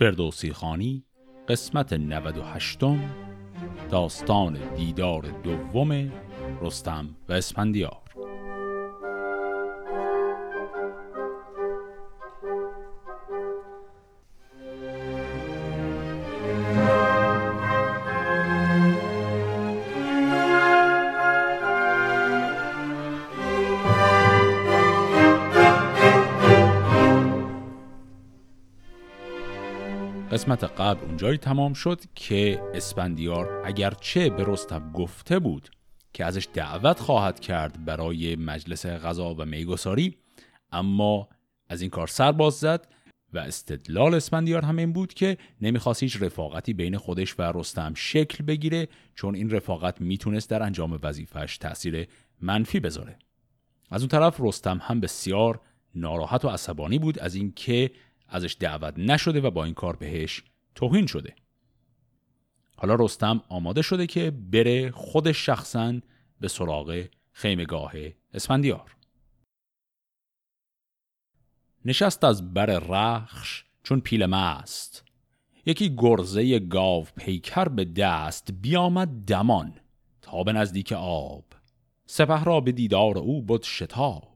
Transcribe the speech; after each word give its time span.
فردوسی 0.00 0.52
خانی 0.52 1.04
قسمت 1.48 1.92
98 1.92 2.78
داستان 3.90 4.58
دیدار 4.76 5.22
دوم 5.42 6.12
رستم 6.62 7.16
و 7.28 7.32
اسپندیار 7.32 8.09
قسمت 30.50 30.80
قبل 30.80 31.04
اونجایی 31.04 31.38
تمام 31.38 31.72
شد 31.72 32.00
که 32.14 32.62
اسپندیار 32.74 33.62
اگرچه 33.64 34.30
به 34.30 34.44
رستم 34.46 34.92
گفته 34.92 35.38
بود 35.38 35.70
که 36.12 36.24
ازش 36.24 36.48
دعوت 36.54 37.00
خواهد 37.00 37.40
کرد 37.40 37.84
برای 37.84 38.36
مجلس 38.36 38.86
غذا 38.86 39.34
و 39.34 39.44
میگساری 39.44 40.16
اما 40.72 41.28
از 41.68 41.80
این 41.80 41.90
کار 41.90 42.06
سر 42.06 42.32
باز 42.32 42.54
زد 42.54 42.88
و 43.32 43.38
استدلال 43.38 44.14
اسپندیار 44.14 44.64
هم 44.64 44.76
این 44.76 44.92
بود 44.92 45.14
که 45.14 45.38
نمی‌خواست 45.60 46.02
هیچ 46.02 46.22
رفاقتی 46.22 46.72
بین 46.72 46.98
خودش 46.98 47.38
و 47.38 47.42
رستم 47.42 47.92
شکل 47.96 48.44
بگیره 48.44 48.88
چون 49.14 49.34
این 49.34 49.50
رفاقت 49.50 50.00
می‌تونست 50.00 50.50
در 50.50 50.62
انجام 50.62 50.98
وظیفش 51.02 51.58
تاثیر 51.58 52.08
منفی 52.40 52.80
بذاره. 52.80 53.18
از 53.90 54.02
اون 54.02 54.08
طرف 54.08 54.36
رستم 54.40 54.78
هم 54.82 55.00
بسیار 55.00 55.60
ناراحت 55.94 56.44
و 56.44 56.48
عصبانی 56.48 56.98
بود 56.98 57.18
از 57.18 57.34
اینکه 57.34 57.90
ازش 58.30 58.56
دعوت 58.60 58.94
نشده 58.98 59.40
و 59.40 59.50
با 59.50 59.64
این 59.64 59.74
کار 59.74 59.96
بهش 59.96 60.42
توهین 60.74 61.06
شده. 61.06 61.34
حالا 62.76 62.94
رستم 62.94 63.42
آماده 63.48 63.82
شده 63.82 64.06
که 64.06 64.30
بره 64.30 64.90
خودش 64.90 65.46
شخصا 65.46 66.00
به 66.40 66.48
سراغ 66.48 67.04
خیمگاه 67.32 67.92
اسفندیار. 68.34 68.96
نشست 71.84 72.24
از 72.24 72.54
بر 72.54 72.66
رخش 72.66 73.64
چون 73.82 74.00
پیل 74.00 74.26
ماست 74.26 75.04
یکی 75.66 75.94
گرزه 75.98 76.58
گاو 76.58 77.06
پیکر 77.16 77.68
به 77.68 77.84
دست 77.84 78.52
بیامد 78.52 79.08
دمان 79.08 79.74
تا 80.22 80.42
به 80.42 80.52
نزدیک 80.52 80.92
آب. 80.92 81.44
سپه 82.06 82.44
را 82.44 82.60
به 82.60 82.72
دیدار 82.72 83.18
او 83.18 83.42
بود 83.42 83.62
شتاب. 83.62 84.29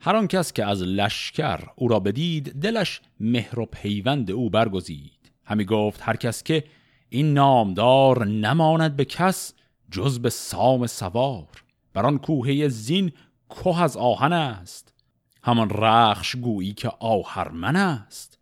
هر 0.00 0.16
آن 0.16 0.26
کس 0.26 0.52
که 0.52 0.64
از 0.64 0.82
لشکر 0.82 1.60
او 1.76 1.88
را 1.88 2.00
بدید 2.00 2.52
دلش 2.52 3.00
مهر 3.20 3.60
و 3.60 3.66
پیوند 3.66 4.30
او 4.30 4.50
برگزید. 4.50 5.32
همی 5.44 5.64
گفت 5.64 6.00
هر 6.02 6.16
کس 6.16 6.42
که 6.42 6.64
این 7.08 7.34
نامدار 7.34 8.26
نماند 8.26 8.96
به 8.96 9.04
کس 9.04 9.54
جز 9.90 10.18
به 10.18 10.30
سام 10.30 10.86
سوار. 10.86 11.64
بر 11.92 12.06
آن 12.06 12.18
کوهه 12.18 12.68
زین 12.68 13.12
کوه 13.48 13.82
از 13.82 13.96
آهن 13.96 14.32
است. 14.32 14.94
همان 15.42 15.70
رخش 15.70 16.36
گویی 16.36 16.72
که 16.72 16.88
آهرمن 16.88 17.76
است. 17.76 18.38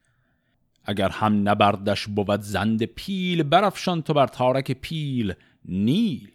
اگر 0.85 1.09
هم 1.09 1.49
نبردش 1.49 2.07
بود 2.07 2.41
زند 2.41 2.83
پیل 2.83 3.43
برافشان 3.43 4.03
تو 4.03 4.15
بر 4.15 4.27
تارک 4.27 4.73
پیل 4.73 5.35
نیل. 5.65 6.31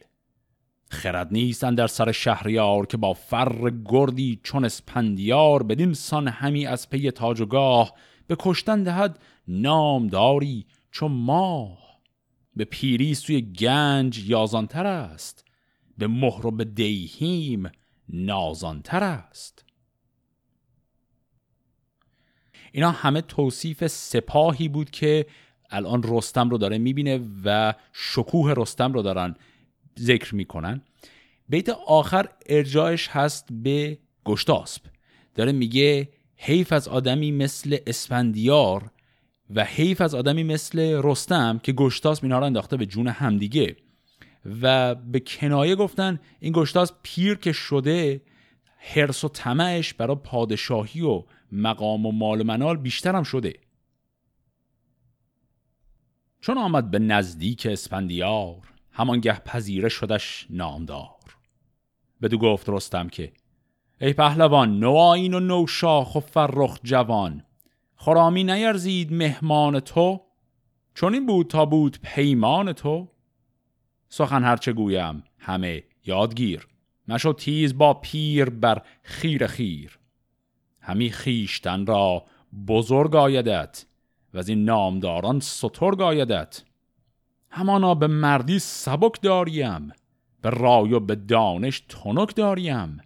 خرد 0.92 1.28
نیستن 1.32 1.76
در 1.76 1.88
سر 1.88 2.12
شهریار 2.12 2.86
که 2.86 2.98
با 2.98 3.14
فر 3.14 3.72
گردی 3.86 4.40
چون 4.44 4.66
اسپندیار 4.66 5.64
بدین 5.64 5.94
سان 5.94 6.28
همی 6.28 6.66
از 6.66 6.90
پی 6.90 7.12
تاج 7.12 7.42
و 7.42 7.46
گاه 7.46 7.94
به 8.28 8.36
کشتن 8.40 8.84
دهد 8.84 9.20
نامداری 9.48 10.66
چون 10.92 11.12
ماه. 11.12 11.78
به 12.56 12.66
پیری 12.66 13.16
سوی 13.16 13.42
گنج 13.42 14.30
یازانتر 14.30 14.86
است 14.86 15.46
به 15.98 16.08
مهر 16.08 16.48
و 16.48 16.52
به 16.52 16.66
دیهیم 16.66 17.72
نازانتر 18.10 19.04
است. 19.04 19.66
اینا 22.72 22.92
همه 22.92 23.22
توصیف 23.22 23.88
سپاهی 23.88 24.68
بود 24.68 24.90
که 24.90 25.26
الان 25.70 26.04
رستم 26.04 26.50
رو 26.50 26.58
داره 26.58 26.78
می‌بینه 26.78 27.20
و 27.44 27.74
شکوه 27.94 28.54
رستم 28.58 28.94
رو 28.94 29.02
دارن. 29.02 29.36
ذکر 30.00 30.36
می‌کنن. 30.36 30.82
بیت 31.50 31.70
آخر 31.70 32.30
ارجاعش 32.46 33.08
هست 33.08 33.48
به 33.52 33.98
گشتاسب 34.26 34.82
داره 35.36 35.52
میگه 35.52 36.10
حیف 36.36 36.74
از 36.74 36.88
آدمی 36.88 37.32
مثل 37.32 37.78
اسفندیار 37.88 38.92
و 39.50 39.64
حیف 39.64 40.02
از 40.02 40.16
آدمی 40.16 40.44
مثل 40.44 41.02
رستم 41.04 41.60
که 41.64 41.72
گشتاسب 41.72 42.24
اینا 42.24 42.40
رو 42.40 42.46
انداخته 42.46 42.78
به 42.78 42.86
جون 42.86 43.08
همدیگه. 43.08 43.76
و 44.62 44.96
به 44.96 45.20
کنایه 45.20 45.76
گفتن 45.76 46.20
این 46.40 46.54
گشتاس 46.56 46.92
پیر 47.04 47.36
که 47.36 47.52
شده 47.52 48.22
حرس 48.78 49.24
و 49.24 49.30
طمعش 49.30 49.94
برای 49.94 50.16
پادشاهی 50.24 51.02
و 51.02 51.24
مقام 51.52 52.06
و 52.06 52.12
مال 52.12 52.42
و 52.42 52.44
منال 52.44 52.78
بیشتر 52.78 53.16
هم 53.16 53.24
شده. 53.24 53.54
چون 56.42 56.58
آمد 56.58 56.92
به 56.92 57.00
نزدیک 57.00 57.68
اسفندیار. 57.72 58.71
همانگه 58.92 59.40
پذیره 59.40 59.90
شدش 59.90 60.48
نامدار. 60.50 61.38
بدو 62.22 62.38
گفت 62.38 62.70
رستم 62.70 63.10
که 63.10 63.34
ای 64.02 64.14
پهلوان 64.14 64.80
نو 64.80 64.92
آین 64.92 65.34
و 65.34 65.40
نو 65.40 65.68
شاخ 65.68 66.16
و 66.16 66.20
فرخ 66.20 66.80
جوان 66.84 67.44
خرامی 67.96 68.44
نیرزید 68.44 69.14
مهمان 69.14 69.80
تو 69.80 70.22
چون 70.94 71.14
این 71.14 71.26
بود 71.26 71.48
تا 71.48 71.66
بود 71.66 72.00
پیمان 72.04 72.74
تو؟ 72.74 73.08
سخن 74.10 74.44
هرچه 74.44 74.74
گویم 74.74 75.24
همه 75.40 75.84
یادگیر 76.06 76.68
مشو 77.08 77.34
تیز 77.34 77.78
با 77.78 77.94
پیر 77.94 78.50
بر 78.50 78.82
خیر 79.04 79.48
خیر. 79.48 80.00
همی 80.82 81.10
خیشتن 81.10 81.86
را 81.86 82.26
بزرگ 82.68 83.16
آیدت 83.16 83.86
و 84.34 84.38
از 84.38 84.50
این 84.50 84.66
نامداران 84.66 85.40
سترگ 85.40 86.02
آیدت. 86.02 86.64
همانا 87.52 87.96
به 87.96 88.08
مردی 88.08 88.60
سبک 88.60 89.22
داریم 89.22 89.92
به 90.42 90.50
رای 90.50 90.94
و 90.94 91.00
به 91.00 91.16
دانش 91.16 91.80
تنک 91.80 92.36
داریم. 92.36 93.02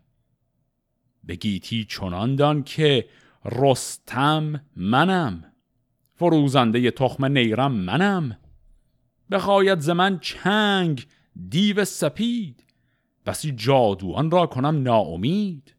به 1.23 1.35
گیتی 1.35 1.85
چنان 1.85 2.35
دان 2.35 2.63
که 2.63 3.09
رستم 3.45 4.61
منم 4.75 5.43
فروزنده 6.15 6.91
تخم 6.91 7.25
نیرم 7.25 7.71
منم. 7.71 8.37
بخواید 9.31 9.79
ز 9.79 9.89
من 9.89 10.19
چنگ 10.19 11.07
دیو 11.49 11.85
سپید 11.85 12.63
بسی 13.25 13.51
جادوان 13.51 14.31
را 14.31 14.45
کنم 14.45 14.83
ناامید. 14.83 15.74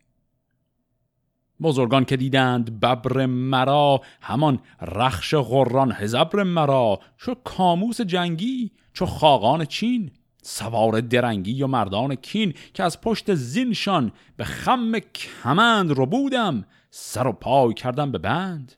بزرگان 1.63 2.05
که 2.05 2.17
دیدند 2.17 2.81
ببر 2.81 3.27
مرا 3.27 4.01
همان 4.21 4.59
رخش 4.83 5.35
غران 5.35 5.93
هزبر 5.93 6.43
مرا. 6.43 6.99
چو 7.17 7.35
کاموس 7.35 8.01
جنگی 8.01 8.71
چو 8.93 9.07
خاقان 9.07 9.65
چین. 9.65 10.11
سوار 10.43 11.01
درنگی 11.01 11.63
و 11.63 11.67
مردان 11.67 12.15
کین 12.15 12.55
که 12.75 12.83
از 12.83 13.01
پشت 13.01 13.35
زینشان 13.35 14.13
به 14.37 14.45
خم 14.45 14.99
کمند 14.99 15.91
رو 15.91 16.07
بودم 16.07 16.65
سر 16.91 17.27
و 17.27 17.33
پای 17.33 17.75
کردم 17.75 18.13
به 18.13 18.19
بند. 18.19 18.73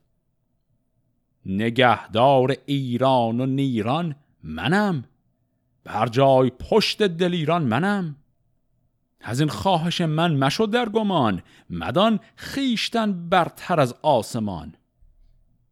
نگهدار 1.47 2.57
ایران 2.67 3.41
و 3.41 3.47
نیران 3.47 4.17
منم. 4.43 5.05
بر 5.85 6.07
جای 6.07 6.51
پشت 6.51 7.03
دلیران 7.03 7.63
منم. 7.63 8.17
از 9.21 9.41
این 9.41 9.49
خواهش 9.49 10.01
من 10.01 10.37
مشو 10.37 10.67
در 10.67 10.89
گمان 10.89 11.43
مدان 11.71 12.21
خیشتن 12.37 13.29
برتر 13.29 13.81
از 13.81 13.95
آسمان. 14.03 14.75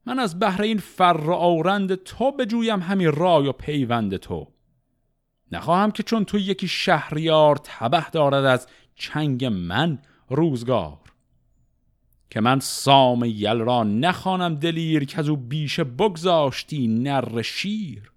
من 0.07 0.19
از 0.19 0.39
بهر 0.39 0.63
این 0.63 0.79
فر 0.79 1.31
آورند 1.31 1.95
تو 1.95 2.33
بجویم 2.33 2.81
همین 2.81 3.13
رای 3.13 3.47
و 3.47 3.53
پیوند 3.53 4.17
تو. 4.17 4.49
نخواهم 5.53 5.91
که 5.91 6.03
چون 6.03 6.25
تو 6.25 6.39
یکی 6.39 6.69
شهریار 6.69 7.61
تبه 7.65 8.11
دارد 8.13 8.45
از 8.45 8.67
چنگ 8.95 9.45
من 9.45 9.99
روزگار. 10.29 10.99
که 12.31 12.41
من 12.41 12.61
سام 12.61 13.25
یل 13.25 13.59
را 13.59 13.85
نخوانم 13.85 14.55
دلیر 14.55 15.05
که 15.05 15.19
از 15.19 15.29
او 15.29 15.37
بیشه 15.37 15.85
بگذاشتی 15.85 16.89
نر 16.89 17.43
شیر. 17.43 18.13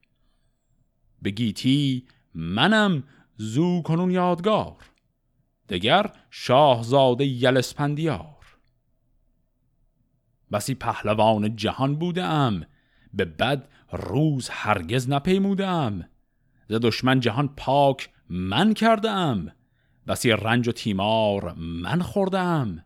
به 1.22 1.30
گیتی 1.30 2.08
منم 2.36 3.04
زو 3.38 3.82
کنون 3.82 4.12
یادگار. 4.12 4.89
دگر 5.70 6.12
شاهزاده 6.30 7.26
یلسپندیار. 7.26 8.58
بسی 10.52 10.76
پهلوان 10.76 11.56
جهان 11.56 11.96
بودم 11.96 12.62
به 13.14 13.26
بد 13.26 13.68
روز 13.92 14.50
هرگز 14.50 15.10
نپیمودم. 15.10 16.10
ز 16.70 16.74
دشمن 16.74 17.20
جهان 17.20 17.48
پاک 17.48 18.10
من 18.30 18.74
کردم 18.74 19.52
بسی 20.08 20.32
رنج 20.32 20.68
و 20.68 20.72
تیمار 20.72 21.54
من 21.58 22.02
خوردم. 22.02 22.86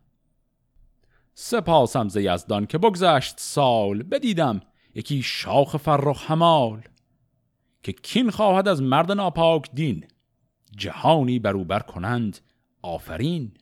سپاسم 1.34 2.08
ز 2.08 2.16
یزدان 2.16 2.66
که 2.66 2.78
بگذشت 2.78 3.34
سال 3.38 4.02
بدیدم 4.02 4.60
یکی 4.94 5.22
شاخ 5.22 5.76
فرخ 5.76 6.30
همال 6.30 6.82
که 7.82 7.92
کین 7.92 8.30
خواهد 8.30 8.68
از 8.68 8.82
مرد 8.82 9.12
ناپاک 9.12 9.70
دین 9.74 10.04
جهانی 10.76 11.38
بروبر 11.38 11.80
کنند 11.80 12.38
آفرین. 12.84 13.52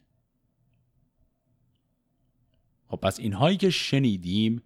خب 2.88 2.96
پس 2.96 3.20
اینهایی 3.20 3.56
که 3.56 3.70
شنیدیم 3.70 4.62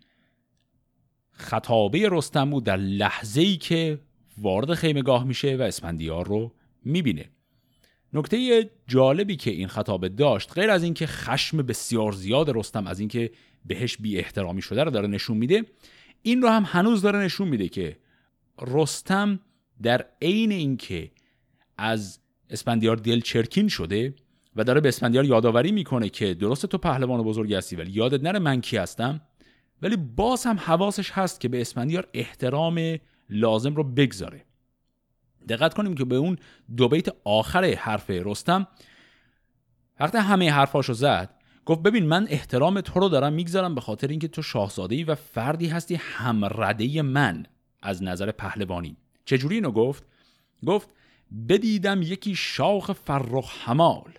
خطابه 1.31 2.09
رستم 2.13 2.61
در 2.61 2.77
لحظه 2.77 3.41
ای 3.41 3.57
که 3.57 4.01
وارد 4.39 4.75
خیمگاه 4.75 5.25
میشه 5.25 5.57
و 5.57 5.63
اسپندیار 5.63 6.27
رو 6.27 6.53
می‌بینه. 6.85 7.31
نکته 8.13 8.71
جالبی 8.87 9.37
که 9.37 9.51
این 9.51 9.69
خطابه 9.69 10.09
داشت 10.09 10.53
غیر 10.53 10.71
از 10.71 10.83
اینکه 10.83 11.07
خشم 11.07 11.57
بسیار 11.57 12.13
زیاد 12.13 12.57
رستم 12.57 12.87
از 12.87 13.01
اینکه 13.01 13.31
بهش 13.65 13.97
بی 13.97 14.19
احترامی 14.19 14.63
شده 14.63 14.85
رو 14.85 14.91
داره 14.91 15.09
نشون 15.09 15.37
میده 15.37 15.65
این 16.23 16.43
رو 16.43 16.49
هم 16.49 16.65
هنوز 16.67 17.03
داره 17.03 17.19
نشون 17.19 17.49
میده 17.49 17.69
که 17.69 17.97
رستم 18.61 19.41
در 19.83 20.07
عین 20.23 20.53
اینکه 20.53 21.11
از 21.79 22.21
اسپندیار 22.51 22.97
دل 22.97 23.21
چرکین 23.21 23.69
شده 23.69 24.15
و 24.57 24.65
داره 24.65 24.81
به 24.81 24.89
اسپندیار 24.89 25.25
یادآوری 25.25 25.73
می‌کنه 25.73 26.09
که 26.09 26.35
درست 26.35 26.67
تو 26.67 26.79
پهلوان 26.79 27.23
بزرگی 27.23 27.55
هستی 27.55 27.77
ولی 27.77 27.91
یادت 27.93 28.23
نره 28.23 28.39
من 28.39 28.61
کی 28.61 28.77
هستم؟ 28.77 29.21
ولی 29.83 29.97
باز 29.97 30.45
هم 30.45 30.59
حواسش 30.59 31.11
هست 31.11 31.41
که 31.41 31.49
به 31.49 31.61
اسپندیار 31.61 32.09
احترام 32.15 32.97
لازم 33.31 33.75
رو 33.75 33.85
بگذاره. 33.85 34.45
دقت 35.49 35.75
کنیم 35.75 35.95
که 35.95 36.05
به 36.05 36.17
اون 36.17 36.37
دو 36.77 36.89
بیت 36.89 37.09
آخر 37.25 37.65
حرف 37.65 38.11
رستم 38.11 38.67
وقتی 40.01 40.19
همه 40.19 40.53
حرفاشو 40.53 40.93
زد 40.93 41.31
گفت 41.65 41.83
ببین 41.83 42.07
من 42.07 42.27
احترام 42.31 42.81
تو 42.81 43.01
رو 43.01 43.09
دارم 43.09 43.33
می‌گذارم 43.33 43.75
به 43.75 43.81
خاطر 43.81 44.09
اینکه 44.09 44.29
تو 44.29 44.43
شاهزاده 44.43 44.95
ای 44.95 45.05
و 45.05 45.15
فردی 45.15 45.67
هستی 45.67 45.95
همرده 45.95 47.03
من 47.03 47.47
از 47.83 48.03
نظر 48.03 48.31
پهلوانی. 48.31 48.97
چجوری 49.25 49.55
اینو 49.55 49.71
گفت؟ 49.71 50.05
گفت 50.67 50.89
بدیدم 51.49 52.03
یکی 52.03 52.35
شاخ 52.35 52.93
فرخ 52.93 53.69
همال 53.69 54.13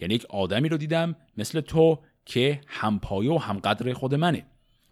یعنی 0.00 0.14
یک 0.14 0.24
آدمی 0.24 0.68
رو 0.68 0.76
دیدم 0.76 1.16
مثل 1.36 1.60
تو 1.60 1.98
که 2.24 2.60
همپایه 2.66 3.30
و 3.32 3.38
همقدر 3.38 3.92
خود 3.92 4.14
منه 4.14 4.46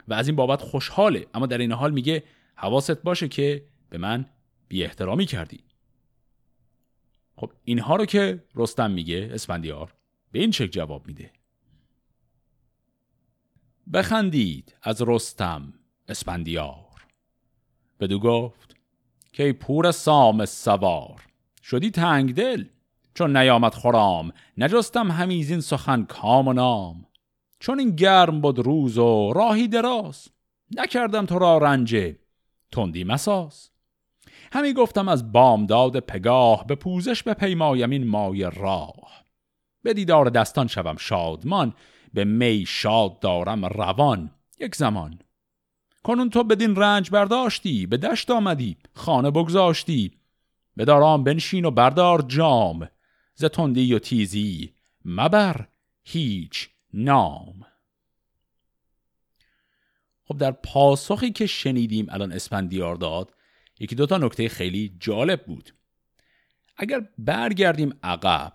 و 0.08 0.14
از 0.14 0.28
این 0.28 0.36
بابت 0.36 0.62
خوشحاله. 0.62 1.26
اما 1.34 1.46
در 1.46 1.58
این 1.58 1.72
حال 1.72 1.92
میگه 1.92 2.24
حواست 2.54 3.02
باشه 3.02 3.28
که 3.28 3.64
به 3.90 3.98
من 3.98 4.26
بی 4.68 4.84
احترامی 4.84 5.26
کردی. 5.26 5.60
خب 7.36 7.52
اینها 7.64 7.96
رو 7.96 8.04
که 8.06 8.44
رستم 8.54 8.90
میگه 8.90 9.30
اسفندیار 9.32 9.94
به 10.32 10.38
این 10.38 10.50
چک 10.50 10.68
جواب 10.72 11.06
میده. 11.06 11.30
بخندید 13.92 14.76
از 14.82 15.02
رستم 15.06 15.72
اسفندیار. 16.08 16.88
بدو 18.00 18.18
گفت 18.18 18.76
که 19.32 19.52
پور 19.52 19.92
سام 19.92 20.44
سوار 20.44 21.26
شدی 21.62 21.90
تنگ 21.90 22.34
دل 22.34 22.64
چون 23.14 23.36
نیامد 23.36 23.74
خورام 23.74 24.32
نجستم 24.58 25.10
همیزین 25.10 25.60
سخن 25.60 26.04
کام 26.04 26.48
و 26.48 26.52
نام. 26.52 27.06
چون 27.60 27.78
این 27.78 27.96
گرم 27.96 28.40
بود 28.40 28.58
روز 28.58 28.98
و 28.98 29.32
راهی 29.32 29.68
دراز 29.68 30.28
نکردم 30.76 31.26
تو 31.26 31.38
را 31.38 31.58
رنجه 31.58 32.18
تندی 32.72 33.04
مساز. 33.04 33.70
همی 34.52 34.72
گفتم 34.72 35.08
از 35.08 35.32
بامداد 35.32 35.98
پگاه 35.98 36.66
به 36.66 36.74
پوزش 36.74 37.22
به 37.22 37.34
پیمایم 37.34 37.90
این 37.90 38.06
مای 38.06 38.50
راه. 38.56 39.24
به 39.82 39.94
دیدار 39.94 40.30
دستان 40.30 40.66
شوم 40.66 40.96
شادمان 40.96 41.74
به 42.14 42.24
می 42.24 42.64
شاد 42.68 43.20
دارم 43.20 43.64
روان 43.64 44.30
یک 44.60 44.74
زمان. 44.76 45.18
کنون 46.02 46.30
تو 46.30 46.44
بدین 46.44 46.76
رنج 46.76 47.10
برداشتی 47.10 47.86
به 47.86 47.96
دشت 47.96 48.30
آمدی 48.30 48.76
خانه 48.94 49.30
بگذاشتی. 49.30 50.12
به 50.76 50.84
دارام 50.84 51.24
بنشین 51.24 51.64
و 51.64 51.70
بردار 51.70 52.22
جام. 52.22 52.88
ز 53.38 53.44
تندی 53.44 53.94
و 53.94 53.98
تیزی. 53.98 54.74
مبر 55.04 55.68
هیچ 56.02 56.68
نام. 56.94 57.66
خب 60.24 60.38
در 60.38 60.50
پاسخی 60.50 61.30
که 61.30 61.46
شنیدیم 61.46 62.06
الان 62.10 62.32
اسپندیار 62.32 62.96
داد 62.96 63.34
یکی 63.80 63.94
دوتا 63.94 64.18
نکته 64.18 64.48
خیلی 64.48 64.96
جالب 65.00 65.44
بود. 65.44 65.74
اگر 66.76 67.08
برگردیم 67.18 67.98
عقب 68.02 68.52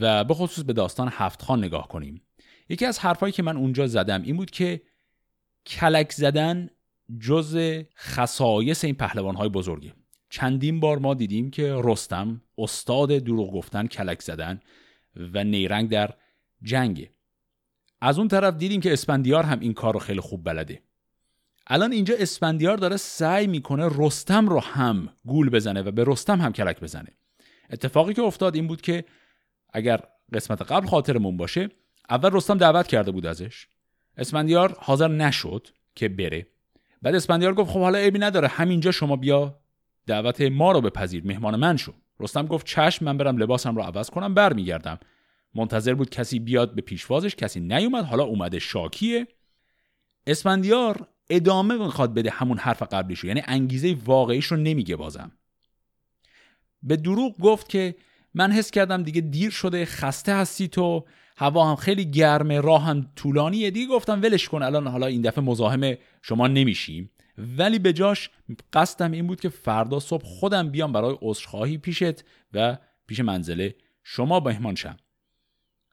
و 0.00 0.24
به 0.24 0.34
خصوص 0.34 0.64
به 0.64 0.72
داستان 0.72 1.08
هفت 1.12 1.42
خان 1.42 1.64
نگاه 1.64 1.88
کنیم 1.88 2.22
یکی 2.68 2.86
از 2.86 2.98
حرفایی 2.98 3.32
که 3.32 3.42
من 3.42 3.56
اونجا 3.56 3.86
زدم 3.86 4.22
این 4.22 4.36
بود 4.36 4.50
که 4.50 4.82
کلک 5.66 6.12
زدن 6.12 6.70
جز 7.20 7.58
خصایص 7.98 8.84
این 8.84 8.94
پهلوانهای 8.94 9.48
بزرگه. 9.48 9.92
چندین 10.30 10.80
بار 10.80 10.98
ما 10.98 11.14
دیدیم 11.14 11.50
که 11.50 11.80
رستم 11.84 12.42
استاد 12.58 13.18
دروغ 13.18 13.52
گفتن 13.52 13.86
کلک 13.86 14.22
زدن 14.22 14.60
و 15.34 15.44
نیرنگ 15.44 15.90
در 15.90 16.10
جنگه 16.62 17.10
از 18.00 18.18
اون 18.18 18.28
طرف 18.28 18.56
دیدیم 18.56 18.80
که 18.80 18.92
اسپندیار 18.92 19.44
هم 19.44 19.60
این 19.60 19.74
کار 19.74 19.94
رو 19.94 20.00
خیلی 20.00 20.20
خوب 20.20 20.44
بلده. 20.44 20.82
الان 21.66 21.92
اینجا 21.92 22.14
اسپندیار 22.18 22.76
داره 22.76 22.96
سعی 22.96 23.46
می‌کنه 23.46 23.88
رستم 23.98 24.48
رو 24.48 24.60
هم 24.60 25.08
گول 25.24 25.50
بزنه 25.50 25.82
و 25.82 25.90
به 25.90 26.04
رستم 26.06 26.40
هم 26.40 26.52
کلک 26.52 26.80
بزنه. 26.80 27.08
اتفاقی 27.70 28.14
که 28.14 28.22
افتاد 28.22 28.54
این 28.54 28.66
بود 28.66 28.80
که 28.80 29.04
اگر 29.72 30.00
قسمت 30.32 30.62
قبل 30.62 30.86
خاطرمون 30.86 31.36
باشه 31.36 31.68
اول 32.10 32.30
رستم 32.32 32.58
دعوت 32.58 32.86
کرده 32.86 33.10
بود 33.10 33.26
ازش. 33.26 33.68
اسپندیار 34.16 34.76
حاضر 34.78 35.08
نشد 35.08 35.68
که 35.94 36.08
بره. 36.08 36.46
بعد 37.02 37.14
اسپندیار 37.14 37.54
گفت 37.54 37.70
خب 37.70 37.80
حالا 37.80 37.98
عیبی 37.98 38.18
نداره 38.18 38.48
همینجا 38.48 38.90
شما 38.90 39.16
بیا 39.16 39.58
دعوت 40.06 40.40
ما 40.40 40.72
رو 40.72 40.80
بپذیر 40.80 41.26
مهمان 41.26 41.56
من 41.56 41.76
شو. 41.76 41.92
رستم 42.20 42.46
گفت 42.46 42.66
چشم 42.66 43.04
من 43.04 43.16
برم 43.16 43.36
لباسم 43.36 43.76
رو 43.76 43.82
عوض 43.82 44.10
کنم 44.10 44.34
برمیگردم. 44.34 44.98
منتظر 45.54 45.94
بود 45.94 46.10
کسی 46.10 46.38
بیاد 46.38 46.74
به 46.74 46.82
پیشوازش 46.82 47.34
کسی 47.34 47.60
نیومد 47.60 48.04
حالا 48.04 48.24
اومده 48.24 48.58
شاکیه. 48.58 49.26
اسفندیار 50.26 51.08
ادامه 51.30 51.74
می‌خواد 51.74 52.14
بده 52.14 52.30
همون 52.30 52.58
حرف 52.58 52.82
قبلیشو 52.82 53.26
یعنی 53.26 53.42
انگیزه 53.46 53.96
واقعیش 54.04 54.46
رو 54.46 54.56
نمیگه 54.56 54.96
بازم. 54.96 55.32
به 56.82 56.96
دروغ 56.96 57.38
گفت 57.38 57.68
که 57.68 57.94
من 58.34 58.52
حس 58.52 58.70
کردم 58.70 59.02
دیگه 59.02 59.20
دیر 59.20 59.50
شده 59.50 59.84
خسته 59.84 60.34
هستی 60.34 60.68
تو 60.68 61.04
هوا 61.36 61.70
هم 61.70 61.76
خیلی 61.76 62.04
گرمه 62.04 62.60
راه 62.60 62.82
هم 62.84 63.10
طولانیه. 63.16 63.70
دیگه 63.70 63.86
گفتم 63.86 64.22
ولش 64.22 64.48
کن 64.48 64.62
الان 64.62 64.86
حالا 64.86 65.06
این 65.06 65.22
دفعه 65.22 65.44
مزاحم 65.44 65.94
شما 66.22 66.48
نمیشیم. 66.48 67.10
ولی 67.38 67.78
به 67.78 67.92
جاش 67.92 68.30
قصدم 68.72 69.12
این 69.12 69.26
بود 69.26 69.40
که 69.40 69.48
فردا 69.48 70.00
صبح 70.00 70.24
خودم 70.24 70.70
بیام 70.70 70.92
برای 70.92 71.18
عذرخواهی 71.22 71.78
پیشت 71.78 72.24
و 72.52 72.78
پیش 73.06 73.20
منزله 73.20 73.74
شما 74.02 74.40
مهمان 74.40 74.74
شم. 74.74 74.96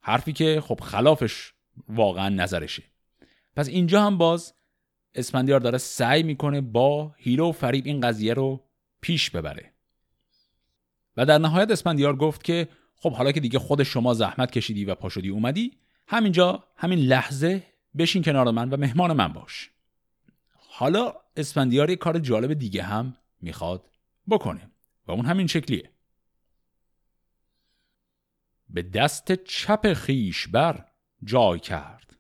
حرفی 0.01 0.33
که 0.33 0.61
خب 0.61 0.79
خلافش 0.79 1.53
واقعا 1.87 2.29
نظرشه. 2.29 2.83
پس 3.55 3.67
اینجا 3.67 4.01
هم 4.01 4.17
باز 4.17 4.53
اسپندیار 5.15 5.59
داره 5.59 5.77
سعی 5.77 6.23
می‌کنه 6.23 6.61
با 6.61 7.15
هیرو 7.17 7.49
و 7.49 7.51
فریب 7.51 7.85
این 7.85 8.01
قضیه 8.01 8.33
رو 8.33 8.63
پیش 9.01 9.29
ببره. 9.29 9.73
و 11.17 11.25
در 11.25 11.37
نهایت 11.37 11.71
اسپندیار 11.71 12.15
گفت 12.15 12.43
که 12.43 12.67
خب 12.95 13.13
حالا 13.13 13.31
که 13.31 13.39
دیگه 13.39 13.59
خود 13.59 13.83
شما 13.83 14.13
زحمت 14.13 14.51
کشیدی 14.51 14.85
و 14.85 14.95
پاشدی 14.95 15.29
اومدی 15.29 15.77
همینجا 16.07 16.63
همین 16.77 16.99
لحظه 16.99 17.63
بشین 17.97 18.23
کنار 18.23 18.51
من 18.51 18.69
و 18.69 18.77
مهمان 18.77 19.13
من 19.13 19.33
باش. 19.33 19.69
حالا 20.69 21.13
اسفندیار 21.35 21.89
یه 21.89 21.95
کار 21.95 22.19
جالب 22.19 22.53
دیگه 22.53 22.83
هم 22.83 23.17
می‌خواد 23.41 23.89
بکنه 24.29 24.71
و 25.07 25.11
اون 25.11 25.25
همین 25.25 25.47
شکلیه. 25.47 25.89
به 28.69 28.81
دست 28.81 29.31
چپ 29.31 29.93
خیش 29.93 30.47
بر 30.47 30.85
جای 31.23 31.59
کرد. 31.59 32.17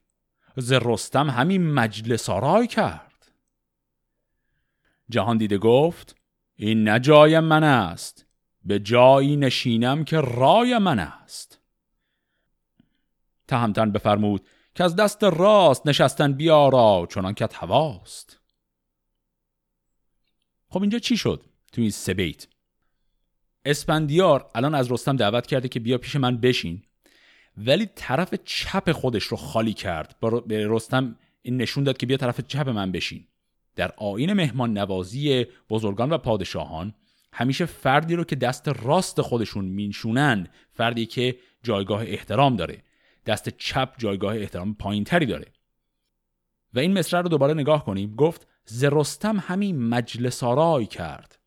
ز 0.57 0.71
رستم 0.71 1.29
همین 1.29 1.73
مجلس 1.73 2.29
آرای 2.29 2.67
کرد. 2.67 3.31
جهان 5.09 5.37
دیده 5.37 5.57
گفت 5.57 6.15
این 6.55 6.83
نه 6.83 6.99
جای 6.99 7.39
من 7.39 7.63
است 7.63 8.25
به 8.65 8.79
جایی 8.79 9.37
نشینم 9.37 10.03
که 10.03 10.21
رای 10.21 10.77
من 10.77 10.99
است. 10.99 11.59
تهمتن 13.47 13.91
بفرمود 13.91 14.47
که 14.75 14.83
از 14.83 14.95
دست 14.95 15.23
راست 15.23 15.87
نشستن 15.87 16.33
بیارا 16.33 17.07
چنان 17.09 17.33
که 17.33 17.49
هواست. 17.53 18.42
خب 20.73 20.81
اینجا 20.81 20.99
چی 20.99 21.17
شد؟ 21.17 21.45
تو 21.71 21.81
این 21.81 21.89
سه 21.91 22.13
بیت. 22.13 22.47
اسپندیار 23.65 24.49
الان 24.55 24.75
از 24.75 24.91
رستم 24.91 25.15
دعوت 25.15 25.47
کرده 25.47 25.67
که 25.67 25.79
بیا 25.79 25.97
پیش 25.97 26.15
من 26.15 26.37
بشین. 26.37 26.81
ولی 27.57 27.85
طرف 27.95 28.33
چپ 28.45 28.91
خودش 28.91 29.23
رو 29.23 29.37
خالی 29.37 29.73
کرد. 29.73 30.15
به 30.47 30.67
رستم 30.69 31.15
این 31.41 31.57
نشون 31.57 31.83
داد 31.83 31.97
که 31.97 32.05
بیا 32.05 32.17
طرف 32.17 32.41
چپ 32.41 32.69
من 32.69 32.91
بشین. 32.91 33.27
در 33.75 33.93
آین 33.97 34.33
مهمان 34.33 34.77
نوازی 34.77 35.45
بزرگان 35.69 36.09
و 36.09 36.17
پادشاهان 36.17 36.93
همیشه 37.33 37.65
فردی 37.65 38.15
رو 38.15 38.23
که 38.23 38.35
دست 38.35 38.67
راست 38.67 39.21
خودشون 39.21 39.65
مینشونن 39.65 40.47
فردی 40.71 41.05
که 41.05 41.35
جایگاه 41.63 42.01
احترام 42.01 42.55
داره. 42.55 42.83
دست 43.25 43.49
چپ 43.49 43.93
جایگاه 43.97 44.35
احترام 44.35 44.75
پایین 44.75 45.03
تری 45.03 45.25
داره. 45.25 45.47
و 46.73 46.79
این 46.79 46.97
مصرع 46.97 47.21
رو 47.21 47.29
دوباره 47.29 47.53
نگاه 47.53 47.85
کنیم. 47.85 48.15
گفت 48.15 48.47
ز 48.65 48.83
رستم 48.83 49.39
همین 49.39 49.83
مجلس 49.83 50.43
آرای 50.43 50.85
کرد. 50.85 51.39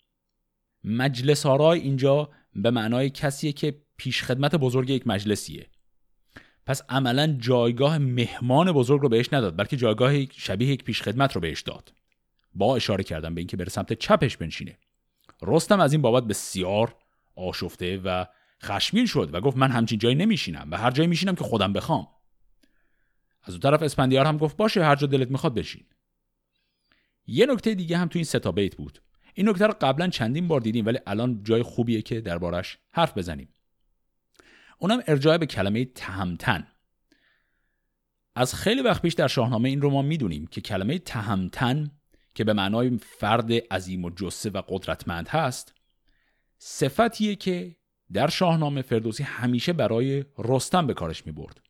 مجلس 0.85 1.46
آرای 1.46 1.80
اینجا 1.80 2.30
به 2.54 2.70
معنای 2.70 3.11
کسیه 3.11 3.52
که 3.52 3.82
پیش 3.96 4.23
خدمت 4.23 4.54
بزرگ 4.54 4.90
یک 4.90 5.06
مجلسیه. 5.06 5.66
پس 6.66 6.82
عملا 6.88 7.37
جایگاه 7.38 7.99
مهمان 7.99 8.73
بزرگ 8.73 9.00
رو 9.00 9.08
بهش 9.08 9.32
نداد 9.32 9.58
بلکه 9.58 9.76
جایگاه 9.76 10.26
شبیه 10.26 10.68
یک 10.68 10.85
پیش 10.85 11.02
خدمت 11.02 11.32
رو 11.32 11.40
بهش 11.40 11.62
داد. 11.62 11.92
با 12.54 12.76
اشاره 12.76 13.04
کردن 13.04 13.35
به 13.35 13.40
اینکه 13.40 13.56
بره 13.56 13.68
سمت 13.68 13.92
چپش 13.92 14.37
بنشینه. 14.37 14.78
رستم 15.42 15.80
از 15.80 15.92
این 15.92 16.02
بابت 16.02 16.25
بسیار 16.25 16.94
آشفته 17.37 18.00
و 18.04 18.26
خشمگین 18.62 19.06
شد 19.06 19.35
و 19.35 19.40
گفت 19.40 19.56
من 19.56 19.70
همچین 19.70 19.99
جایی 19.99 20.14
نمیشینم 20.14 20.68
و 20.70 20.76
هر 20.76 20.90
جایی 20.90 21.08
میشینم 21.08 21.35
که 21.35 21.44
خودم 21.44 21.73
بخوام. 21.73 22.08
از 23.42 23.54
اون 23.54 23.61
طرف 23.61 23.82
اسپندیار 23.82 24.26
هم 24.26 24.37
گفت 24.37 24.56
باشه 24.56 24.85
هر 24.85 24.96
جا 24.96 25.06
دلت 25.06 25.30
می‌خواد 25.30 25.54
بشین. 25.54 25.85
یه 27.26 27.47
نکته 27.47 27.75
دیگه 27.75 27.99
هم 27.99 28.09
تو 28.09 28.18
این 28.18 28.25
ستا 28.25 28.52
بیت 28.52 28.76
بود. 28.76 29.02
این 29.35 29.49
نکته 29.49 29.66
رو 29.66 29.75
قبلا 29.80 30.09
چندین 30.09 30.49
بار 30.49 30.61
دیدیم 30.61 30.87
ولی 30.87 30.99
الان 31.06 31.42
جای 31.45 31.62
خوبیه 31.62 32.02
که 32.02 32.21
دربارش 32.21 32.78
حرف 32.90 33.18
بزنیم. 33.18 33.49
اونم 34.78 35.02
ارجاع 35.06 35.38
به 35.38 35.47
کلمه 35.47 35.85
تهمتن. 35.85 36.66
از 38.35 38.54
خیلی 38.54 38.83
وقت 38.83 39.02
پیش 39.02 39.14
در 39.14 39.28
شاهنامه 39.28 39.68
این 39.68 39.80
رو 39.80 39.90
ما 39.90 40.02
می‌دونیم 40.02 40.47
که 40.47 40.61
کلمه 40.61 40.99
تهمتن 40.99 41.90
که 42.35 42.45
به 42.45 42.52
معنای 42.52 42.99
فرد 42.99 43.52
عظیم 43.52 44.04
و 44.04 44.11
جسه 44.11 44.50
و 44.50 44.62
قدرتمند 44.68 45.28
هست 45.28 45.75
صفتیه 46.59 47.37
که 47.37 47.76
در 48.12 48.28
شاهنامه 48.28 48.83
فردوسی 48.83 49.23
همیشه 49.23 49.73
برای 49.73 50.25
رستم 50.38 50.87
به 50.87 50.95
کارش 50.95 51.26
می 51.26 51.33
برد 51.33 51.61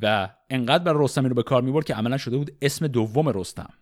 و 0.00 0.28
انقدر 0.50 0.84
برای 0.84 1.04
رستم 1.04 1.26
رو 1.26 1.34
به 1.34 1.42
کار 1.42 1.62
می 1.62 1.72
برد 1.72 1.84
که 1.84 1.94
عملا 1.94 2.16
شده 2.16 2.36
بود 2.36 2.56
اسم 2.62 2.86
دوم 2.86 3.28
رستم. 3.28 3.72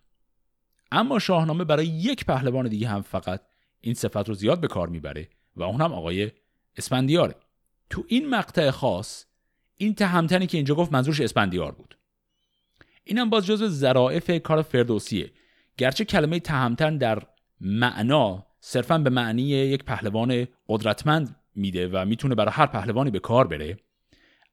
اما 0.93 1.19
شاهنامه 1.19 1.64
برای 1.64 1.87
یک 1.87 2.25
پهلوان 2.25 2.69
دیگه 2.69 2.88
هم 2.88 3.02
فقط 3.02 3.40
این 3.81 3.95
صفت 3.95 4.28
رو 4.28 4.35
زیاد 4.35 4.61
به 4.61 4.69
کار 4.69 4.88
می‌بره 4.88 5.28
و 5.57 5.62
اون 5.62 5.81
هم 5.81 5.93
آقای 5.93 6.31
اسپندیاره 6.76 7.35
تو 7.90 8.05
این 8.09 8.31
مقطع 8.31 8.71
خاص 8.71 9.25
این 9.76 9.95
تهمتنی 9.95 10.47
که 10.47 10.59
اینجا 10.59 10.75
گفت 10.75 10.93
منظورش 10.93 11.21
اسپندیار 11.21 11.73
بود. 11.73 11.99
اینم 13.05 13.31
باز 13.31 13.47
جزو 13.47 13.69
ظرائف 13.69 14.43
کار 14.43 14.62
فردوسیه. 14.62 15.33
گرچه 15.76 16.05
کلمه 16.05 16.40
تهمتن 16.40 16.97
در 16.97 17.23
معنا 17.61 18.47
صرفا 18.61 18.99
به 18.99 19.11
معنی 19.11 19.43
یک 19.43 19.85
پهلوان 19.85 20.47
قدرتمند 20.69 21.37
میده 21.55 21.88
و 21.88 22.05
می‌تونه 22.05 22.35
برای 22.35 22.52
هر 22.52 22.66
پهلوانی 22.66 23.11
به 23.11 23.19
کار 23.19 23.47
بره 23.47 23.76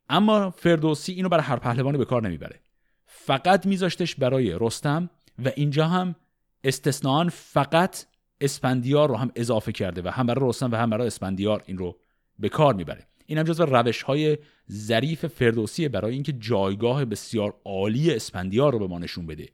اما 0.10 0.50
فردوسی 0.50 1.14
اینو 1.14 1.30
برای 1.30 1.44
هر 1.44 1.58
پهلوانی 1.58 1.98
به 1.98 2.06
کار 2.06 2.22
نمی‌بره. 2.22 2.60
فقط 3.06 3.66
میذاشتش 3.66 4.16
برای 4.16 4.58
رستم 4.60 5.10
و 5.46 5.52
اینجا 5.56 5.88
هم 5.88 6.16
استثنان 6.64 7.30
فقط 7.30 8.06
اسپندیار 8.42 9.10
رو 9.10 9.16
هم 9.16 9.32
اضافه 9.36 9.72
کرده 9.72 10.02
و 10.02 10.08
هم 10.08 10.26
برای 10.26 10.50
رستم 10.50 10.72
و 10.72 10.76
هم 10.76 10.90
برای 10.90 11.08
اسپندیار 11.08 11.64
این 11.66 11.78
رو 11.78 12.00
به 12.40 12.50
کار 12.50 12.74
می‌بره. 12.74 13.08
این 13.26 13.38
هم 13.38 13.44
جزو 13.44 13.66
روش 13.66 14.02
های 14.04 14.38
ظریف 14.72 15.26
فردوسیه 15.26 15.90
برای 15.90 16.14
اینکه 16.14 16.34
جایگاه 16.34 17.06
بسیار 17.06 17.56
عالی 17.66 18.12
اسپندیار 18.12 18.74
رو 18.74 18.80
به 18.80 18.88
ما 18.88 19.00
نشون 19.00 19.28
بده. 19.28 19.50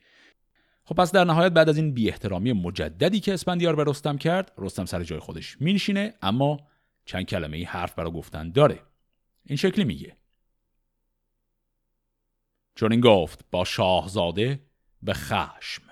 خب 0.83 0.95
پس 0.95 1.11
در 1.11 1.23
نهایت 1.23 1.51
بعد 1.51 1.69
از 1.69 1.77
این 1.77 1.93
بی 1.93 2.09
احترامی 2.09 2.53
مجددی 2.53 3.19
که 3.19 3.33
اسپندیار 3.33 3.75
به 3.75 3.83
رستم 3.87 4.17
کرد 4.17 4.51
رستم 4.57 4.85
سر 4.85 5.03
جای 5.03 5.19
خودش 5.19 5.57
مینشینه 5.59 6.13
اما 6.21 6.59
چند 7.05 7.25
کلمه 7.25 7.57
ای 7.57 7.63
حرف 7.63 7.95
برای 7.95 8.11
گفتن 8.11 8.51
داره. 8.51 8.79
این 9.45 9.57
شکلی 9.57 9.85
میگه. 9.85 10.15
چون 12.75 12.91
این 12.91 13.01
گفت 13.01 13.45
با 13.51 13.63
شاهزاده 13.63 14.59
به 15.01 15.13
خشم. 15.13 15.88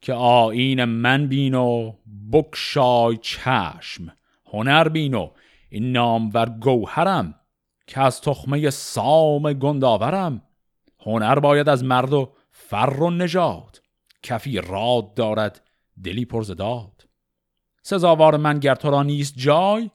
که 0.00 0.12
آین 0.12 0.84
من 0.84 1.26
بین 1.26 1.54
و 1.54 1.92
بکشای 2.32 3.16
چشم. 3.16 4.12
هنر 4.52 4.88
بین 4.88 5.14
و 5.14 5.30
این 5.68 5.92
نامور 5.92 6.48
گوهرم 6.48 7.34
که 7.86 8.00
از 8.00 8.20
تخمه 8.20 8.70
سام 8.70 9.52
گنداورم. 9.52 10.42
هنر 10.98 11.38
باید 11.38 11.68
از 11.68 11.84
مرد 11.84 12.12
و 12.12 12.32
فر 12.50 12.96
و 13.00 13.10
نجات 13.10 13.82
کفی 14.22 14.60
راد 14.60 15.14
دارد 15.14 15.70
دلی 16.04 16.24
پرزداد 16.24 17.08
سزاوار 17.82 18.36
من 18.36 18.58
گر 18.58 18.74
تو 18.74 18.90
را 18.90 19.02
نیست 19.02 19.34
جای 19.36 19.90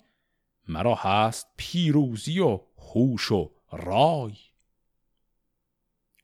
مرا 0.67 0.95
هست 0.95 1.47
پیروزی 1.57 2.39
و 2.39 2.59
خوش 2.75 3.31
و 3.31 3.51
رای. 3.71 4.33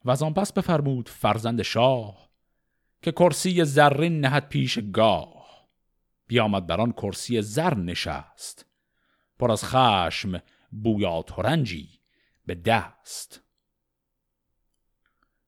و 0.06 0.12
از 0.12 0.24
آن 0.24 0.34
پس 0.34 0.54
بفرمود 0.54 1.10
فرزند 1.10 1.62
شاه 1.62 2.31
که 3.02 3.12
کرسی 3.12 3.66
زرین 3.66 4.20
نهد 4.20 4.50
پیش 4.50 4.80
گاه. 4.94 5.68
بیامد 6.28 6.68
بر 6.68 6.82
آن 6.82 6.92
کرسی 6.92 7.42
زر 7.42 7.76
نشست. 7.76 8.66
پر 9.40 9.52
از 9.52 9.64
خشم 9.66 10.42
بویا 10.72 11.22
ترنجی 11.22 11.90
به 12.46 12.56
دست. 12.56 13.44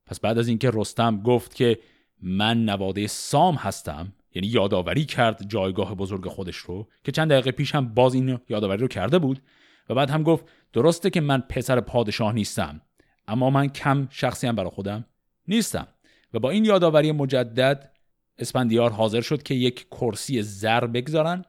پس 0.06 0.20
بعد 0.20 0.38
از 0.38 0.48
اینکه 0.48 0.72
رستم 0.74 1.22
گفت 1.22 1.56
که 1.56 1.80
من 2.22 2.66
نواده 2.66 3.08
سام 3.08 3.56
هستم 3.56 4.14
یعنی 4.36 4.48
یادآوری 4.48 5.06
کرد 5.06 5.50
جایگاه 5.50 5.96
بزرگ 5.96 6.28
خودش 6.28 6.56
رو 6.56 6.88
که 7.04 7.12
چند 7.12 7.32
دقیقه 7.32 7.52
پیش 7.52 7.76
هم 7.76 7.94
باز 7.94 8.14
این 8.14 8.40
یادآوری 8.50 8.82
رو 8.82 8.88
کرده 8.88 9.20
بود 9.20 9.42
و 9.90 9.96
بعد 9.96 10.10
هم 10.10 10.24
گفت 10.24 10.46
درسته 10.74 11.10
که 11.10 11.22
من 11.22 11.42
پسر 11.42 11.80
پادشاه 11.80 12.34
نیستم 12.34 12.82
اما 13.28 13.50
من 13.50 13.68
کم 13.70 14.08
شخصی 14.12 14.48
هم 14.48 14.56
برای 14.56 14.70
خودم 14.70 15.06
نیستم. 15.48 15.88
و 16.34 16.40
با 16.40 16.50
این 16.50 16.66
یادآوری 16.66 17.12
مجدد 17.12 17.92
اسپندیار 18.38 18.92
حاضر 18.92 19.22
شد 19.22 19.44
که 19.44 19.54
یک 19.54 19.88
کرسی 19.92 20.42
زر 20.42 20.88
بگذارن 20.88 21.46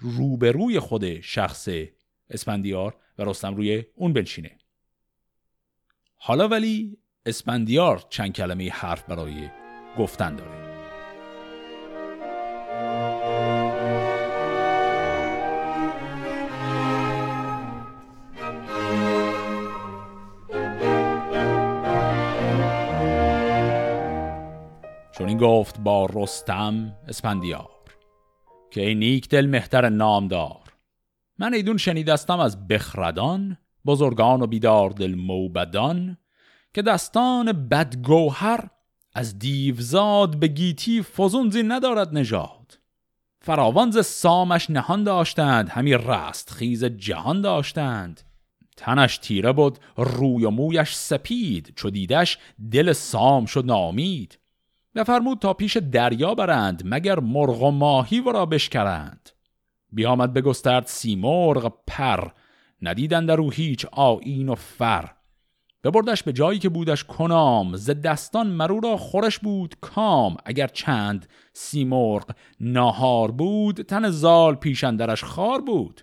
روبروی 0.00 0.80
خود 0.80 1.20
شخص 1.20 1.68
اسپندیار 2.30 2.96
و 3.18 3.24
رستم 3.24 3.54
روی 3.54 3.84
اون 3.94 4.12
بنشینه. 4.12 4.58
حالا 6.14 6.48
ولی 6.48 6.98
اسپندیار 7.26 8.04
چند 8.08 8.32
کلمه 8.32 8.70
حرف 8.70 9.04
برای 9.04 9.50
گفتن 9.98 10.36
داره. 10.36 10.65
چون 25.18 25.28
این 25.28 25.38
گفت 25.38 25.80
با 25.80 26.06
رستم 26.12 26.96
اسپندیار 27.08 27.70
که 28.70 28.86
ای 28.86 28.94
نیک 28.94 29.28
دل 29.28 29.46
مهتر 29.46 29.88
نامدار. 29.88 30.62
من 31.38 31.54
ایدون 31.54 31.76
شنیدستم 31.76 32.40
از 32.40 32.68
بخردان 32.68 33.58
بزرگان 33.86 34.42
و 34.42 34.46
بیدار 34.46 34.90
دل 34.90 35.14
موبدان 35.14 36.18
که 36.74 36.82
دستان 36.82 37.68
بدگوهر 37.68 38.70
از 39.14 39.38
دیوزاد 39.38 40.36
به 40.36 40.48
گیتی 40.48 41.02
فزون 41.02 41.50
زین 41.50 41.72
ندارد 41.72 42.14
نژاد. 42.14 42.78
فراوان 43.40 43.90
ز 43.90 44.06
سامش 44.06 44.70
نهان 44.70 45.04
داشتند 45.04 45.68
همی 45.68 45.94
رست 45.94 46.50
خیز 46.50 46.84
جهان 46.84 47.40
داشتند. 47.40 48.20
تنش 48.76 49.18
تیره 49.18 49.52
بود 49.52 49.78
روی 49.96 50.44
و 50.44 50.50
مویش 50.50 50.92
سپید 50.92 51.72
چو 51.76 51.90
دیدش 51.90 52.38
دل 52.70 52.92
سام 52.92 53.46
شد 53.46 53.64
نامید. 53.64 54.38
بفرمود 54.96 55.38
تا 55.38 55.54
پیش 55.54 55.76
دریا 55.76 56.34
برند 56.34 56.82
مگر 56.84 57.20
مرغ 57.20 57.62
و 57.62 57.70
ماهی 57.70 58.20
ورا 58.20 58.46
بشکرند. 58.46 59.30
بیامد 59.92 60.32
بگسترد 60.32 60.86
سیمرغ 60.86 61.72
پر 61.86 62.30
ندیدند 62.82 63.28
در 63.28 63.40
او 63.40 63.50
هیچ 63.50 63.86
آیین 63.92 64.48
و 64.48 64.54
فر. 64.54 65.10
ببردش 65.84 66.22
به 66.22 66.32
جایی 66.32 66.58
که 66.58 66.68
بودش 66.68 67.04
کنام 67.04 67.76
ز 67.76 67.90
دستان 67.90 68.46
مرو 68.46 68.80
را 68.80 68.96
خورش 68.96 69.38
بود 69.38 69.74
کام. 69.80 70.36
اگر 70.44 70.66
چند 70.66 71.28
سیمرغ 71.52 72.30
ناهار 72.60 73.30
بود 73.30 73.82
تن 73.82 74.10
زال 74.10 74.54
پیشندرش 74.54 75.24
خار 75.24 75.60
بود. 75.60 76.00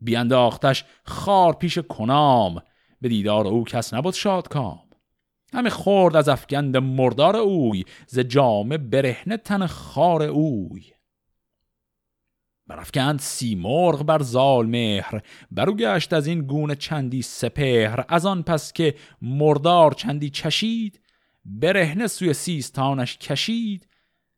بیانداختش 0.00 0.84
خار 1.04 1.52
پیش 1.52 1.78
کنام 1.78 2.62
به 3.00 3.08
دیدار 3.08 3.46
او 3.46 3.64
کس 3.64 3.94
نبود 3.94 4.14
شاد 4.14 4.48
کام 4.48 4.89
همه 5.52 5.70
خورد 5.70 6.16
از 6.16 6.28
افگند 6.28 6.76
مردار 6.76 7.36
اوی 7.36 7.84
ز 8.06 8.18
جامه 8.18 8.78
برهنه 8.78 9.36
تن 9.36 9.66
خار 9.66 10.22
اوی. 10.22 10.82
برافکند 12.66 13.20
سیمرغ 13.20 14.02
بر 14.02 14.22
زال 14.22 14.66
مهر 14.66 15.22
برو 15.50 15.76
گشت 15.76 16.12
از 16.12 16.26
این 16.26 16.40
گونه 16.40 16.74
چندی 16.74 17.22
سپهر. 17.22 18.04
از 18.08 18.26
آن 18.26 18.42
پس 18.42 18.72
که 18.72 18.94
مردار 19.22 19.92
چندی 19.92 20.30
چشید 20.30 21.00
برهنه 21.44 22.06
سوی 22.06 22.32
سیستانش 22.32 23.18
کشید. 23.18 23.86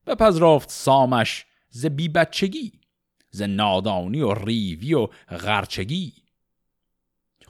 بپذرافت 0.06 0.70
سامش 0.70 1.44
ز 1.70 1.86
بی 1.86 2.08
بچگی 2.08 2.72
ز 3.30 3.42
نادانی 3.42 4.20
و 4.20 4.34
ریوی 4.34 4.94
و 4.94 5.08
غرچگی. 5.28 6.21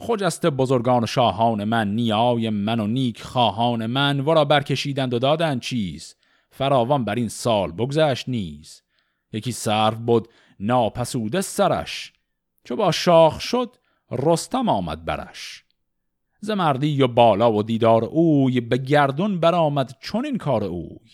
خجست 0.03 0.47
بزرگان 0.47 1.05
و 1.05 1.07
شاهان 1.07 1.65
من 1.65 1.95
نیای 1.95 2.51
من 2.51 2.81
و 2.81 2.87
نیک 2.87 3.23
خواهان 3.23 3.87
من 3.87 4.21
ورا 4.21 4.45
برکشیدند 4.45 5.15
و 5.15 5.19
دادند 5.19 5.61
چیز. 5.61 6.17
فراوان 6.51 7.05
بر 7.05 7.15
این 7.15 7.29
سال 7.29 7.73
بگذشت 7.73 8.29
نیز. 8.29 8.83
یکی 9.33 9.53
سرو 9.53 9.97
بود 9.97 10.29
ناپسوده 10.61 11.41
سرش. 11.41 12.13
چو 12.65 12.77
با 12.77 12.93
شاخ 12.93 13.41
شد 13.41 13.77
رستم 14.11 14.69
آمد 14.69 15.05
برش. 15.05 15.65
ز 16.41 16.51
مردی 16.51 17.03
و 17.03 17.07
بالا 17.07 17.53
و 17.53 17.63
دیدار 17.63 18.05
اوی 18.05 18.61
به 18.61 18.77
گردون 18.77 19.41
برآمد 19.41 19.97
چون 20.01 20.27
این 20.27 20.39
کار 20.39 20.65
اوی. 20.65 21.11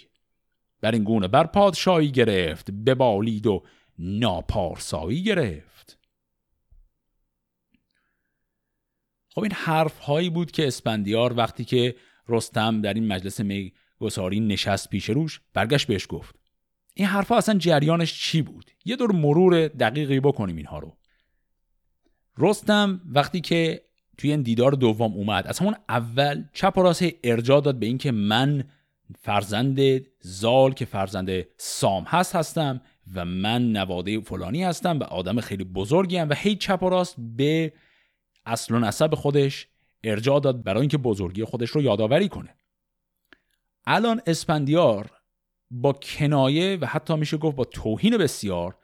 بر 0.81 0.91
این 0.91 1.05
گونه 1.05 1.29
بر 1.29 1.47
پادشاهی 1.47 2.11
گرفت 2.11 2.71
ببالید 2.71 3.47
و 3.47 3.63
ناپارسایی 3.99 5.23
گرفت. 5.23 5.68
خب 9.31 9.43
این 9.43 9.53
حرف 9.53 9.99
هایی 9.99 10.31
بود 10.31 10.51
که 10.51 10.67
اسپندیار 10.67 11.37
وقتی 11.37 11.65
که 11.65 11.95
رستم 12.29 12.81
در 12.81 12.95
این 12.95 13.07
مجلس 13.07 13.41
میگساری 13.41 14.41
نشست 14.41 14.91
پیش 14.91 15.11
روش 15.11 15.41
برگشت 15.55 15.87
بهش 15.87 16.07
گفت. 16.09 16.35
این 16.95 17.07
حرفها 17.07 17.37
اصلا 17.37 17.59
جریانش 17.59 18.21
چی 18.21 18.43
بود؟ 18.43 18.71
یه 18.85 18.97
دور 18.97 19.13
مرور 19.13 19.69
دقیقی 19.69 20.21
بکنیم 20.21 20.57
اینها 20.57 20.79
رو. 20.79 20.97
رستم 22.39 23.01
وقتی 23.07 23.41
که 23.41 23.83
توی 24.19 24.31
این 24.31 24.43
دیدار 24.43 24.73
دوم 24.73 25.13
اومد 25.13 25.47
از 25.47 25.59
همون 25.59 25.75
اول 25.89 26.45
چپ 26.53 26.79
و 26.79 26.83
راست 26.83 27.05
ارجاع 27.25 27.61
داد 27.61 27.79
به 27.79 27.87
اینکه 27.87 28.13
من 28.13 28.65
فرزند 29.21 29.81
زال 30.21 30.73
که 30.73 30.85
فرزند 30.85 31.31
سام 31.57 32.05
هست 32.05 32.37
هستم 32.37 32.81
و 33.15 33.25
من 33.25 33.73
نواده 33.73 34.21
فلانی 34.21 34.65
هستم 34.65 34.99
و 34.99 35.03
آدم 35.03 35.41
خیلی 35.41 35.65
بزرگی 35.65 36.17
هم 36.17 36.29
و 36.29 36.35
هی 36.35 36.57
چپ 36.57 36.83
و 36.83 36.89
راست 36.89 37.15
به 37.19 37.73
اصل 38.49 38.75
و 38.75 38.79
نسب 38.79 39.15
خودش 39.15 39.69
ارجاع 40.05 40.41
داد 40.41 40.63
برای 40.63 40.81
اینکه 40.81 40.99
بزرگی 40.99 41.45
خودش 41.45 41.71
رو 41.71 41.83
یادآوری 41.83 42.29
کنه. 42.29 42.55
الان 43.87 44.21
اسپندیار 44.27 45.11
با 45.71 45.93
کنایه 45.93 46.79
و 46.81 46.87
حتی 46.87 47.17
میشه 47.17 47.37
گفت 47.37 47.57
با 47.57 47.65
توهین 47.65 48.17
بسیار 48.17 48.77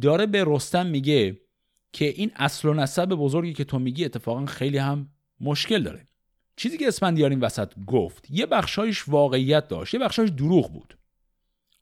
داره 0.00 0.26
به 0.26 0.44
رستم 0.46 0.86
میگه 0.86 1.40
که 1.92 2.04
این 2.04 2.30
اصل 2.36 2.68
و 2.68 2.74
نسب 2.74 3.06
بزرگی 3.06 3.52
که 3.52 3.64
تو 3.64 3.78
میگی 3.78 4.04
اتفاقا 4.04 4.46
خیلی 4.46 4.78
هم 4.78 5.08
مشکل 5.40 5.82
داره. 5.82 6.06
چیزی 6.56 6.78
که 6.78 6.88
اسپندیار 6.88 7.30
این 7.30 7.40
وسط 7.40 7.72
گفت 7.86 8.30
یه 8.30 8.46
بخشایش 8.46 9.08
واقعیت 9.08 9.68
داشت 9.68 9.94
یه 9.94 10.00
بخشایش 10.00 10.30
دروغ 10.30 10.72
بود. 10.72 10.98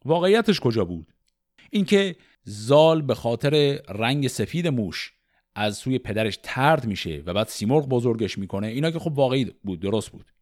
واقعیتش 0.04 0.60
کجا 0.60 0.84
بود؟ 0.84 1.12
اینکه 1.70 2.16
زال 2.44 3.02
به 3.02 3.14
خاطر 3.14 3.82
رنگ 3.88 4.28
سفید 4.28 4.66
موش 4.66 5.12
از 5.60 5.76
سوی 5.76 5.98
پدرش 5.98 6.38
ترد 6.42 6.86
میشه 6.86 7.22
و 7.26 7.34
بعد 7.34 7.48
سیمرغ 7.48 7.88
بزرگش 7.88 8.38
می‌کنه. 8.38 8.66
اینا 8.66 8.90
که 8.90 8.98
خب 8.98 9.12
واقعی 9.12 9.52
بود 9.64 9.80
درست 9.80 10.10
بود. 10.10 10.32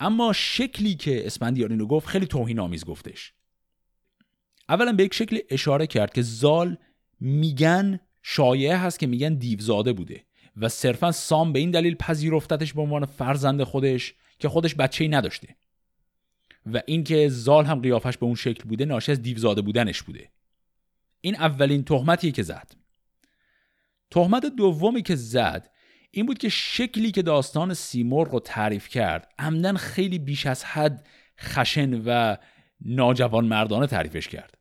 اما 0.00 0.32
شکلی 0.32 0.94
که 0.94 1.26
اسپندیار 1.26 1.70
اینو 1.70 1.86
گفت 1.86 2.06
خیلی 2.06 2.26
توهین 2.26 2.60
آمیز 2.60 2.84
گفتش. 2.84 3.32
اولا 4.68 4.92
به 4.92 5.04
یک 5.04 5.14
شکل 5.14 5.38
اشاره 5.50 5.86
کرد 5.86 6.12
که 6.12 6.22
زال 6.22 6.76
میگن 7.20 8.00
شایعه 8.22 8.76
هست 8.76 8.98
که 8.98 9.06
میگن 9.06 9.34
دیوزاده 9.34 9.92
بوده 9.92 10.24
و 10.56 10.68
صرفا 10.68 11.12
سام 11.12 11.52
به 11.52 11.58
این 11.58 11.70
دلیل 11.70 11.94
پذیرفتتش 11.94 12.72
به 12.72 12.82
عنوان 12.82 13.06
فرزند 13.06 13.62
خودش 13.62 14.14
که 14.38 14.48
خودش 14.48 14.74
بچه 14.74 15.04
ای 15.04 15.10
نداشته. 15.10 15.56
و 16.72 16.82
اینکه 16.86 17.28
زال 17.28 17.64
هم 17.64 17.80
قیافش 17.80 18.16
به 18.16 18.26
اون 18.26 18.34
شکل 18.34 18.68
بوده 18.68 18.84
ناشی 18.84 19.12
از 19.12 19.22
دیوزاده 19.22 19.62
بودنش 19.62 20.02
بوده. 20.02 20.30
این 21.20 21.36
اولین 21.36 21.84
تهمتیه 21.84 22.32
که 22.32 22.42
زد. 22.42 22.83
تهمت 24.10 24.46
دومی 24.46 25.02
که 25.02 25.16
زد 25.16 25.70
این 26.10 26.26
بود 26.26 26.38
که 26.38 26.48
شکلی 26.48 27.10
که 27.10 27.22
داستان 27.22 27.74
سیمرغ 27.74 28.32
رو 28.32 28.40
تعریف 28.40 28.88
کرد 28.88 29.32
عمدن 29.38 29.76
خیلی 29.76 30.18
بیش 30.18 30.46
از 30.46 30.64
حد 30.64 31.06
خشن 31.40 32.02
و 32.06 32.36
ناجوان 32.80 33.44
مردانه 33.44 33.86
تعریفش 33.86 34.28
کرد. 34.28 34.58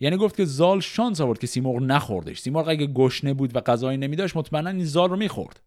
یعنی 0.00 0.16
گفت 0.16 0.36
که 0.36 0.44
زال 0.44 0.80
شانس 0.80 1.20
آورد 1.20 1.38
که 1.38 1.46
سیمرغ 1.46 1.82
نخوردش. 1.82 2.40
سیمرغ 2.40 2.68
اگه 2.68 2.86
گشنه 2.86 3.34
بود 3.34 3.56
و 3.56 3.60
غذایی 3.60 3.98
نمیداشت 3.98 4.36
مطمئنا 4.36 4.70
این 4.70 4.84
زال 4.84 5.10
رو 5.10 5.16
می‌خورد. 5.16 5.60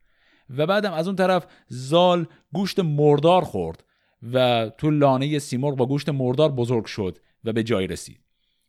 و 0.49 0.65
بعدم 0.65 0.93
از 0.93 1.07
اون 1.07 1.15
طرف 1.15 1.47
زال 1.67 2.25
گوشت 2.53 2.79
مردار 2.79 3.43
خورد 3.43 3.83
و 4.33 4.69
تو 4.77 4.91
لانه 4.91 5.39
سیمرغ 5.39 5.75
با 5.75 5.85
گوشت 5.85 6.09
مردار 6.09 6.51
بزرگ 6.51 6.85
شد 6.85 7.17
و 7.43 7.53
به 7.53 7.63
جای 7.63 7.87
رسید. 7.87 8.22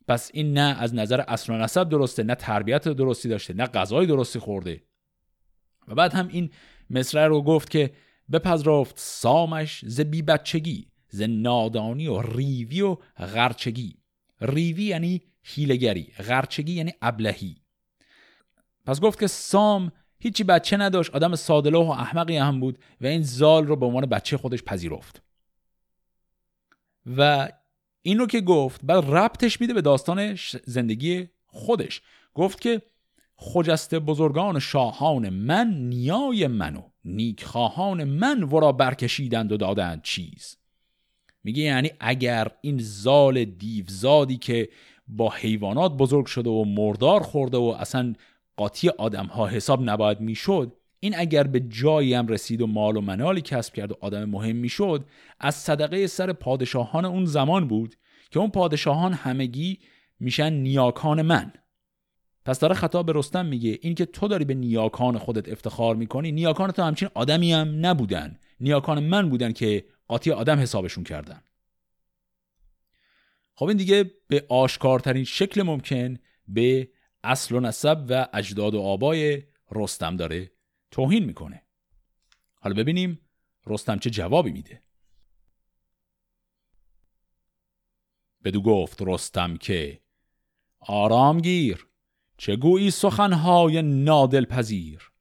پس 0.09 0.31
این 0.35 0.53
نه 0.53 0.77
از 0.81 0.95
نظر 0.95 1.21
اصل 1.21 1.53
و 1.53 1.57
نسب 1.57 1.89
درسته 1.89 2.23
نه 2.23 2.35
تربیت 2.35 2.89
درستی 2.89 3.29
داشته 3.29 3.55
نه 3.55 3.67
غذای 3.67 4.07
درستی 4.07 4.39
خورده. 4.39 4.83
و 5.89 5.95
بعد 5.95 6.13
هم 6.13 6.29
این 6.29 6.51
مصرع 6.91 7.27
رو 7.27 7.43
گفت 7.43 7.71
که 7.71 7.95
بپذرفت 8.33 8.95
سامش 8.99 9.85
ز 9.87 10.01
بی 10.01 10.23
بچگی 10.23 10.89
ز 11.09 11.23
نادانی 11.23 12.07
و 12.07 12.23
ریوی 12.23 12.81
و 12.81 12.97
غرچگی. 13.19 13.97
ریوی 14.41 14.83
یعنی 14.83 15.23
هیلگری 15.43 16.13
غرچگی 16.19 16.73
یعنی 16.73 16.93
ابلهی. 17.03 17.57
پس 18.87 19.01
گفت 19.01 19.21
که 19.21 19.27
سام 19.27 19.93
هیچی 20.19 20.45
بچه 20.45 20.77
نداشت 20.77 21.11
آدم 21.11 21.35
سادلو 21.35 21.83
و 21.83 21.91
احمقی 21.91 22.37
هم 22.37 22.61
بود 22.61 22.79
و 23.01 23.07
این 23.07 23.23
زال 23.23 23.67
رو 23.67 23.77
به 23.77 23.87
عنوان 23.87 24.07
بچه 24.07 24.37
خودش 24.37 24.63
پذیرفت. 24.63 25.23
و 27.17 27.49
این 28.07 28.19
رو 28.19 28.27
که 28.27 28.41
گفت 28.41 28.81
بعد 28.85 29.05
ربطش 29.05 29.61
میده 29.61 29.75
به 29.75 29.81
داستان 29.81 30.39
زندگی 30.65 31.29
خودش. 31.47 32.03
گفت 32.35 32.61
که 32.61 32.83
خجست 33.37 33.95
بزرگان 33.95 34.59
شاهان 34.59 35.29
من 35.29 35.75
نیای 35.75 36.47
منو. 36.47 36.83
نیکخواهان 37.05 38.05
من 38.05 38.43
ورا 38.43 38.73
برکشیدند 38.73 39.53
و 39.53 39.57
دادند 39.57 40.03
چیز. 40.03 40.57
میگه 41.45 41.63
یعنی 41.63 41.91
اگر 42.01 42.51
این 42.61 42.79
زال 42.79 43.45
دیوزادی 43.45 44.37
که 44.37 44.69
با 45.09 45.31
حیوانات 45.31 45.93
بزرگ 45.93 46.27
شده 46.27 46.51
و 46.51 46.65
مردار 46.65 47.23
خورده 47.23 47.57
و 47.57 47.77
اصلا 47.81 48.15
قاطی 48.57 48.89
آدم 48.89 49.27
ها 49.27 49.47
حساب 49.47 49.83
نباید 49.83 50.21
می‌شد 50.21 50.77
این 51.05 51.15
اگر 51.17 51.43
به 51.43 51.61
جایی 51.61 52.15
هم 52.15 52.27
رسید 52.27 52.63
و 52.63 52.67
مال 52.67 52.97
و 52.97 53.01
منالی 53.01 53.41
کسب 53.41 53.75
کرد 53.75 53.93
و 53.93 53.97
آدم 54.01 54.25
مهم 54.25 54.57
می‌شد 54.57 55.05
از 55.41 55.55
صدقه 55.55 56.07
سر 56.07 56.33
پادشاهان 56.33 57.05
اون 57.05 57.25
زمان 57.25 57.69
بود 57.69 57.97
که 58.31 58.41
اون 58.41 58.51
پادشاهان 58.51 59.13
همگی 59.13 59.79
میشن 60.21 60.53
نیاکان 60.53 61.23
من. 61.23 61.53
پس 62.45 62.61
داره 62.61 62.75
خطاب 62.75 63.07
به 63.07 63.13
رستم 63.15 63.47
میگه 63.47 63.79
این 63.83 63.95
که 63.95 64.07
تو 64.07 64.29
داری 64.29 64.45
به 64.45 64.55
نیاکان 64.55 65.19
خودت 65.19 65.49
افتخار 65.49 65.97
می‌کنی 65.97 66.33
نیاکان 66.33 66.71
تو 66.71 66.83
همچین 66.83 67.09
آدمی 67.15 67.53
هم 67.53 67.87
نبودن. 67.87 68.39
نیاکان 68.61 69.03
من 69.03 69.29
بودن 69.29 69.53
که 69.53 69.85
قاطی 70.09 70.31
آدم 70.31 70.59
حسابشون 70.59 71.05
کردن. 71.05 71.41
خب 73.55 73.67
این 73.67 73.77
دیگه 73.77 74.11
به 74.29 74.45
آشکارترین 74.49 75.25
شکل 75.25 75.63
ممکن 75.63 76.19
به 76.49 76.89
اصل 77.25 77.55
و 77.55 77.61
نسب 77.61 78.07
و 78.09 78.27
اجداد 78.33 78.75
و 78.75 78.81
آبای 78.81 79.43
رستم 79.73 80.17
داره 80.17 80.54
توهین 80.95 81.25
می‌کنه. 81.25 81.63
حالا 82.61 82.75
ببینیم 82.75 83.21
رستم 83.67 83.99
چه 83.99 84.11
جوابی 84.11 84.53
میده. 84.53 84.83
بدو 88.45 88.63
گفت 88.63 89.03
رستم 89.03 89.57
که 89.57 90.01
آرام 90.81 91.41
گیر. 91.41 91.87
چه 92.37 92.57
گویی 92.57 92.91
سخنهای 92.91 93.83
نادل 93.83 94.45
پذیر 94.45 95.13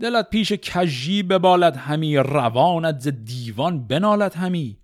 دلت 0.00 0.30
پیش 0.30 0.52
کجی 0.52 1.22
ببالد 1.22 1.76
همی 1.76 2.16
روانت 2.16 3.00
ز 3.00 3.08
دیوان 3.08 3.86
بنالد 3.86 4.34
همی. 4.34 4.80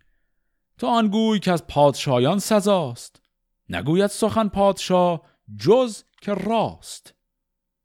تو 0.78 0.86
آنگوی 0.86 1.38
که 1.38 1.52
از 1.52 1.66
پادشایان 1.66 2.38
سزاست. 2.38 3.22
نگوید 3.68 4.06
سخن 4.06 4.48
پادشاه 4.48 5.22
جز 5.58 6.02
که 6.20 6.34
راست. 6.34 7.14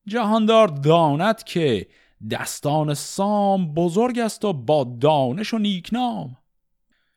جهاندار 0.08 0.68
داند 0.68 1.44
که 1.44 1.88
دستان 2.32 2.94
سام 2.94 3.74
بزرگ 3.74 4.20
است 4.20 4.46
و 4.46 4.54
با 4.54 4.84
دانش 4.84 5.54
و 5.54 5.58
نیکنام. 5.58 6.38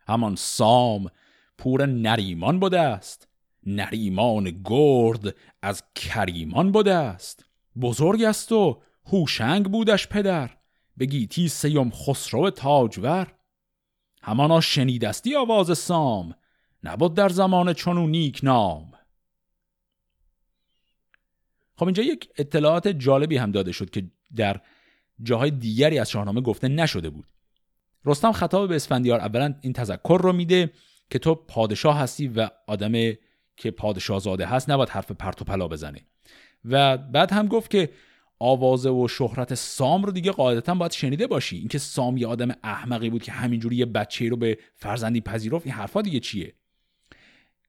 همان 0.09 0.37
سام 0.37 1.11
پور 1.59 1.87
نریمان 1.87 2.61
بوده 2.61 2.81
است. 2.81 3.29
نریمان 3.67 4.63
گرد 4.65 5.35
از 5.63 5.83
کریمان 5.95 6.73
بوده 6.73 6.95
است. 6.95 7.45
بزرگ 7.81 8.23
است 8.23 8.53
و 8.53 8.83
هوشنگ 9.07 9.65
بودش 9.65 10.09
پدر. 10.09 10.51
بگیتی 10.99 11.49
سیم 11.49 11.91
خسرو 11.91 12.51
تاجور. 12.51 13.35
همانا 14.23 14.61
شنیدستی 14.61 15.37
آواز 15.37 15.79
سام. 15.79 16.35
نبود 16.85 17.15
در 17.15 17.29
زمان 17.29 17.73
چونو 17.73 18.07
نیک 18.07 18.41
نام 18.43 18.93
خب 21.77 21.85
اینجا 21.85 22.03
یک 22.03 22.29
اطلاعات 22.39 22.89
جالبی 22.89 23.37
هم 23.37 23.51
داده 23.53 23.73
شد 23.73 23.91
که 23.91 24.11
در 24.37 24.61
جاهای 25.23 25.51
دیگری 25.51 25.99
از 25.99 26.11
شاهنامه 26.11 26.41
گفته 26.41 26.69
نشده 26.69 27.11
بود. 27.11 27.27
رستم 28.05 28.33
خطاب 28.33 28.69
به 28.69 28.77
اسفندیار 28.77 29.21
اولا 29.21 29.55
این 29.61 29.73
تذکر 29.73 30.21
رو 30.23 30.33
میده 30.33 30.73
که 31.11 31.19
تو 31.19 31.35
پادشاه 31.35 31.99
هستی 31.99 32.29
و 32.29 32.49
آدم 32.67 32.93
که 33.57 33.71
پادشاه 33.71 34.19
زاده 34.19 34.47
هست 34.47 34.71
نباید 34.71 34.89
حرف 34.89 35.11
پرت 35.11 35.43
و 35.43 35.45
پلا 35.45 35.69
بزنه. 35.69 36.01
و 36.65 36.97
بعد 36.99 37.33
هم 37.33 37.47
گفت 37.47 37.71
که 37.71 37.91
آوازه 38.39 38.91
و 38.91 39.09
شهرت 39.09 39.55
سام 39.55 40.03
رو 40.03 40.13
دیگه 40.13 40.33
قاعدتا 40.33 40.75
باید 40.75 40.93
شنیده 40.93 41.27
باشی. 41.27 41.57
اینکه 41.57 41.79
سام 41.79 42.17
یه 42.17 42.27
آدم 42.27 42.55
احمقی 42.63 43.11
بود 43.11 43.23
که 43.23 43.33
همینجوری 43.33 43.77
یه 43.77 43.87
بچه 43.87 44.29
رو 44.29 44.37
به 44.37 44.59
فرزندی 44.75 45.21
پذیرفت 45.21 45.67
این 45.67 45.75
حرفا 45.75 46.03
دیگه 46.03 46.21
چیه؟ 46.21 46.55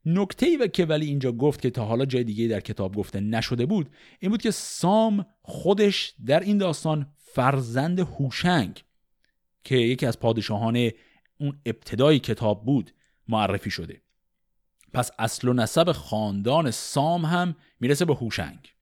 نکته 0.06 0.46
ای 0.46 0.70
که 0.70 0.86
ولی 0.86 1.06
اینجا 1.06 1.32
گفت 1.32 1.62
که 1.62 1.70
تا 1.70 1.86
حالا 1.86 2.06
جای 2.06 2.24
دیگه 2.24 2.48
در 2.48 2.60
کتاب 2.60 2.96
گفته 2.96 3.20
نشده 3.20 3.66
بود 3.66 3.90
این 4.20 4.32
بود 4.32 4.42
که 4.42 4.52
سام 4.52 5.26
خودش 5.42 6.14
در 6.26 6.40
این 6.40 6.58
داستان 6.58 7.08
فرزند 7.24 8.00
هوشنگ 8.00 8.84
که 9.64 9.76
یکی 9.76 10.06
از 10.06 10.20
پادشاهان 10.20 10.90
اون 11.38 11.62
ابتدای 11.66 12.20
کتاب 12.20 12.66
بود 12.66 12.92
معرفی 13.28 13.72
شده. 13.72 14.02
پس 14.94 15.12
اصل 15.20 15.48
و 15.48 15.54
نسب 15.54 15.92
خاندان 15.92 16.72
سام 16.72 17.26
هم 17.26 17.56
می‌رسه 17.80 18.06
به 18.06 18.16
هوشنگ. 18.16 18.74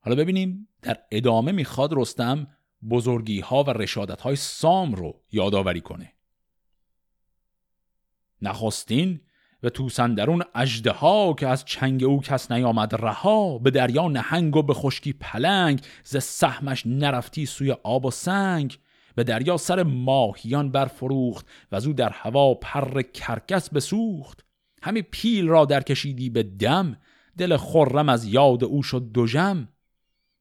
حالا 0.00 0.16
ببینیم 0.16 0.68
در 0.82 0.98
ادامه 1.10 1.52
می‌خواد 1.52 1.90
رستم 1.92 2.46
بزرگی 2.90 3.40
ها 3.40 3.62
و 3.62 3.70
رشادت 3.70 4.20
های 4.20 4.36
سام 4.36 4.94
رو 4.94 5.22
یادآوری 5.32 5.80
کنه. 5.80 6.12
نخستین 8.42 9.20
و 9.62 9.70
توسندرون 9.70 10.42
اجده 10.54 10.90
ها 10.90 11.32
که 11.32 11.48
از 11.48 11.64
چنگ 11.64 12.04
او 12.04 12.20
کس 12.20 12.50
نیامد 12.50 12.94
رها 12.94 13.58
به 13.58 13.70
دریا 13.70 14.08
نهنگ 14.08 14.56
و 14.56 14.62
به 14.62 14.74
خشکی 14.74 15.12
پلنگ 15.12 15.80
ز 16.04 16.16
سهمش 16.16 16.86
نرفتی 16.86 17.46
سوی 17.46 17.72
آب 17.82 18.04
و 18.04 18.10
سنگ. 18.10 18.78
به 19.14 19.24
دریا 19.24 19.56
سر 19.56 19.82
ماهیان 19.82 20.70
برفروخت 20.70 21.46
و 21.72 21.76
از 21.76 21.86
او 21.86 21.92
در 21.92 22.10
هوا 22.10 22.54
پر 22.54 23.02
کرکس 23.02 23.70
بسوخت. 23.70 24.44
همه 24.82 25.02
پیل 25.02 25.48
را 25.48 25.64
در 25.64 25.80
کشیدی 25.80 26.30
به 26.30 26.42
دم 26.42 26.96
دل 27.38 27.56
خرم 27.56 28.08
از 28.08 28.24
یاد 28.24 28.64
او 28.64 28.82
شد 28.82 29.12
دوژم 29.12 29.68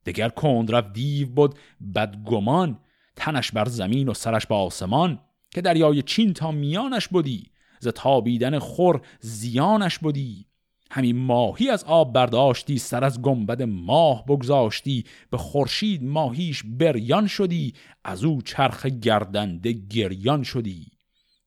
دگر 0.05 0.29
کند 0.29 0.71
رفت 0.71 0.93
دیو 0.93 1.29
بود 1.29 1.55
بدگمان 1.95 2.79
تنش 3.15 3.51
بر 3.51 3.65
زمین 3.65 4.09
و 4.09 4.13
سرش 4.13 4.45
به 4.45 4.55
آسمان. 4.55 5.19
که 5.51 5.61
دریای 5.61 6.01
چین 6.01 6.33
تا 6.33 6.51
میانش 6.51 7.07
بودی 7.07 7.50
ز 7.81 7.87
تابیدن 7.87 8.59
خور 8.59 9.01
زیانش 9.19 9.99
بودی 9.99 10.45
همین 10.91 11.17
ماهی 11.17 11.69
از 11.69 11.83
آب 11.83 12.13
برداشتی 12.13 12.77
سر 12.77 13.03
از 13.03 13.21
گنبد 13.21 13.61
ماه 13.61 14.25
بگذاشتی. 14.25 15.05
به 15.29 15.37
خورشید 15.37 16.03
ماهیش 16.03 16.63
بریان 16.65 17.27
شدی 17.27 17.73
از 18.03 18.23
او 18.23 18.41
چرخ 18.41 18.85
گردنده 18.85 19.71
گریان 19.71 20.43
شدی. 20.43 20.87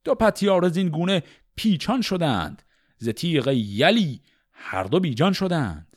دو 0.04 0.14
پتیار 0.14 0.64
از 0.64 0.76
این 0.76 0.88
گونه 0.88 1.22
پیچان 1.56 2.00
شدند 2.02 2.62
ز 2.98 3.08
تیغ 3.08 3.48
یلی 3.48 4.20
هر 4.52 4.84
دو 4.84 5.00
بیجان 5.00 5.32
شدند. 5.32 5.96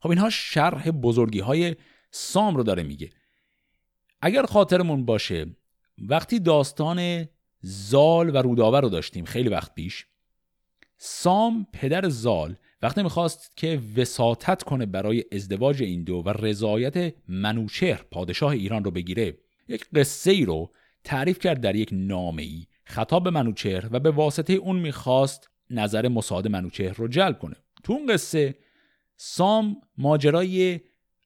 خب 0.00 0.10
اینها 0.10 0.30
شرح 0.30 0.90
بزرگی 0.90 1.40
های 1.40 1.76
سام 2.10 2.56
رو 2.56 2.62
داره 2.62 2.82
میگه. 2.82 3.10
اگر 4.20 4.46
خاطرمون 4.46 5.04
باشه 5.04 5.46
وقتی 5.98 6.38
داستان 6.38 7.28
زال 7.62 8.34
و 8.34 8.38
رودابه 8.38 8.80
رو 8.80 8.88
داشتیم 8.88 9.24
خیلی 9.24 9.48
وقت 9.48 9.74
پیش. 9.74 10.06
سام 10.98 11.66
پدر 11.72 12.08
زال 12.08 12.56
وقتی 12.82 13.02
می‌خواست 13.02 13.56
که 13.56 13.80
وساطت 13.96 14.62
کنه 14.62 14.86
برای 14.86 15.24
ازدواج 15.32 15.82
این 15.82 16.04
دو 16.04 16.14
و 16.14 16.28
رضایت 16.28 17.14
منوچهر 17.28 18.04
پادشاه 18.10 18.52
ایران 18.52 18.84
رو 18.84 18.90
بگیره 18.90 19.38
یک 19.68 19.84
قصه 19.94 20.30
ای 20.30 20.44
رو 20.44 20.70
تعریف 21.04 21.38
کرد 21.38 21.60
در 21.60 21.76
یک 21.76 21.88
نامه 21.92 22.42
ای 22.42 22.66
خطاب 22.84 23.24
به 23.24 23.30
منوچهر 23.30 23.88
و 23.90 24.00
به 24.00 24.10
واسطه 24.10 24.52
اون 24.52 24.76
می‌خواست 24.76 25.50
نظر 25.70 26.08
مساعد 26.08 26.48
منوچهر 26.48 26.94
رو 26.94 27.08
جلب 27.08 27.38
کنه. 27.38 27.56
تو 27.84 27.92
اون 27.92 28.06
قصه 28.06 28.54
سام 29.16 29.76
ماجرای 29.98 30.80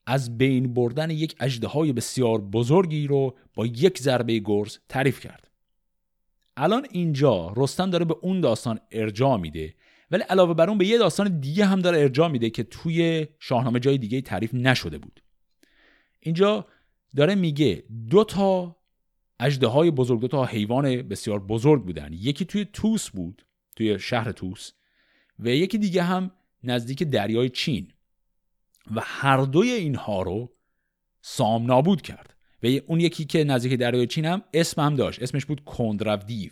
از 0.06 0.38
بین 0.38 0.74
بردن 0.74 1.10
یک 1.10 1.34
اجده 1.40 1.92
بسیار 1.92 2.40
بزرگی 2.40 3.06
رو 3.06 3.36
با 3.54 3.66
یک 3.66 3.98
ضربه 3.98 4.38
گرز 4.38 4.78
تعریف 4.88 5.20
کرد. 5.20 5.45
الان 6.56 6.86
اینجا 6.90 7.52
رستم 7.56 7.90
داره 7.90 8.04
به 8.04 8.16
اون 8.20 8.40
داستان 8.40 8.80
ارجاع 8.90 9.36
میده 9.36 9.74
ولی 10.10 10.22
علاوه 10.22 10.54
بر 10.54 10.68
اون 10.68 10.78
به 10.78 10.86
یه 10.86 10.98
داستان 10.98 11.40
دیگه 11.40 11.66
هم 11.66 11.80
داره 11.80 11.98
ارجاع 11.98 12.28
میده 12.28 12.50
که 12.50 12.62
توی 12.62 13.26
شاهنامه 13.38 13.80
جای 13.80 13.98
دیگه 13.98 14.20
تعریف 14.20 14.54
نشده 14.54 14.98
بود. 14.98 15.22
اینجا 16.20 16.66
داره 17.16 17.34
میگه 17.34 17.84
دو 18.10 18.24
تا 18.24 18.76
اجده 19.40 19.66
های 19.66 19.90
بزرگ 19.90 20.20
دو 20.20 20.28
تا 20.28 20.44
حیوان 20.44 21.02
بسیار 21.02 21.40
بزرگ 21.40 21.84
بودن. 21.84 22.12
یکی 22.12 22.44
توی 22.44 22.66
توس 22.72 23.10
بود 23.10 23.46
توی 23.76 23.98
شهر 23.98 24.32
توس 24.32 24.72
و 25.38 25.48
یکی 25.48 25.78
دیگه 25.78 26.02
هم 26.02 26.30
نزدیک 26.62 27.02
دریای 27.02 27.48
چین 27.48 27.92
و 28.94 29.00
هر 29.04 29.36
دوی 29.36 29.70
اینها 29.70 30.22
رو 30.22 30.56
سام 31.20 31.66
نابود 31.66 32.02
کرد. 32.02 32.35
و 32.66 32.80
اون 32.86 33.00
یکی 33.00 33.24
که 33.24 33.44
نزدیک 33.44 33.72
دریای 33.72 34.06
چین 34.06 34.24
هم 34.24 34.42
اسم 34.54 34.80
هم 34.80 34.96
داشت. 34.96 35.22
اسمش 35.22 35.44
بود 35.44 35.64
کندرو 35.64 36.16
دیو 36.16 36.50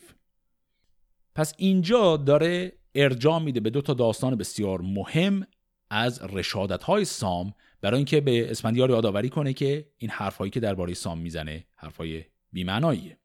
پس 1.34 1.54
اینجا 1.58 2.16
داره 2.16 2.72
ارجاع 2.94 3.38
میده 3.38 3.60
به 3.60 3.70
دو 3.70 3.80
تا 3.80 3.94
داستان 3.94 4.36
بسیار 4.36 4.80
مهم 4.80 5.46
از 5.90 6.22
رشادت 6.22 6.82
های 6.82 7.04
سام 7.04 7.54
برای 7.80 7.96
اینکه 7.96 8.20
به 8.20 8.50
اسفندیار 8.50 8.90
یادآوری 8.90 9.28
کنه 9.28 9.52
که 9.52 9.88
این 9.98 10.10
حرفهایی 10.10 10.50
که 10.50 10.60
درباره 10.60 10.94
سام 10.94 11.18
می‌زنه 11.18 11.64
حرفای 11.76 12.24
بیمعناییه. 12.52 13.18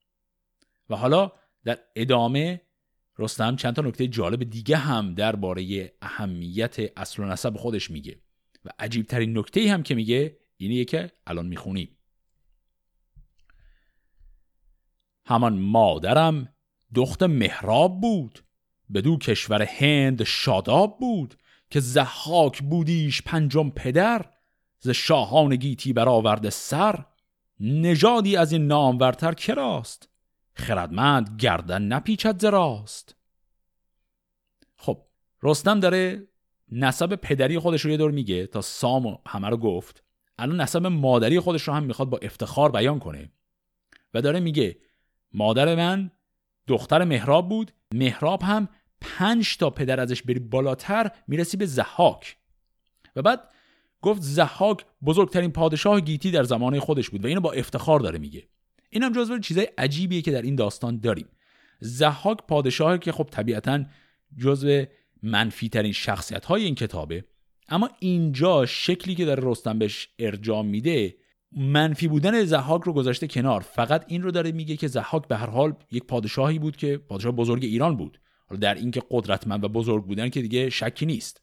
و 0.89 0.95
حالا 0.95 1.31
در 1.63 1.79
ادامه 1.95 2.61
رستم 3.17 3.55
چند 3.55 3.75
تا 3.75 3.81
نکته 3.81 4.07
جالب 4.07 4.43
دیگه 4.43 4.77
هم 4.77 5.13
درباره 5.13 5.93
اهمیت 6.01 6.99
اصل 6.99 7.23
و 7.23 7.25
نسب 7.25 7.57
خودش 7.57 7.91
میگه. 7.91 8.19
و 8.65 8.69
عجیب 8.79 9.05
ترین 9.05 9.37
نکته 9.37 9.71
هم 9.71 9.83
که 9.83 9.95
میگه 9.95 10.37
اینیه 10.57 10.85
که 10.85 11.11
الان 11.27 11.47
می‌خونیم. 11.47 11.98
همان 15.29 15.59
مادرم 15.59 16.47
دخت 16.95 17.23
مهراب 17.23 18.01
بود. 18.01 18.43
بدو 18.93 19.17
کشور 19.17 19.61
هند 19.61 20.23
شاداب 20.23 20.99
بود 20.99 21.35
که 21.69 21.79
زحاک 21.79 22.61
بودیش 22.61 23.21
پنجم 23.21 23.69
پدر 23.69 24.25
ز 24.79 24.89
شاهان 24.89 25.55
گیتی 25.55 25.93
برآورده 25.93 26.49
سر. 26.49 27.05
نژادی 27.59 28.35
از 28.37 28.51
این 28.51 28.67
نامورتر 28.67 29.33
کراست 29.33 30.09
خردمند 30.53 31.41
گردن 31.41 31.81
نپیچد 31.81 32.41
زراست 32.41 33.15
خب 34.77 35.01
رستم 35.43 35.79
داره 35.79 36.27
نسب 36.71 37.15
پدری 37.15 37.59
خودش 37.59 37.81
رو 37.81 37.91
یه 37.91 37.97
دور 37.97 38.11
میگه 38.11 38.47
تا 38.47 38.61
سام 38.61 39.19
همه 39.27 39.49
رو 39.49 39.57
گفت. 39.57 40.03
الان 40.37 40.61
نسب 40.61 40.85
مادری 40.85 41.39
خودش 41.39 41.67
رو 41.67 41.73
هم 41.73 41.83
می‌خواد 41.83 42.09
با 42.09 42.17
افتخار 42.21 42.71
بیان 42.71 42.99
کنه. 42.99 43.31
و 44.13 44.21
داره 44.21 44.39
میگه 44.39 44.77
مادر 45.33 45.75
من 45.75 46.11
دختر 46.67 47.03
مهراب 47.03 47.49
بود. 47.49 47.71
مهراب 47.93 48.41
هم 48.41 48.69
پنج 49.01 49.57
تا 49.57 49.69
پدر 49.69 49.99
ازش 49.99 50.21
بری 50.21 50.39
بالاتر 50.39 51.11
می‌رسی 51.27 51.57
به 51.57 51.65
زحاک. 51.65 52.37
و 53.15 53.21
بعد 53.21 53.49
گفت 54.01 54.21
زحاک 54.21 54.85
بزرگترین 55.05 55.51
پادشاه 55.51 56.01
گیتی 56.01 56.31
در 56.31 56.43
زمانه 56.43 56.79
خودش 56.79 57.09
بود 57.09 57.25
و 57.25 57.27
اینو 57.27 57.41
با 57.41 57.51
افتخار 57.51 57.99
داره 57.99 58.19
میگه. 58.19 58.47
این 58.89 59.03
هم 59.03 59.13
جزو 59.13 59.39
چیزای 59.39 59.67
عجیبیه 59.77 60.21
که 60.21 60.31
در 60.31 60.41
این 60.41 60.55
داستان 60.55 60.99
داریم. 60.99 61.27
زحاک 61.79 62.37
پادشاهی 62.47 62.99
که 62.99 63.11
خب 63.11 63.27
طبیعتا 63.31 63.85
جزو 64.37 64.85
منفی 65.23 65.69
ترین 65.69 65.91
شخصیت 65.91 66.45
های 66.45 66.63
این 66.63 66.75
کتابه 66.75 67.25
اما 67.69 67.89
اینجا 67.99 68.65
شکلی 68.65 69.15
که 69.15 69.25
داره 69.25 69.43
رستم 69.45 69.79
بهش 69.79 70.09
ارجام 70.19 70.67
میده 70.67 71.15
منفی 71.51 72.07
بودن 72.07 72.43
زحاک 72.43 72.81
رو 72.81 72.93
گذاشته 72.93 73.27
کنار. 73.27 73.61
فقط 73.61 74.05
این 74.07 74.21
رو 74.21 74.31
داره 74.31 74.51
میگه 74.51 74.77
که 74.77 74.87
زحاک 74.87 75.27
به 75.27 75.37
هر 75.37 75.49
حال 75.49 75.73
یک 75.91 76.03
پادشاهی 76.03 76.59
بود 76.59 76.77
که 76.77 76.97
پادشاه 76.97 77.31
بزرگ 77.31 77.63
ایران 77.63 77.97
بود. 77.97 78.19
حالا 78.47 78.59
در 78.59 78.75
اینکه 78.75 79.03
قدرتمند 79.09 79.63
و 79.63 79.69
بزرگ 79.69 80.05
بودن 80.05 80.29
که 80.29 80.41
دیگه 80.41 80.69
شکی 80.69 81.05
نیست. 81.05 81.41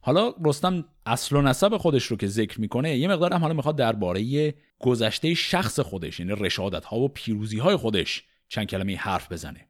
حالا 0.00 0.34
رستم 0.44 0.84
اصل 1.06 1.36
و 1.36 1.42
نسب 1.42 1.76
خودش 1.76 2.04
رو 2.04 2.16
که 2.16 2.26
ذکر 2.26 2.60
می‌کنه 2.60 2.96
یه 2.96 3.08
مقدار 3.08 3.32
هم 3.32 3.40
حالا 3.40 3.54
می‌خواد 3.54 3.76
درباره 3.76 4.54
گذشته 4.78 5.34
شخص 5.34 5.80
خودش 5.80 6.20
یعنی 6.20 6.32
رشادت 6.32 6.84
ها 6.84 6.96
و 6.96 7.08
پیروزی 7.08 7.58
های 7.58 7.76
خودش 7.76 8.24
چند 8.48 8.66
کلمه 8.66 8.96
حرف 8.96 9.32
بزنه. 9.32 9.68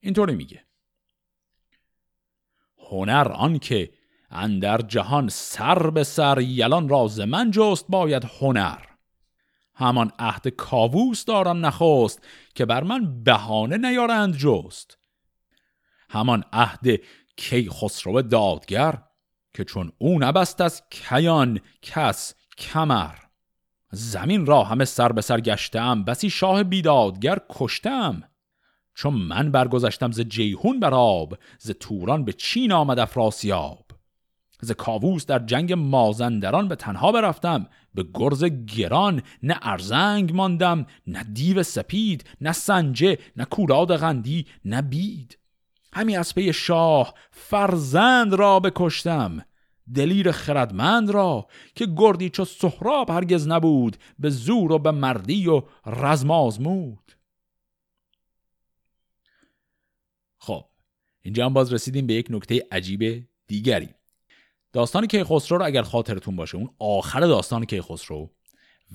اینطوری 0.00 0.34
میگه. 0.34 0.64
هنر 2.90 3.28
آن 3.28 3.58
که 3.58 3.90
اندر 4.32 4.78
جهان 4.78 5.28
سر 5.28 5.90
به 5.90 6.04
سر 6.04 6.40
یلان 6.40 6.88
راز 6.88 7.20
من 7.20 7.50
جست 7.50 7.86
باید 7.88 8.24
هنر. 8.40 8.78
همان 9.74 10.12
عهد 10.18 10.48
کاووس 10.48 11.24
دارم 11.24 11.66
نخست 11.66 12.22
که 12.54 12.64
بر 12.64 12.82
من 12.82 13.22
بهانه 13.22 13.76
نیارند 13.76 14.36
جست. 14.36 14.98
همان 16.08 16.44
عهد 16.52 16.86
کی 17.36 17.70
خسرو 17.70 18.22
دادگر 18.22 19.02
که 19.54 19.64
چون 19.64 19.92
او 19.98 20.18
نبست 20.18 20.60
از 20.60 20.82
کیان 20.90 21.60
کس 21.82 22.34
کمر. 22.58 23.14
زمین 23.90 24.46
را 24.46 24.64
همه 24.64 24.84
سر 24.84 25.12
به 25.12 25.20
سر 25.20 25.40
گشتم 25.40 26.04
بسی 26.04 26.30
شاه 26.30 26.62
بیدادگر 26.62 27.38
کشتم. 27.50 28.22
چون 28.94 29.14
من 29.14 29.50
برگذشتم 29.50 30.12
ز 30.12 30.20
جیهون 30.20 30.80
بر 30.80 30.94
آب 30.94 31.38
ز 31.58 31.70
توران 31.70 32.24
به 32.24 32.32
چین 32.32 32.72
آمد 32.72 32.98
افراسیاب. 32.98 33.91
ز 34.64 34.72
کاووس 34.72 35.26
در 35.26 35.38
جنگ 35.38 35.72
مازندران 35.72 36.68
به 36.68 36.76
تنها 36.76 37.12
برفتم 37.12 37.66
به 37.94 38.04
گرز 38.14 38.44
گران 38.44 39.22
نه 39.42 39.58
ارزنگ 39.62 40.34
ماندم 40.34 40.86
نه 41.06 41.24
دیو 41.24 41.62
سپید 41.62 42.24
نه 42.40 42.52
سنجه 42.52 43.18
نه 43.36 43.44
کوراد 43.44 43.96
غندی 43.96 44.46
نه 44.64 44.82
بید. 44.82 45.38
همی 45.92 46.16
از 46.16 46.34
پی 46.34 46.52
شاه 46.52 47.14
فرزند 47.30 48.34
را 48.34 48.60
بکشتم 48.60 49.44
دلیر 49.94 50.32
خردمند 50.32 51.10
را 51.10 51.46
که 51.74 51.86
گردی 51.96 52.30
چو 52.30 52.44
سهراب 52.44 53.10
هرگز 53.10 53.48
نبود 53.48 53.96
به 54.18 54.30
زور 54.30 54.72
و 54.72 54.78
به 54.78 54.90
مردی 54.90 55.48
و 55.48 55.62
رزم 55.86 56.30
آزمود. 56.30 57.12
خب 60.38 60.64
اینجا 61.22 61.46
هم 61.46 61.52
باز 61.52 61.72
رسیدیم 61.72 62.06
به 62.06 62.14
یک 62.14 62.26
نکته 62.30 62.66
عجیب 62.72 63.28
دیگری. 63.46 63.88
داستان 64.72 65.06
کیخسرو 65.06 65.58
رو 65.58 65.64
اگر 65.64 65.82
خاطرتون 65.82 66.36
باشه 66.36 66.56
اون 66.56 66.70
آخر 66.78 67.20
داستان 67.20 67.64
کیخسرو 67.64 68.30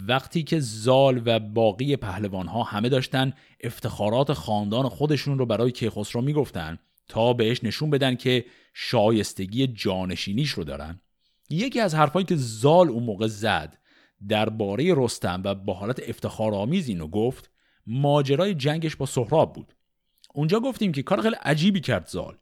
وقتی 0.07 0.43
که 0.43 0.59
زال 0.59 1.21
و 1.25 1.39
باقی 1.39 1.95
پهلوان 1.95 2.47
ها 2.47 2.63
همه 2.63 2.89
داشتن 2.89 3.33
افتخارات 3.61 4.33
خاندان 4.33 4.89
خودشون 4.89 5.39
رو 5.39 5.45
برای 5.45 5.71
کیخسرو 5.71 6.21
می‌گفتن 6.21 6.79
تا 7.07 7.33
بهش 7.33 7.63
نشون 7.63 7.89
بدن 7.89 8.15
که 8.15 8.45
شایستگی 8.73 9.67
جانشینیش 9.67 10.49
رو 10.49 10.63
دارن. 10.63 11.01
یکی 11.49 11.79
از 11.79 11.95
حرفایی 11.95 12.25
که 12.25 12.35
زال 12.35 12.89
اون 12.89 13.03
موقع 13.03 13.27
زد 13.27 13.77
درباره 14.27 14.93
رستم 14.97 15.41
و 15.45 15.55
با 15.55 15.73
حالت 15.73 16.09
افتخارآمیز 16.09 16.87
اینو 16.87 17.07
گفت 17.07 17.49
ماجرای 17.87 18.53
جنگش 18.53 18.95
با 18.95 19.05
سهراب 19.05 19.53
بود. 19.53 19.73
اونجا 20.33 20.59
گفتیم 20.59 20.91
که 20.91 21.03
کار 21.03 21.21
خیلی 21.21 21.35
عجیبی 21.41 21.81
کرد 21.81 22.07
زال. 22.07 22.37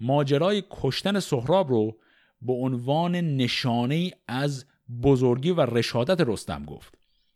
ماجرای 0.00 0.62
کشتن 0.70 1.20
سهراب 1.20 1.68
رو 1.70 1.98
به 2.42 2.52
عنوان 2.52 3.16
نشانه 3.16 4.10
از 4.28 4.64
بزرگی 5.02 5.50
و 5.50 5.60
رشادت 5.60 6.20
رستم 6.20 6.64
گفت. 6.64 6.94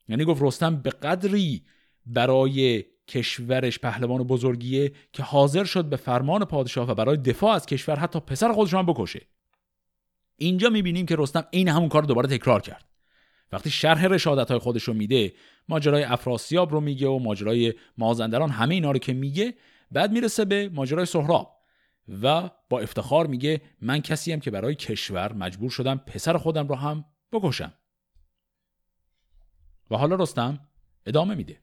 یعنی 0.08 0.24
گفت 0.24 0.42
رستم 0.42 0.76
به 0.76 0.90
قدری 0.90 1.62
برای 2.06 2.84
کشورش 3.08 3.78
پهلوان 3.78 4.22
بزرگیه 4.22 4.92
که 5.12 5.22
حاضر 5.22 5.64
شد 5.64 5.84
به 5.84 5.96
فرمان 5.96 6.44
پادشاه 6.44 6.90
و 6.90 6.94
برای 6.94 7.16
دفاع 7.16 7.54
از 7.54 7.66
کشور 7.66 7.96
حتی 7.96 8.20
پسر 8.20 8.52
خودش 8.52 8.74
هم 8.74 8.86
بکشه. 8.86 9.26
اینجا 10.36 10.68
می‌بینیم 10.68 11.06
که 11.06 11.16
رستم 11.18 11.44
این 11.50 11.68
همون 11.68 11.88
کار 11.88 12.02
دوباره 12.02 12.28
تکرار 12.28 12.60
کرد. 12.60 12.84
وقتی 13.52 13.70
شرح 13.70 14.06
رشادت 14.06 14.50
های 14.50 14.58
خودش 14.58 14.82
رو 14.82 14.94
میده 14.94 15.32
ماجرای 15.68 16.02
افراسیاب 16.02 16.72
رو 16.72 16.80
میگه 16.80 17.08
و 17.08 17.18
ماجرای 17.18 17.74
مازندران 17.98 18.50
همه 18.50 18.74
اینا 18.74 18.90
رو 18.90 18.98
که 18.98 19.12
میگه 19.12 19.54
بعد 19.90 20.12
می‌رسه 20.12 20.44
به 20.44 20.68
ماجرای 20.68 21.06
سهراب. 21.06 21.55
و 22.08 22.50
با 22.70 22.80
افتخار 22.80 23.26
میگه 23.26 23.60
من 23.80 24.00
کسیم 24.00 24.40
که 24.40 24.50
برای 24.50 24.74
کشور 24.74 25.32
مجبور 25.32 25.70
شدم 25.70 25.98
پسر 25.98 26.36
خودم 26.36 26.68
رو 26.68 26.74
هم 26.74 27.04
بکشم. 27.32 27.72
و 29.90 29.96
حالا 29.96 30.16
رستم 30.16 30.68
ادامه 31.06 31.34
میده. 31.34 31.60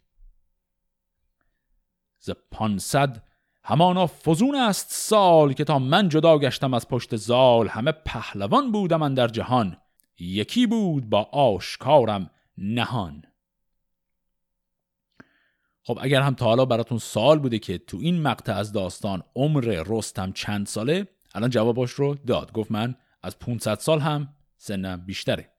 ز 2.20 2.32
پانصد 2.52 3.24
همانا 3.64 4.08
فزون 4.08 4.56
است 4.56 4.88
سال 4.92 5.54
که 5.54 5.64
تا 5.64 5.80
من 5.80 6.10
جدا 6.10 6.40
گشتم 6.40 6.74
از 6.74 6.88
پشت 6.88 7.16
زال 7.16 7.68
همه 7.68 7.92
پهلوان 7.92 8.72
بودم 8.72 9.00
من 9.00 9.14
در 9.14 9.28
جهان 9.28 9.78
یکی 10.20 10.68
بود 10.68 11.10
با 11.10 11.24
آشکارم 11.24 12.30
نهان. 12.58 13.24
خب 15.84 15.98
اگر 16.02 16.22
هم 16.22 16.34
تا 16.34 16.46
حالا 16.46 16.66
براتون 16.66 16.98
سال 16.98 17.40
بوده 17.40 17.60
که 17.60 17.78
تو 17.78 17.98
این 17.98 18.22
مقطع 18.22 18.54
از 18.54 18.72
داستان 18.72 19.24
عمر 19.36 19.84
رستم 19.88 20.32
چند 20.32 20.68
ساله 20.68 21.08
الان 21.36 21.50
جواباش 21.50 21.92
رو 21.92 22.16
داد. 22.16 22.52
گفت 22.52 22.72
من 22.72 22.96
از 23.24 23.40
500 23.40 23.80
سال 23.80 24.00
هم 24.00 24.34
سنم 24.58 25.06
بیشتره. 25.06 25.50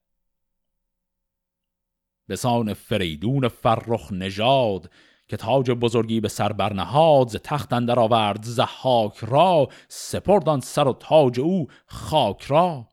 به 2.26 2.36
سان 2.36 2.74
فریدون 2.74 3.48
فرخ 3.48 4.12
نژاد 4.12 4.90
که 5.28 5.36
تاج 5.36 5.70
بزرگی 5.70 6.20
به 6.20 6.28
سر 6.28 6.52
برنهاد 6.52 7.28
ز 7.28 7.36
تخت 7.36 7.72
اندر 7.72 7.98
آورد 7.98 8.42
زحاک 8.42 9.16
را 9.18 9.68
سپردان 9.88 10.60
سر 10.60 10.88
و 10.88 10.92
تاج 10.92 11.40
او 11.40 11.66
خاک 11.86 12.42
را. 12.42 12.88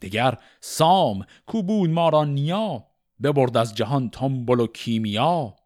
دیگر 0.00 0.38
سام 0.60 1.24
کو 1.46 1.62
بود 1.62 1.90
ما 1.90 2.08
را 2.08 2.24
نیا 2.24 2.86
ببرد 3.22 3.56
از 3.56 3.74
جهان 3.74 4.10
تنبل 4.10 4.60
و 4.60 4.66
کیمیا. 4.66 5.56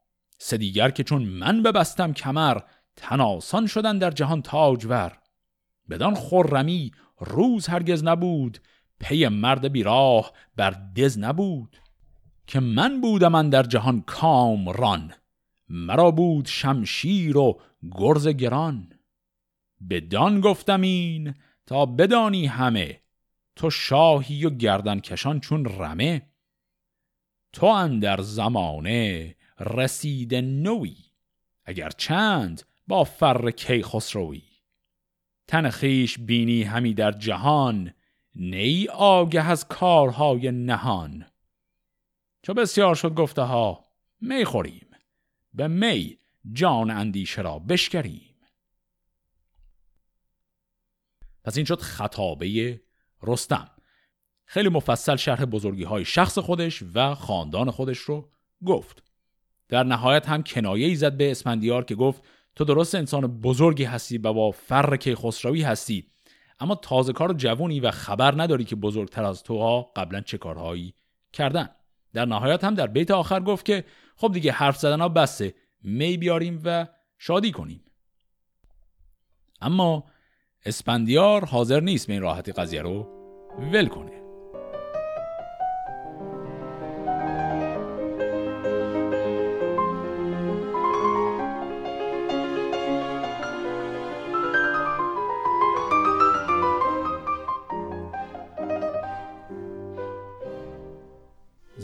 سه 0.42 0.56
دیگر 0.56 0.90
که 0.90 1.04
چون 1.04 1.22
من 1.22 1.62
ببستم 1.62 2.12
کمر 2.12 2.58
تناسان 2.96 3.66
شدن 3.66 3.98
در 3.98 4.10
جهان 4.10 4.42
تاجور. 4.42 5.18
بدان 5.90 6.14
خرمی 6.14 6.92
روز 7.18 7.66
هرگز 7.66 8.04
نبود 8.04 8.58
پی 9.00 9.28
مرد 9.28 9.72
بیراه 9.72 10.32
بر 10.56 10.70
دز 10.96 11.18
نبود. 11.18 11.76
که 12.46 12.60
من 12.60 13.00
بودم 13.00 13.32
من 13.32 13.50
در 13.50 13.62
جهان 13.62 14.00
کامران 14.00 15.12
مرا 15.68 16.10
بود 16.10 16.46
شمشیر 16.46 17.36
و 17.36 17.60
گرز 17.90 18.28
گران. 18.28 18.92
بدان 19.90 20.40
گفتم 20.40 20.80
این 20.80 21.34
تا 21.66 21.86
بدانی 21.86 22.46
همه 22.46 23.00
تو 23.56 23.70
شاهی 23.70 24.44
و 24.44 24.50
گردن 24.50 25.00
کشان 25.00 25.40
چون 25.40 25.64
رمه. 25.64 26.22
تو 27.52 27.66
اندر 27.66 28.20
زمانه 28.20 29.36
رسید 29.60 30.34
نوی 30.34 30.96
اگر 31.64 31.90
چند 31.90 32.62
با 32.86 33.04
فر 33.04 33.50
کی 33.50 33.82
خسروی 33.82 34.42
تن 35.46 35.70
خیش 35.70 36.18
بینی 36.18 36.62
همی 36.62 36.94
در 36.94 37.12
جهان 37.12 37.94
نی 38.34 38.88
آگه 38.88 39.50
از 39.50 39.68
کارهای 39.68 40.50
نهان. 40.50 41.26
چو 42.42 42.54
بسیار 42.54 42.94
شد 42.94 43.14
گفته 43.14 43.42
ها 43.42 43.84
می 44.20 44.44
خوریم. 44.44 44.86
به 45.54 45.68
می 45.68 46.18
جان 46.52 46.90
اندیشه 46.90 47.42
را 47.42 47.58
بشکریم. 47.58 48.36
پس 51.44 51.56
این 51.56 51.66
شد 51.66 51.80
خطابه 51.80 52.80
رستم. 53.22 53.70
خیلی 54.44 54.68
مفصل 54.68 55.16
شرح 55.16 55.44
بزرگی 55.44 55.84
های 55.84 56.04
شخص 56.04 56.38
خودش 56.38 56.82
و 56.94 57.14
خاندان 57.14 57.70
خودش 57.70 57.98
رو 57.98 58.32
گفت. 58.66 59.09
در 59.70 59.82
نهایت 59.82 60.28
هم 60.28 60.42
کنایه 60.42 60.86
ای 60.86 60.94
زد 60.94 61.16
به 61.16 61.30
اسپندیار 61.30 61.84
که 61.84 61.94
گفت 61.94 62.22
تو 62.56 62.64
درست 62.64 62.94
انسان 62.94 63.40
بزرگی 63.40 63.84
هستی 63.84 64.18
و 64.18 64.32
با 64.32 64.50
فر 64.50 64.96
که 64.96 65.16
خسروی 65.16 65.62
هستی. 65.62 66.06
اما 66.60 66.74
تازه 66.74 67.12
کار 67.12 67.32
جوونی 67.32 67.80
و 67.80 67.90
خبر 67.90 68.42
نداری 68.42 68.64
که 68.64 68.76
بزرگتر 68.76 69.24
از 69.24 69.42
تو 69.42 69.58
ها 69.58 69.82
قبلا 69.96 70.20
چه 70.20 70.38
کارهایی 70.38 70.94
کردن. 71.32 71.68
در 72.12 72.24
نهایت 72.24 72.64
هم 72.64 72.74
در 72.74 72.86
بیت 72.86 73.10
آخر 73.10 73.40
گفت 73.40 73.64
که 73.64 73.84
خب 74.16 74.32
دیگه 74.32 74.52
حرف 74.52 74.76
زدن 74.76 75.00
ها 75.00 75.08
بسه 75.08 75.54
می 75.82 76.16
بیاریم 76.16 76.60
و 76.64 76.86
شادی 77.18 77.52
کنیم. 77.52 77.84
اما 79.60 80.04
اسپندیار 80.64 81.44
حاضر 81.44 81.80
نیست 81.80 82.06
به 82.06 82.12
این 82.12 82.22
راحتی 82.22 82.52
قضیه 82.52 82.82
رو 82.82 83.08
ول 83.72 83.86
کنه. 83.86 84.19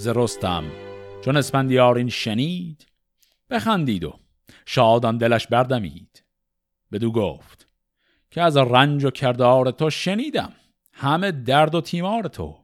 ز 0.07 0.09
رستم. 0.09 0.65
چون 1.25 1.37
اسپندیار 1.37 1.97
این 1.97 2.09
شنید 2.09 2.87
بخندید 3.51 4.05
و 4.05 4.19
شادان 4.67 5.19
دلش 5.19 5.47
بردمید. 5.47 6.25
بدو 6.93 7.13
گفت 7.13 7.69
که 8.31 8.43
از 8.43 8.57
رنج 8.57 9.05
و 9.05 9.11
کردار 9.11 9.71
تو 9.71 9.91
شنیدم 9.91 10.53
همه 10.93 11.33
درد 11.33 11.75
و 11.75 11.81
تیمار 11.81 12.29
تو. 12.29 12.59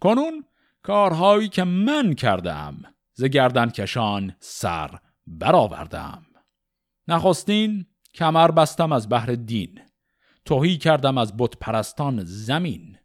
کنون 0.00 0.44
کارهایی 0.82 1.48
که 1.48 1.64
من 1.64 2.14
کردم 2.14 2.82
ز 3.12 3.24
گردن 3.24 3.70
کشان 3.70 4.36
سر 4.38 4.98
برآوردم. 5.26 6.26
نخستین 7.08 7.86
کمر 8.14 8.50
بستم 8.50 8.92
از 8.92 9.08
بحر 9.08 9.34
دین 9.34 9.80
توهی 10.44 10.78
کردم 10.78 11.18
از 11.18 11.36
بت 11.36 11.56
پرستان 11.56 12.24
زمین. 12.24 12.98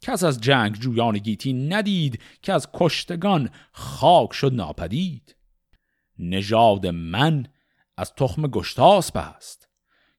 کس 0.00 0.24
از 0.24 0.40
جنگ 0.40 0.74
جویان 0.74 1.18
گیتی 1.18 1.52
ندید 1.52 2.22
که 2.42 2.52
از 2.52 2.68
کشتگان 2.74 3.50
خاک 3.72 4.32
شد 4.32 4.54
ناپدید. 4.54 5.36
نژاد 6.18 6.86
من 6.86 7.46
از 7.96 8.14
تخم 8.14 8.46
گشتاسپ 8.46 9.16
است 9.16 9.68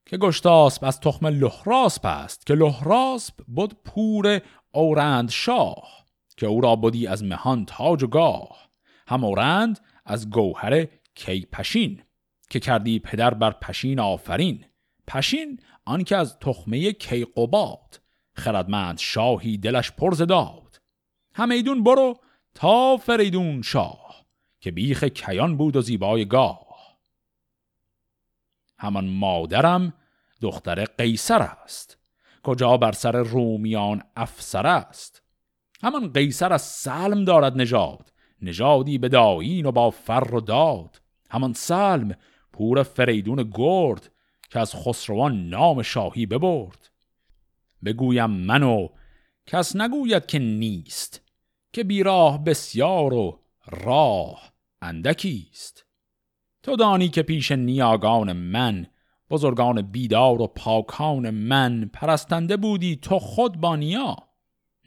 که 0.06 0.18
گشتاسپ 0.18 0.84
از 0.84 1.00
تخم 1.00 1.28
لحراسپ 1.28 2.06
است 2.06 2.46
که 2.46 2.54
لحراسپ 2.54 3.34
بود 3.48 3.74
پور 3.86 4.42
اورند 4.72 5.30
شاه 5.30 6.06
که 6.38 6.48
او 6.48 6.62
را 6.62 6.76
بودی 6.76 7.08
از 7.08 7.24
مهان 7.24 7.66
تاج 7.66 8.04
و 8.04 8.08
گاه 8.08 8.70
هم 9.08 9.24
اورند 9.24 9.80
از 10.06 10.30
گوهر 10.30 10.88
کی 11.16 11.48
پشین 11.52 12.02
که 12.50 12.60
کردی 12.60 13.00
پدر 13.00 13.34
بر 13.34 13.52
پشین 13.52 14.00
آفرین 14.00 14.66
پشین 15.08 15.60
آنکه 15.86 16.18
از 16.18 16.40
تخمه 16.40 16.92
کی 16.92 17.26
قباد. 17.26 18.01
خردمند 18.34 18.98
شاهی 18.98 19.58
دلش 19.58 19.92
پرز 19.92 20.22
داد. 20.22 20.82
همیدون 21.34 21.84
برو 21.84 22.20
تا 22.54 22.98
فریدون 22.98 23.62
شاه 23.62 24.26
که 24.60 24.72
بیخ 24.72 25.04
کیان 25.04 25.58
بود 25.58 25.76
و 25.76 25.82
زیبای 25.82 26.26
گاه. 26.26 26.98
همان 28.78 29.08
مادرم 29.08 29.94
دختر 30.42 30.86
قیصر 30.86 31.42
است 31.42 31.98
کجا 32.44 32.78
بر 32.78 32.92
سر 32.92 33.12
رومیان 33.12 34.04
افسر 34.16 34.68
است. 34.68 35.22
همان 35.84 36.14
قیصر 36.14 36.54
از 36.54 36.62
سلم 36.62 37.26
دارد 37.26 37.58
نژاد 37.58 38.14
نژادی 38.42 38.98
به 38.98 39.10
داین 39.10 39.66
و 39.66 39.72
با 39.72 39.90
فر 39.90 40.36
و 40.36 40.42
داد. 40.42 41.02
همان 41.30 41.54
سلم 41.54 42.16
پور 42.54 42.84
فریدون 42.84 43.52
گرد 43.54 44.12
که 44.50 44.60
از 44.60 44.76
خسروان 44.76 45.50
نام 45.50 45.82
شاهی 45.82 46.26
ببرد. 46.26 46.91
بگویم 47.86 48.30
منو 48.30 48.88
کس 49.46 49.76
نگوید 49.76 50.26
که 50.26 50.40
نیست 50.40 51.22
که 51.74 51.84
بیراه 51.84 52.44
بسیار 52.44 53.14
و 53.14 53.40
راه 53.66 54.54
اندکیست. 54.82 55.86
تو 56.64 56.76
دانی 56.76 57.10
که 57.10 57.24
پیش 57.24 57.52
نیاگان 57.52 58.34
من 58.34 58.88
بزرگان 59.30 59.82
بیدار 59.82 60.42
و 60.42 60.48
پاکان 60.48 61.30
من 61.30 61.90
پرستنده 61.94 62.58
بودی 62.58 62.96
تو 62.96 63.20
خود 63.20 63.58
با 63.58 63.76
نیا. 63.76 64.16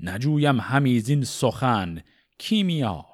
نجویم 0.00 0.60
همیزین 0.60 1.24
سخن 1.24 2.02
کیمیا. 2.38 3.06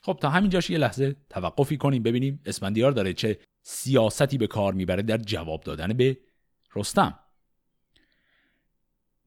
خب 0.00 0.18
تا 0.20 0.30
همینجاش 0.30 0.70
یه 0.70 0.78
لحظه 0.78 1.16
توقفی 1.30 1.76
کنیم 1.76 2.02
ببینیم 2.02 2.40
اسفندیار 2.46 2.92
داره 2.92 3.12
چه 3.12 3.38
سیاستی 3.62 4.38
به 4.38 4.46
کار 4.46 4.72
می‌بره 4.72 5.02
در 5.02 5.16
جواب 5.16 5.62
دادن 5.62 5.92
به 5.92 6.18
رستم. 6.74 7.18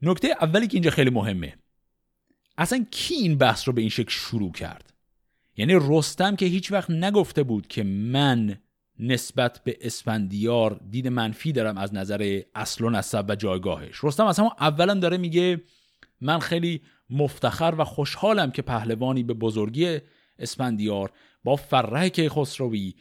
نکته 0.01 0.35
اولی 0.41 0.67
که 0.67 0.73
اینجا 0.73 0.91
خیلی 0.91 1.09
مهمه. 1.09 1.55
اصلا 2.57 2.85
کی 2.91 3.13
این 3.13 3.37
بحث 3.37 3.67
رو 3.67 3.73
به 3.73 3.81
این 3.81 3.89
شکل 3.89 4.11
شروع 4.11 4.51
کرد؟ 4.51 4.93
یعنی 5.57 5.73
رستم 5.81 6.35
که 6.35 6.45
هیچ 6.45 6.71
وقت 6.71 6.89
نگفته 6.89 7.43
بود 7.43 7.67
که 7.67 7.83
من 7.83 8.59
نسبت 8.99 9.61
به 9.63 9.77
اسفندیار 9.81 10.81
دید 10.89 11.07
منفی 11.07 11.51
دارم 11.51 11.77
از 11.77 11.93
نظر 11.93 12.41
اصل 12.55 12.83
و 12.83 12.89
نسب 12.89 13.25
و 13.29 13.35
جایگاهش. 13.35 14.03
رستم 14.03 14.25
از 14.25 14.39
همون 14.39 14.51
اولا 14.59 14.93
داره 14.93 15.17
میگه 15.17 15.61
من 16.21 16.39
خیلی 16.39 16.81
مفتخر 17.09 17.75
و 17.77 17.83
خوشحالم 17.83 18.51
که 18.51 18.61
پهلوانی 18.61 19.23
به 19.23 19.33
بزرگی 19.33 19.99
اسفندیار 20.39 21.11
با 21.43 21.55
فره 21.55 22.09
کیخسروی 22.09 22.93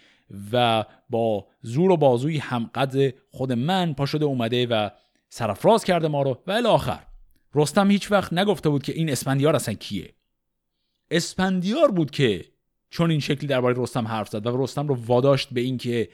و 0.53 0.85
با 1.11 1.47
زور 1.63 1.91
و 1.91 1.97
بازوی 1.97 2.39
همقد 2.39 3.15
خود 3.31 3.53
من 3.53 3.95
پا 3.95 4.07
شده 4.07 4.25
اومده 4.25 4.67
و 4.67 4.91
سرفراز 5.29 5.85
کرده 5.85 6.09
ما 6.09 6.23
رو. 6.23 6.43
و 6.47 6.51
الاخر 6.53 7.07
رستم 7.55 7.91
هیچ 7.91 8.13
وقت 8.13 8.33
نگفته 8.33 8.69
بود 8.69 8.83
که 8.83 8.93
این 8.93 9.11
اسپندیار 9.11 9.57
اصلا 9.57 9.75
کیه. 9.75 10.15
اسپندیار 11.11 11.91
بود 11.91 12.11
که 12.11 12.45
چون 12.91 13.11
این 13.11 13.21
شکلی 13.21 13.47
درباره 13.47 13.75
رستم 13.79 14.07
حرف 14.07 14.29
زد 14.29 14.47
و 14.47 14.63
رستم 14.63 14.89
رو 14.89 14.95
واداشت 14.95 15.49
به 15.53 15.61
اینکه 15.61 16.09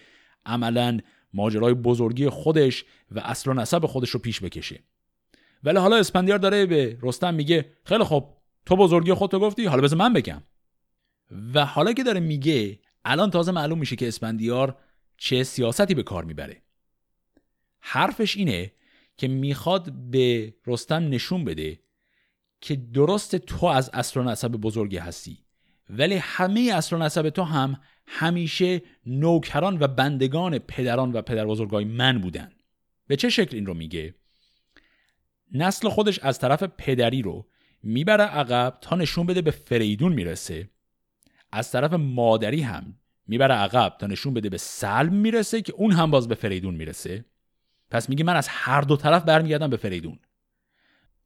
عملا 0.46 0.98
ماجرای 1.34 1.74
بزرگی 1.74 2.28
خودش 2.28 2.84
و 3.10 3.20
اصل 3.20 3.50
و 3.50 3.54
نسب 3.54 3.86
خودش 3.86 4.10
رو 4.10 4.20
پیش 4.20 4.40
بکشه. 4.40 4.80
ولی 5.64 5.78
حالا 5.78 5.96
اسپندیار 5.96 6.38
داره 6.38 6.66
به 6.66 6.98
رستم 7.02 7.34
میگه 7.34 7.72
خیلی 7.84 8.04
خب 8.04 8.28
تو 8.66 8.76
بزرگی 8.76 9.12
خودتو 9.12 9.38
گفتی 9.38 9.64
حالا 9.64 9.82
بذار 9.82 9.98
من 9.98 10.12
بگم. 10.12 10.42
و 11.54 11.64
حالا 11.64 11.92
که 11.92 12.02
داره 12.02 12.20
میگه 12.20 12.78
الان 13.08 13.30
تازه 13.30 13.52
معلوم 13.52 13.78
میشه 13.78 13.96
که 13.96 14.08
اسپندیار 14.08 14.78
چه 15.16 15.44
سیاستی 15.44 15.94
به 15.94 16.02
کار 16.02 16.24
می‌بره. 16.24 16.62
حرفش 17.80 18.36
اینه 18.36 18.72
که 19.16 19.28
می‌خواد 19.28 19.92
به 19.92 20.54
رستم 20.66 21.08
نشون 21.08 21.44
بده 21.44 21.80
که 22.60 22.76
درست 22.76 23.36
تو 23.36 23.66
از 23.66 23.90
اصل 23.92 24.20
و 24.20 24.22
نسب 24.22 24.48
بزرگی 24.48 24.96
هستی 24.96 25.38
ولی 25.90 26.14
همه 26.14 26.70
اصل 26.74 26.96
و 26.96 26.98
نسب 26.98 27.30
تو 27.30 27.42
هم 27.42 27.80
همیشه 28.06 28.82
نوکران 29.06 29.78
و 29.80 29.88
بندگان 29.88 30.58
پدران 30.58 31.12
و 31.12 31.22
پدر 31.22 31.46
بزرگای 31.46 31.84
من 31.84 32.20
بودن. 32.20 32.52
به 33.06 33.16
چه 33.16 33.28
شکل 33.28 33.56
این 33.56 33.66
رو 33.66 33.74
میگه؟ 33.74 34.14
نسل 35.52 35.88
خودش 35.88 36.18
از 36.18 36.38
طرف 36.38 36.62
پدری 36.62 37.22
رو 37.22 37.46
می‌بره 37.82 38.24
عقب 38.24 38.78
تا 38.80 38.96
نشون 38.96 39.26
بده 39.26 39.42
به 39.42 39.50
فریدون 39.50 40.12
می‌رسه. 40.12 40.70
از 41.56 41.70
طرف 41.70 41.92
مادری 41.92 42.60
هم 42.60 42.94
می‌بره 43.26 43.54
عقب 43.54 43.96
تا 43.98 44.06
نشون 44.06 44.34
بده 44.34 44.48
به 44.48 44.58
سلم 44.58 45.12
می‌رسه 45.12 45.62
که 45.62 45.72
اون 45.72 45.92
هم 45.92 46.10
باز 46.10 46.28
به 46.28 46.34
فریدون 46.34 46.74
می‌رسه. 46.74 47.24
پس 47.90 48.08
میگه 48.08 48.24
من 48.24 48.36
از 48.36 48.48
هر 48.48 48.80
دو 48.80 48.96
طرف 48.96 49.24
برمیگردم 49.24 49.70
به 49.70 49.76
فریدون. 49.76 50.18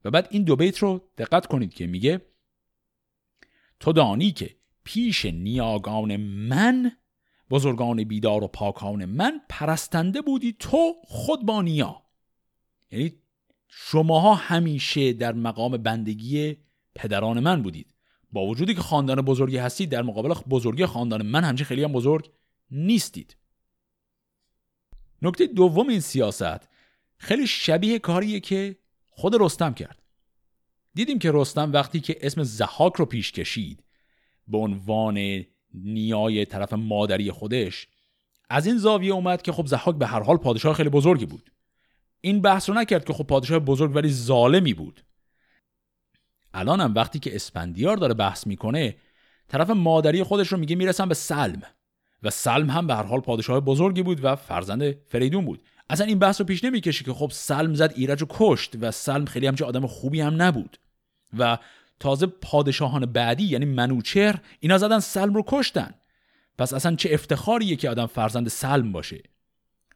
و 0.04 0.10
بعد 0.10 0.28
این 0.30 0.44
دو 0.44 0.56
بیت 0.56 0.78
رو 0.78 1.10
دقت 1.18 1.46
کنید 1.46 1.74
که 1.74 1.86
میگه 1.86 2.20
تو 3.80 3.92
دانی 3.92 4.32
که 4.32 4.56
پیش 4.84 5.24
نیاگان 5.24 6.16
من 6.16 6.92
بزرگان 7.50 8.04
بیدار 8.04 8.44
و 8.44 8.48
پاکان 8.48 9.04
من 9.04 9.40
پرستنده 9.48 10.20
بودی 10.20 10.56
تو 10.58 10.94
خود 11.04 11.46
با 11.46 11.62
نیا. 11.62 12.02
یعنی 12.90 13.12
شماها 13.68 14.34
همیشه 14.34 15.12
در 15.12 15.32
مقام 15.32 15.76
بندگی 15.76 16.56
پدران 16.94 17.40
من 17.40 17.62
بودید. 17.62 17.94
با 18.32 18.46
وجودی 18.46 18.74
که 18.74 18.80
خاندان 18.80 19.22
بزرگی 19.22 19.56
هستید 19.56 19.90
در 19.90 20.02
مقابل 20.02 20.34
بزرگی 20.50 20.86
خاندان 20.86 21.22
من 21.22 21.44
همچه 21.44 21.64
خیلی 21.64 21.84
هم 21.84 21.92
بزرگ 21.92 22.30
نیستید. 22.70 23.36
نکته 25.22 25.46
دوم 25.46 25.88
این 25.88 26.00
سیاست 26.00 26.68
خیلی 27.16 27.46
شبیه 27.46 27.98
کاریه 27.98 28.40
که 28.40 28.76
خود 29.10 29.34
رستم 29.40 29.74
کرد. 29.74 30.02
دیدیم 30.94 31.18
که 31.18 31.30
رستم 31.34 31.72
وقتی 31.72 32.00
که 32.00 32.16
اسم 32.20 32.42
زحاک 32.42 32.94
رو 32.94 33.06
پیش 33.06 33.32
کشید 33.32 33.84
به 34.48 34.58
عنوان 34.58 35.44
نیای 35.74 36.44
طرف 36.44 36.72
مادری 36.72 37.30
خودش 37.30 37.88
از 38.50 38.66
این 38.66 38.78
زاویه 38.78 39.12
اومد 39.12 39.42
که 39.42 39.52
خب 39.52 39.66
زحاک 39.66 39.96
به 39.96 40.06
هر 40.06 40.22
حال 40.22 40.36
پادشاه 40.36 40.74
خیلی 40.74 40.88
بزرگی 40.88 41.26
بود. 41.26 41.52
این 42.20 42.40
بحث 42.40 42.68
رو 42.68 42.74
نکرد 42.74 43.04
که 43.04 43.12
خب 43.12 43.24
پادشاه 43.24 43.58
بزرگ 43.58 43.94
ولی 43.94 44.08
ظالمی 44.08 44.74
بود. 44.74 45.04
الانم 46.54 46.94
وقتی 46.94 47.18
که 47.18 47.34
اسپندیار 47.34 47.96
داره 47.96 48.14
بحث 48.14 48.46
می‌کنه 48.46 48.96
طرف 49.48 49.70
مادری 49.70 50.22
خودش 50.22 50.48
رو 50.48 50.58
میگه 50.58 50.76
می‌رسم 50.76 51.08
به 51.08 51.14
سلم. 51.14 51.62
و 52.22 52.30
سلم 52.30 52.70
هم 52.70 52.86
به 52.86 52.94
هر 52.94 53.02
حال 53.02 53.20
پادشاه 53.20 53.60
بزرگی 53.60 54.02
بود 54.02 54.24
و 54.24 54.36
فرزند 54.36 54.96
فریدون 55.08 55.44
بود. 55.44 55.62
اصلا 55.90 56.06
این 56.06 56.18
بحث 56.18 56.40
رو 56.40 56.46
پیش 56.46 56.64
نمی‌کشه 56.64 57.04
که 57.04 57.12
خب 57.12 57.30
سلم 57.32 57.74
زد 57.74 57.92
ایرج 57.96 58.22
و 58.22 58.26
کشت 58.30 58.76
و 58.80 58.90
سلم 58.90 59.24
خیلی 59.24 59.46
همچه 59.46 59.64
آدم 59.64 59.86
خوبی 59.86 60.20
هم 60.20 60.42
نبود. 60.42 60.76
و 61.38 61.58
تازه 62.00 62.26
پادشاهان 62.26 63.06
بعدی 63.06 63.44
یعنی 63.44 63.64
منوچر 63.64 64.38
اینا 64.60 64.78
زدن 64.78 64.98
سلم 64.98 65.34
رو 65.34 65.44
کشتن. 65.46 65.94
پس 66.58 66.74
اصلا 66.74 66.96
چه 66.96 67.08
افتخاریه 67.12 67.76
که 67.76 67.90
آدم 67.90 68.06
فرزند 68.06 68.48
سلم 68.48 68.92
باشه؟ 68.92 69.22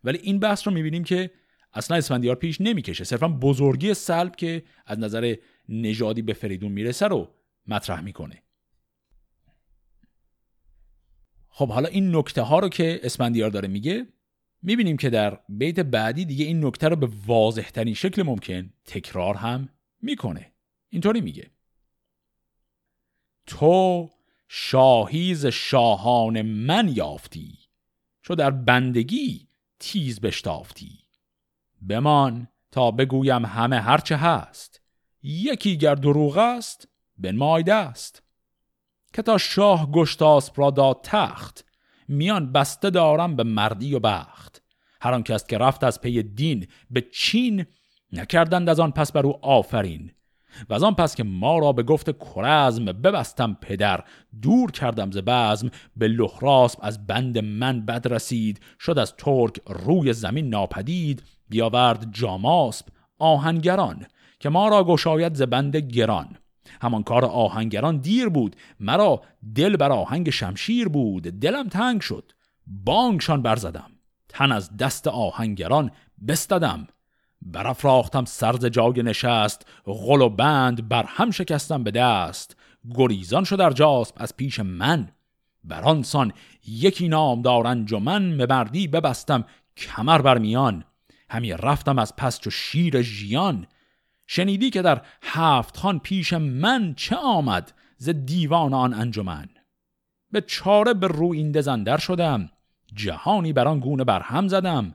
ولی 0.05 0.19
این 0.19 0.39
بحث 0.39 0.67
رو 0.67 0.73
می‌بینیم 0.73 1.05
که 1.05 1.31
اصلا 1.73 1.97
اسفندیار 1.97 2.37
پیش 2.37 2.61
نمی‌کشه. 2.61 3.05
صرفا 3.05 3.29
بزرگی 3.29 3.95
سلم 3.95 4.31
که 4.31 4.63
از 4.87 4.99
نظر 4.99 5.37
نژادی 5.69 6.23
به 6.23 6.33
فریدون 6.33 6.73
می‌رسه 6.73 7.07
رو 7.07 7.35
مطرح 7.67 8.01
می‌کنه. 8.01 8.43
خب 11.49 11.69
حالا 11.69 11.89
این 11.89 12.17
نکته 12.17 12.43
ها 12.43 12.59
رو 12.59 12.69
که 12.69 13.01
اسفندیار 13.03 13.51
داره 13.51 13.69
میگه 13.69 14.07
می‌بینیم 14.63 14.97
که 14.97 15.11
در 15.11 15.41
بیت 15.49 15.81
بعدی 15.81 16.25
دیگه 16.25 16.45
این 16.45 16.65
نکته 16.65 16.89
رو 16.89 16.97
به 16.97 17.09
واضح 17.27 17.71
ترین 17.71 17.95
شکل 17.95 18.23
ممکن 18.23 18.73
تکرار 18.85 19.35
هم 19.35 19.69
می‌کنه. 20.03 20.53
اینطوری 20.91 21.21
میگه. 21.21 21.51
تو 23.47 24.11
شاهیز 24.49 25.47
شاهان 25.47 26.43
من 26.43 26.89
یافتی 26.89 27.59
چو 28.23 28.35
در 28.35 28.51
بندگی 28.51 29.49
تیز 29.79 30.21
بشتافتی. 30.21 30.99
بمان 31.89 32.49
تا 32.71 32.91
بگویم 32.91 33.45
همه 33.45 33.81
هرچه 33.81 34.17
هست. 34.17 34.81
یکی 35.25 35.77
گر 35.77 35.95
دروغ 35.95 36.39
است 36.39 36.89
مایده 37.35 37.75
است. 37.75 38.23
که 39.13 39.23
تا 39.23 39.39
شاه 39.39 39.91
گشتاس 39.91 40.51
را 40.57 40.71
داد 40.71 41.01
تخت 41.03 41.65
میان 42.09 42.53
بسته 42.53 42.91
دارم 42.91 43.37
به 43.37 43.43
مردی 43.43 43.95
و 43.95 43.99
بخت. 43.99 44.63
هر 45.01 45.15
آن 45.15 45.23
کس 45.23 45.47
که 45.47 45.59
رفت 45.59 45.85
از 45.85 46.01
پی 46.01 46.23
دین 46.23 46.67
به 46.91 47.01
چین 47.01 47.67
نکردند 48.13 48.69
از 48.69 48.81
آن 48.81 48.91
پس 48.91 49.13
بر 49.13 49.27
او 49.27 49.47
آفرین. 49.47 50.11
و 50.69 50.75
از 50.75 50.83
آن 50.83 50.95
پس 50.95 51.15
که 51.15 51.25
ما 51.25 51.59
را 51.59 51.73
به 51.73 51.83
گفت 51.83 52.35
کرزم 52.35 52.85
ببستم 52.85 53.57
پدر 53.61 54.05
دور 54.43 54.71
کردم 54.71 55.11
ز 55.11 55.19
بزم 55.19 55.71
به 55.97 56.09
لحراسب 56.09 56.79
از 56.83 57.07
بند 57.07 57.39
من 57.39 57.87
بد 57.87 58.13
رسید. 58.13 58.61
شد 58.81 58.99
از 58.99 59.15
ترک 59.17 59.61
روی 59.67 60.13
زمین 60.13 60.49
ناپدید 60.49 61.23
بیاورد 61.49 62.13
جاماسب 62.13 62.87
آهنگران. 63.19 64.07
که 64.45 64.51
ما 64.51 64.69
را 64.69 64.85
گشاید 64.85 65.35
ز 65.35 65.43
بند 65.43 65.77
گران. 65.77 66.37
همان 66.83 67.03
کار 67.03 67.25
آهنگران 67.25 67.97
دیر 67.97 68.29
بود 68.29 68.57
مرا 68.81 69.23
دل 69.55 69.77
بر 69.77 69.93
آهنگ 69.93 70.31
شمشیر 70.31 70.89
بود 70.89 71.23
دلم 71.23 71.69
تنگ 71.69 72.01
شد. 72.01 72.33
بانگشان 72.67 73.43
برزدم 73.43 73.91
تن 74.29 74.53
از 74.53 74.77
دست 74.77 75.07
آهنگران 75.07 75.91
بستدم. 76.29 76.87
برافراختم 77.43 78.25
سرز 78.25 78.67
جای 78.67 79.03
نشست 79.03 79.67
غل 79.85 80.21
و 80.21 80.29
بند 80.29 80.89
بر 80.89 81.05
هم 81.09 81.31
شکستم 81.31 81.85
به 81.85 81.91
دست. 81.91 82.57
گریزان 82.95 83.45
شد 83.45 83.59
در 83.59 83.71
جاسب 83.71 84.15
از 84.17 84.37
پیش 84.37 84.61
من. 84.61 85.09
برانسان 85.65 86.33
یکی 86.67 87.09
نامدار 87.09 87.67
انجمن 87.67 88.37
به 88.37 88.47
مردی 88.47 88.89
ببستم 88.89 89.45
کمر 89.77 90.23
بر 90.23 90.39
میان. 90.39 90.85
همی 91.31 91.53
رفتم 91.53 91.99
از 91.99 92.17
پس 92.17 92.47
و 92.47 92.51
شیر 92.51 93.03
ژیان. 93.03 93.67
شنیدی 94.35 94.71
که 94.71 94.83
در 94.83 95.03
هفت 95.23 95.77
خان 95.77 95.99
پیش 95.99 96.33
من 96.33 96.95
چه 96.95 97.17
آمد 97.17 97.73
ز 97.97 98.09
دیوان 98.09 98.75
آن 98.75 98.95
انجمن؟ 98.95 99.49
به 100.31 100.41
چاره 100.41 100.95
به 100.95 101.07
روینده 101.07 101.61
زندر 101.61 101.97
شدم 101.97 102.51
جهانی 102.95 103.53
بر 103.53 103.69
آن 103.69 103.81
گونه 103.81 104.05
برهم 104.05 104.49
زدم. 104.49 104.95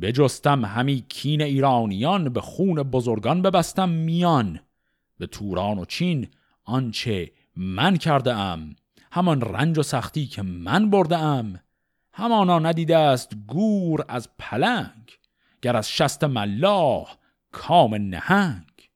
بجستم 0.00 0.64
همی 0.64 1.04
کین 1.08 1.42
ایرانیان 1.42 2.28
به 2.28 2.40
خون 2.40 2.82
بزرگان 2.82 3.42
ببستم 3.42 3.88
میان. 3.88 4.60
به 5.18 5.26
توران 5.26 5.78
و 5.78 5.84
چین 5.84 6.28
آنچه 6.64 7.32
من 7.56 7.96
کرده 7.96 8.34
ام 8.34 8.76
همان 9.12 9.40
رنج 9.40 9.78
و 9.78 9.82
سختی 9.82 10.26
که 10.26 10.42
من 10.42 10.90
برده 10.90 11.18
ام 11.18 11.60
همانا 12.12 12.58
ندیده 12.58 12.96
است 12.96 13.32
گور 13.46 14.04
از 14.08 14.28
پلنگ 14.38 15.18
گر 15.62 15.76
از 15.76 15.90
شست 15.90 16.24
ملاح 16.24 17.16
کام 17.56 17.94
نهنگ. 17.94 18.90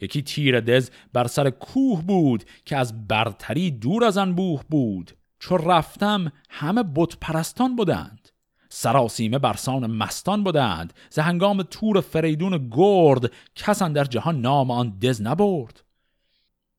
یکی 0.00 0.22
تیر 0.22 0.60
دز 0.60 0.90
بر 1.12 1.26
سر 1.26 1.50
کوه 1.50 2.02
بود 2.02 2.44
که 2.64 2.76
از 2.76 3.08
برتری 3.08 3.70
دور 3.70 4.04
از 4.04 4.16
انبوه 4.16 4.62
بود. 4.70 5.10
چو 5.38 5.56
رفتم 5.56 6.32
همه 6.50 6.84
بت 6.94 7.16
پرستان 7.20 7.76
بودند. 7.76 8.28
سراسیمه 8.68 9.38
برسان 9.38 9.86
مستان 9.86 10.44
بودند. 10.44 10.92
ز 11.10 11.18
هنگام 11.18 11.62
تور 11.62 12.00
فریدون 12.00 12.70
گرد 12.70 13.32
کسان 13.54 13.92
در 13.92 14.04
جهان 14.04 14.40
نام 14.40 14.70
آن 14.70 14.98
دز 14.98 15.22
نبرد. 15.22 15.84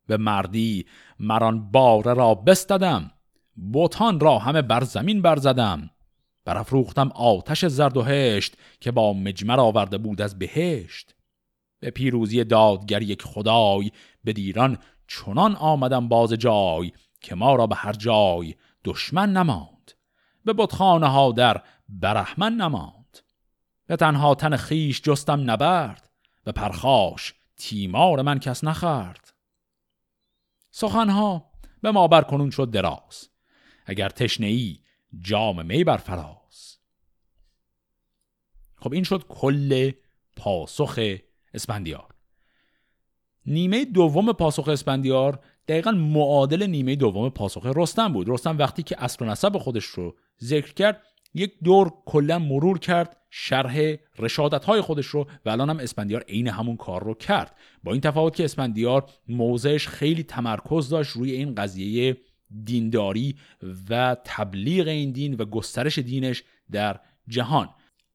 به 0.08 0.18
مردی 0.18 0.86
مران 1.20 1.72
باره 1.72 2.14
را 2.14 2.36
بستدم. 2.36 3.12
بوتان 3.56 4.20
را 4.20 4.39
همه 4.39 4.62
بر 4.62 4.84
زمین 4.84 5.22
برزدم 5.22 5.89
برافروختم 6.50 7.12
آتش 7.16 7.66
زرد 7.66 7.97
و 7.97 8.02
هشت 8.02 8.58
که 8.80 8.91
با 8.91 9.14
مجمر 9.14 9.60
آورده 9.60 9.97
بود 9.97 10.22
از 10.22 10.39
بهشت. 10.39 11.16
به 11.80 11.89
پیروزی 11.89 12.43
دادگر 12.43 13.02
یک 13.02 13.22
خدای 13.22 13.91
به 14.24 14.34
دیران 14.34 14.78
چنان 15.08 15.56
آمدم 15.56 16.08
باز 16.08 16.34
جای 16.34 16.91
که 17.22 17.36
ما 17.36 17.56
را 17.56 17.68
به 17.68 17.76
هر 17.76 17.93
جای 17.93 18.56
دشمن 18.84 19.34
نماند. 19.34 19.91
به 20.45 20.54
بتخانه 20.54 21.08
ها 21.08 21.32
در 21.32 21.64
برحمن 21.89 22.54
نماند. 22.54 23.20
به 23.88 23.95
تنها 23.95 24.36
تن 24.36 24.56
خیش 24.56 25.02
جستم 25.02 25.52
نبرد 25.52 26.10
به 26.43 26.52
پرخاش 26.52 27.34
تیمار 27.58 28.22
من 28.22 28.39
کس 28.39 28.64
نخرد 28.64 29.34
سخنها 30.72 31.52
به 31.82 31.91
ما 31.91 32.08
برکنون 32.08 32.50
شد 32.50 32.72
دراز. 32.72 33.30
اگر 33.86 34.10
تشنه 34.10 34.76
جام 35.22 35.66
می 35.66 35.84
بر 35.84 35.97
فراز 35.97 36.39
خب 38.82 38.94
این 38.94 39.04
شد 39.04 39.24
کل 39.30 39.92
پاسخ 40.38 41.00
اسپندیار. 41.54 42.06
نیمه 43.46 43.86
دوم 43.86 44.34
پاسخ 44.34 44.68
اسپندیار 44.68 45.40
دقیقا 45.68 45.92
معادل 45.92 46.64
نیمه 46.64 46.96
دوم 46.96 47.30
پاسخ 47.30 47.66
رستم 47.76 48.14
بود. 48.14 48.30
رستم 48.30 48.58
وقتی 48.58 48.84
که 48.84 49.04
اصل 49.04 49.26
و 49.26 49.30
نسب 49.30 49.58
خودش 49.58 49.86
رو 49.86 50.16
ذکر 50.44 50.74
کرد 50.74 51.02
یک 51.34 51.54
دور 51.64 51.94
کلا 52.06 52.40
مرور 52.40 52.80
کرد 52.80 53.18
شرح 53.30 53.96
رشادت 54.20 54.66
های 54.66 54.82
خودش 54.82 55.06
رو 55.06 55.28
و 55.46 55.50
الان 55.50 55.70
هم 55.70 55.80
اسپندیار 55.80 56.22
عین 56.22 56.48
همون 56.48 56.78
کار 56.78 57.04
رو 57.04 57.14
کرد. 57.14 57.56
با 57.84 57.92
این 57.92 58.02
تفاوت 58.02 58.36
که 58.36 58.44
اسپندیار 58.44 59.10
موضعش 59.28 59.88
خیلی 59.88 60.24
تمرکز 60.24 60.90
داشت 60.90 61.12
روی 61.12 61.32
این 61.32 61.56
قضیه 61.56 62.18
دینداری 62.64 63.36
و 63.90 64.18
تبلیغ 64.26 64.88
این 64.88 65.12
دین 65.12 65.36
و 65.36 65.46
گسترش 65.46 66.00
دینش 66.00 66.44
در 66.72 67.00
جهان. 67.28 67.70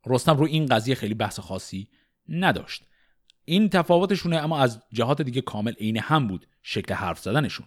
رستم 0.07 0.37
رو 0.37 0.45
این 0.45 0.67
قضیه 0.67 0.95
خیلی 0.95 1.15
بحث 1.15 1.41
خاصی 1.41 1.89
نداشت. 2.29 2.85
این 3.45 3.69
تفاوتشونه 3.69 4.37
اما 4.37 4.59
از 4.59 4.83
جهات 4.93 5.23
دیگه 5.23 5.41
کامل 5.41 5.73
عین 5.73 5.99
هم 5.99 6.29
بود 6.29 6.47
شکل 6.63 6.95
حرف 6.95 7.19
زدنشون. 7.19 7.67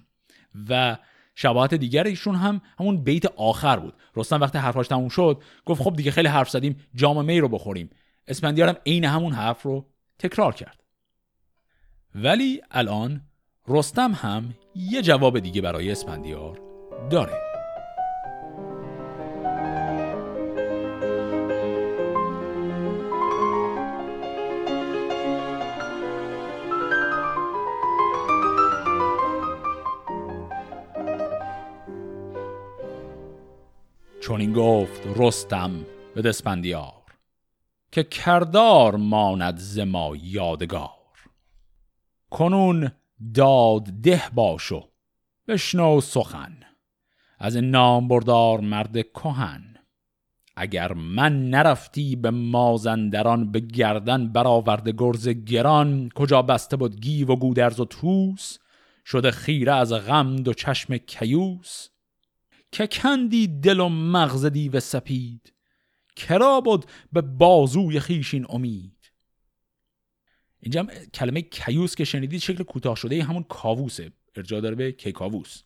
و 0.70 0.98
شباهت 1.36 1.74
دیگرشون 1.74 2.36
هم 2.36 2.62
همون 2.80 3.04
بیت 3.04 3.26
آخر 3.26 3.80
بود. 3.80 3.94
رستم 4.16 4.42
وقتی 4.42 4.58
حرفاش 4.58 4.88
تموم 4.88 5.10
شد 5.10 5.44
گفت 5.66 5.82
خب 5.82 5.96
دیگه 5.96 6.12
خیلی 6.12 6.28
حرف 6.28 6.50
زدیم 6.50 6.80
جام 6.96 7.26
می 7.26 7.40
رو 7.40 7.48
بخوریم. 7.48 7.90
اسپندیار 8.28 8.70
هم 8.70 8.78
عین 8.86 9.06
همون 9.06 9.34
حرف 9.34 9.62
رو 9.62 9.86
تکرار 10.20 10.54
کرد. 10.54 10.84
ولی 12.16 12.62
الان 12.72 13.22
رستم 13.68 14.12
هم 14.12 14.54
یه 14.76 15.02
جواب 15.02 15.40
دیگه 15.40 15.62
برای 15.62 15.92
اسپندیار 15.92 16.60
داره. 17.10 17.47
چون 34.38 34.42
این 34.42 34.54
گفت 34.54 35.02
رستم 35.16 35.86
به 36.16 36.22
دسپندیار 36.22 37.04
که 37.92 38.04
کردار 38.04 38.96
ماند 38.96 39.58
ز 39.58 39.80
ما 39.80 40.16
یادگار. 40.16 40.90
کنون 42.30 42.92
داد 43.34 43.84
ده 43.84 44.24
باشو 44.34 44.90
بشنو 45.48 46.02
سخن 46.02 46.58
از 47.40 47.58
نام 47.58 48.08
بردار 48.08 48.60
مرد 48.60 49.12
کهن. 49.12 49.76
اگر 50.56 50.94
من 50.94 51.50
نرفتی 51.50 52.16
به 52.16 52.32
مازندران 52.32 53.52
به 53.52 53.60
گردن 53.60 54.32
برآورده 54.32 54.92
گرز 54.98 55.30
گران 55.30 56.10
کجا 56.16 56.42
بسته 56.42 56.78
بود 56.78 57.02
گیو 57.02 57.32
و 57.32 57.36
گودرز 57.36 57.80
و 57.80 57.86
توس 57.86 58.58
شده 59.06 59.32
خیره 59.32 59.74
از 59.74 59.94
غم 59.94 60.36
و 60.46 60.54
چشم 60.54 60.98
کیوس. 60.98 61.88
که 62.78 62.88
کندی 62.88 63.48
دل 63.48 63.80
و 63.80 63.90
مغز 63.90 64.46
دیو 64.46 64.80
سپید 64.80 65.54
کرا 66.16 66.62
بود 66.62 66.86
به 67.14 67.22
بازوی 67.22 68.00
خیشین 68.00 68.46
امید. 68.50 69.12
اینجا 70.60 70.88
کلمه 71.14 71.42
کیوس 71.42 71.96
که 71.96 72.04
شنیدید 72.04 72.42
شکل 72.42 72.64
کوتاه 72.64 72.96
شده 72.96 73.24
همون 73.24 73.44
کاووسه. 73.44 74.12
ارجاع 74.36 74.62
داره 74.62 74.76
به 74.76 74.92
کیکاووس. 74.92 75.64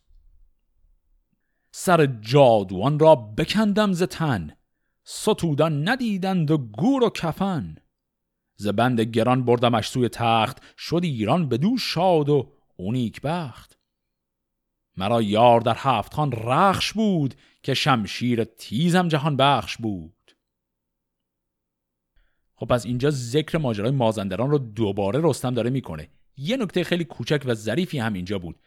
سر 1.72 2.06
جادوان 2.06 2.98
را 2.98 3.14
بکندم 3.14 3.92
ز 3.92 4.02
تن 4.02 4.56
ستودان 5.04 5.88
ندیدند 5.88 6.50
و 6.50 6.58
گور 6.58 7.04
و 7.04 7.10
کفن. 7.10 7.76
ز 8.56 8.68
بند 8.68 9.00
گران 9.00 9.44
بردمش 9.44 9.88
سوی 9.88 10.08
تخت 10.08 10.62
شد 10.78 11.00
ایران 11.02 11.48
بدو 11.48 11.76
شاد 11.78 12.28
و 12.28 12.52
اونیک 12.76 13.20
بخت. 13.20 13.81
مرا 14.96 15.22
یار 15.22 15.60
در 15.60 15.76
هفت 15.78 16.14
خان 16.14 16.32
رخش 16.32 16.92
بود 16.92 17.34
که 17.62 17.74
شمشیر 17.74 18.44
تیزم 18.44 19.08
جهان 19.08 19.36
بخش 19.36 19.76
بود. 19.76 20.12
خب 22.54 22.72
از 22.72 22.84
اینجا 22.84 23.10
ذکر 23.10 23.58
ماجرای 23.58 23.90
مازندران 23.90 24.50
رو 24.50 24.58
دوباره 24.58 25.20
رستم 25.22 25.54
داره 25.54 25.70
می‌کنه. 25.70 26.08
یه 26.36 26.56
نکته 26.56 26.84
خیلی 26.84 27.04
کوچک 27.04 27.42
و 27.44 27.54
ظریفی 27.54 27.98
هم 27.98 28.12
اینجا 28.12 28.38
بود. 28.38 28.60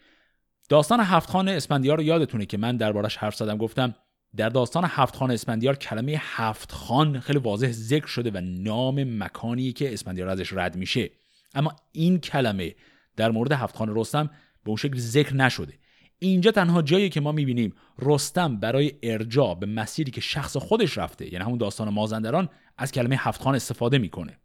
داستان 0.69 0.99
هفت 0.99 1.29
خان 1.29 1.49
اسپندیار 1.49 1.97
رو 1.97 2.03
یادتونه 2.03 2.45
که 2.45 2.57
من 2.57 2.77
دربارش 2.77 3.17
حرف 3.17 3.35
زدم 3.35 3.57
گفتم 3.57 3.95
در 4.35 4.49
داستان 4.49 4.83
هفت 4.87 5.15
خان 5.15 5.31
اسپندیار 5.31 5.75
کلمه 5.75 6.17
هفت 6.19 6.71
خان 6.71 7.19
خیلی 7.19 7.39
واضح 7.39 7.71
ذکر 7.71 8.07
شده 8.07 8.31
و 8.31 8.41
نام 8.41 9.23
مکانی 9.23 9.73
که 9.73 9.93
اسپندیار 9.93 10.29
ازش 10.29 10.53
رد 10.53 10.75
میشه. 10.75 11.09
اما 11.53 11.75
این 11.91 12.19
کلمه 12.19 12.75
در 13.15 13.31
مورد 13.31 13.51
هفت 13.51 13.75
خان 13.75 13.95
رستم 13.95 14.29
به 14.63 14.69
اون 14.69 14.77
شکل 14.77 14.97
ذکر 14.97 15.35
نشده. 15.35 15.73
اینجا 16.19 16.51
تنها 16.51 16.81
جایی 16.81 17.09
که 17.09 17.21
ما 17.21 17.31
می‌بینیم 17.31 17.73
رستم 17.99 18.59
برای 18.59 18.93
ارجاع 19.03 19.55
به 19.55 19.65
مسیری 19.65 20.11
که 20.11 20.21
شخص 20.21 20.57
خودش 20.57 20.97
رفته 20.97 21.33
یعنی 21.33 21.45
همون 21.45 21.57
داستان 21.57 21.89
مازندران 21.89 22.49
از 22.77 22.91
کلمه 22.91 23.15
هفت 23.19 23.41
خان 23.41 23.55
استفاده 23.55 23.97
می‌کنه 23.97 24.39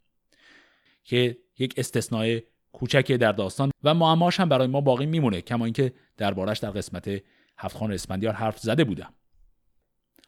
که 1.05 1.39
یک 1.59 1.75
استثناء 1.77 2.39
کوچکی 2.73 3.17
در 3.17 3.33
داستان 3.33 3.71
و 3.85 3.95
معماش 3.95 4.41
هم 4.41 4.49
برای 4.49 4.67
ما 4.67 4.81
باقی 4.81 5.07
میمونه 5.07 5.41
کما 5.41 5.65
اینکه 5.65 5.93
دربارش 6.17 6.59
در 6.59 6.71
قسمت 6.71 7.11
هفت 7.59 7.77
خان 7.77 7.93
اسپندیار 7.93 8.35
حرف 8.35 8.59
زده 8.59 8.85
بودم. 8.85 9.15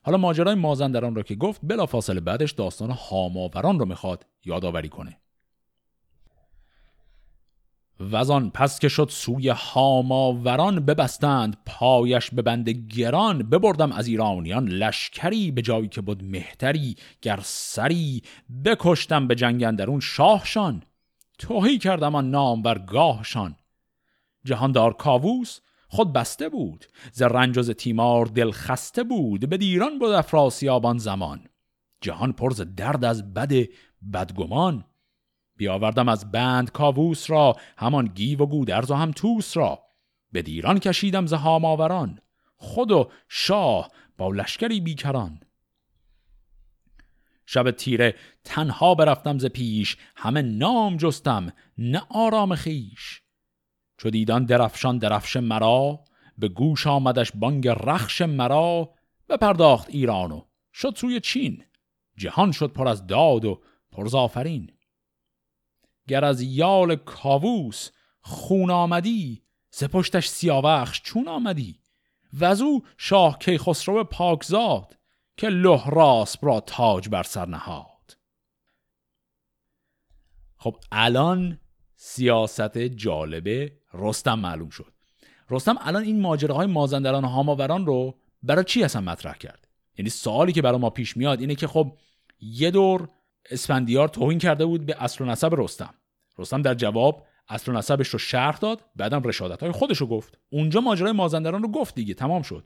حالا 0.03 0.19
ماجرای 0.19 0.55
مازندران 0.55 1.15
را 1.15 1.23
که 1.23 1.35
گفت 1.35 1.61
بلا 1.65 1.87
فاصله 1.87 2.21
بعدش 2.21 2.53
داستان 2.53 2.91
هاماوران 2.91 3.79
رو 3.79 3.87
می‌خواد 3.87 4.27
یادآوری 4.45 4.89
کنه. 4.89 5.22
وزان 8.11 8.51
پس 8.51 8.79
که 8.79 8.89
شد 8.89 9.09
سوی 9.11 9.49
هاماوران 9.49 10.81
ببستند 10.81 11.57
پایش 11.67 12.31
به 12.31 12.43
بند 12.43 12.69
گران 12.69 13.39
ببردم 13.39 13.93
از 13.93 14.07
ایرانیان 14.07 14.69
لشکری 14.69 15.51
به 15.51 15.63
جایی 15.63 15.89
که 15.89 16.01
بود 16.01 16.25
مهتری 16.25 16.97
گر 17.23 17.41
سری 17.43 18.23
بکشتم 18.65 19.29
به 19.29 19.35
جنگ 19.35 19.65
شاهشان. 20.01 20.83
توهی 21.39 21.79
کردم 21.79 22.15
آن 22.15 22.31
نام 22.31 22.63
بر 22.63 22.79
گاهشان 22.79 23.57
جهاندار 24.45 24.93
کاووس 24.93 25.61
خود 25.89 26.13
بسته 26.13 26.49
بود 26.49 26.85
ز 27.13 27.23
رنج 27.23 27.59
و 27.59 27.63
ز 27.63 27.71
تیمار 27.71 28.27
دل 28.27 28.51
خسته 28.51 29.05
بود 29.05 29.49
به 29.49 29.57
دیران 29.57 29.99
بود 29.99 30.11
افراسیاب 30.11 30.99
زمان. 30.99 31.47
جهان 32.01 32.33
پر 32.33 32.51
درد 32.77 33.05
از 33.05 33.35
بد 33.35 33.53
بدگمان. 34.13 34.85
بیاوردم 35.63 36.09
از 36.09 36.31
بند 36.31 36.71
کاووس 36.71 37.31
را 37.31 37.57
همان 37.79 38.07
گیو 38.07 38.43
و 38.43 38.47
گودرز 38.47 38.91
و 38.91 38.95
هم 38.95 39.11
توس 39.11 39.57
را. 39.57 39.83
به 40.33 40.43
دیران 40.43 40.79
کشیدم 40.79 41.27
ز 41.27 41.33
هاماوران. 41.33 42.19
خود 42.57 42.91
و 42.91 43.11
شاه 43.29 43.91
با 44.19 44.29
لشکری 44.29 44.81
بیکران. 44.81 45.41
شب 47.47 47.71
تیره 47.71 48.15
تنها 48.45 48.95
برفتم 48.95 49.39
ز 49.39 49.47
پیش 49.47 49.97
همه 50.17 50.43
نام 50.43 50.97
جستم 50.97 51.53
نه 51.79 52.03
آرام 52.11 52.55
خیش 52.55 53.23
چو 53.99 54.11
دیدان 54.11 54.45
درفشان 54.45 54.99
درفش 54.99 55.37
مرا 55.37 56.05
به 56.39 56.49
گوش 56.49 56.87
آمدش 56.87 57.33
بانگ 57.35 57.69
رخش 57.69 58.23
مرا 58.23 58.95
بپرداخت 59.29 59.91
ایرانو 59.91 60.43
شد 60.73 60.95
سوی 60.97 61.21
چین. 61.21 61.65
جهان 62.17 62.53
شد 62.53 62.73
پر 62.73 62.89
از 62.89 63.07
داد 63.07 63.45
و 63.45 63.63
پرزافرین 63.93 64.71
گر 66.09 66.25
از 66.25 66.41
یال 66.41 66.97
کاووس 66.97 67.91
خون 68.21 68.71
آمدی 68.71 69.43
ز 69.71 69.85
پشتش 69.85 70.29
سیاوخش 70.29 71.03
چون 71.03 71.29
آمدی. 71.29 71.81
وزو 72.41 72.83
شاه 72.97 73.39
کیخسرو 73.39 74.05
پاکزاد 74.05 74.99
که 75.37 75.49
له 75.49 75.91
راست 75.91 76.45
را 76.45 76.61
تاج 76.61 77.09
بر 77.09 77.23
سر 77.23 77.47
نهاد. 77.47 78.17
خب 80.57 80.77
الان 80.93 81.61
سیاست 81.97 82.79
جالبه 82.79 83.73
رستم 83.95 84.39
معلوم 84.39 84.71
شد. 84.71 84.93
رستم 85.51 85.77
الان 85.81 86.03
این 86.03 86.21
ماجراهای 86.21 86.67
مازندران 86.67 87.25
و 87.25 87.29
هاماوران 87.29 87.87
رو 87.87 88.19
برای 88.43 88.65
چی 88.65 88.85
اصلا 88.85 89.03
مطرح 89.03 89.37
کرد؟ 89.37 89.69
یعنی 89.99 90.11
سوالی 90.11 90.53
که 90.53 90.63
برای 90.63 90.79
ما 90.79 90.91
پیش 90.91 91.17
میاد 91.17 91.41
اینه 91.41 91.55
که 91.55 91.67
خب 91.67 91.99
یه 92.41 92.71
دور 92.71 93.09
اسفندیار 93.51 94.09
توهین 94.09 94.39
کرده 94.39 94.67
بود 94.67 94.87
به 94.87 95.03
اصل 95.03 95.25
و 95.25 95.27
نسب 95.27 95.55
رستم. 95.61 95.95
رستم 96.39 96.63
در 96.63 96.75
جواب 96.75 97.27
اصل 97.49 97.73
و 97.73 97.75
نسبش 97.75 98.09
رو 98.09 98.19
شرح 98.19 98.59
داد 98.59 98.85
بعدم 98.97 99.23
رشادت 99.23 99.61
های 99.63 99.73
خودش 99.73 99.99
رو 99.99 100.07
گفت. 100.07 100.39
اونجا 100.51 100.81
ماجرای 100.81 101.13
مازندران 101.13 101.63
رو 101.63 101.69
گفت 101.69 101.95
دیگه 101.95 102.15
تمام 102.15 102.43
شد. 102.43 102.65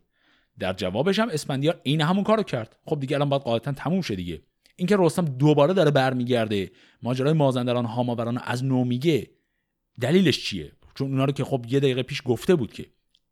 در 0.58 0.72
جوابش 0.72 1.18
هم 1.18 1.28
اسفندیار 1.28 1.80
عین 1.86 2.00
همون 2.00 2.24
کارو 2.24 2.42
کرد. 2.42 2.76
خب 2.84 3.00
دیگه 3.00 3.16
الان 3.16 3.28
باید 3.28 3.42
قاعدتا 3.42 3.72
تموم 3.72 4.00
شه 4.00 4.16
دیگه. 4.16 4.42
اینکه 4.76 4.96
رستم 4.98 5.24
دوباره 5.24 5.74
داره 5.74 5.90
برمیگرده 5.90 6.70
ماجرای 7.02 7.32
مازندران 7.32 7.84
هاماوران 7.84 8.38
از 8.38 8.64
نو 8.64 8.84
میگه 8.84 9.30
دلیلش 10.00 10.44
چیه؟ 10.44 10.72
چون 10.94 11.10
اونا 11.10 11.24
رو 11.24 11.32
که 11.32 11.44
خب 11.44 11.66
یه 11.68 11.80
دقیقه 11.80 12.02
پیش 12.02 12.22
گفته 12.24 12.54
بود 12.54 12.72
که. 12.72 12.86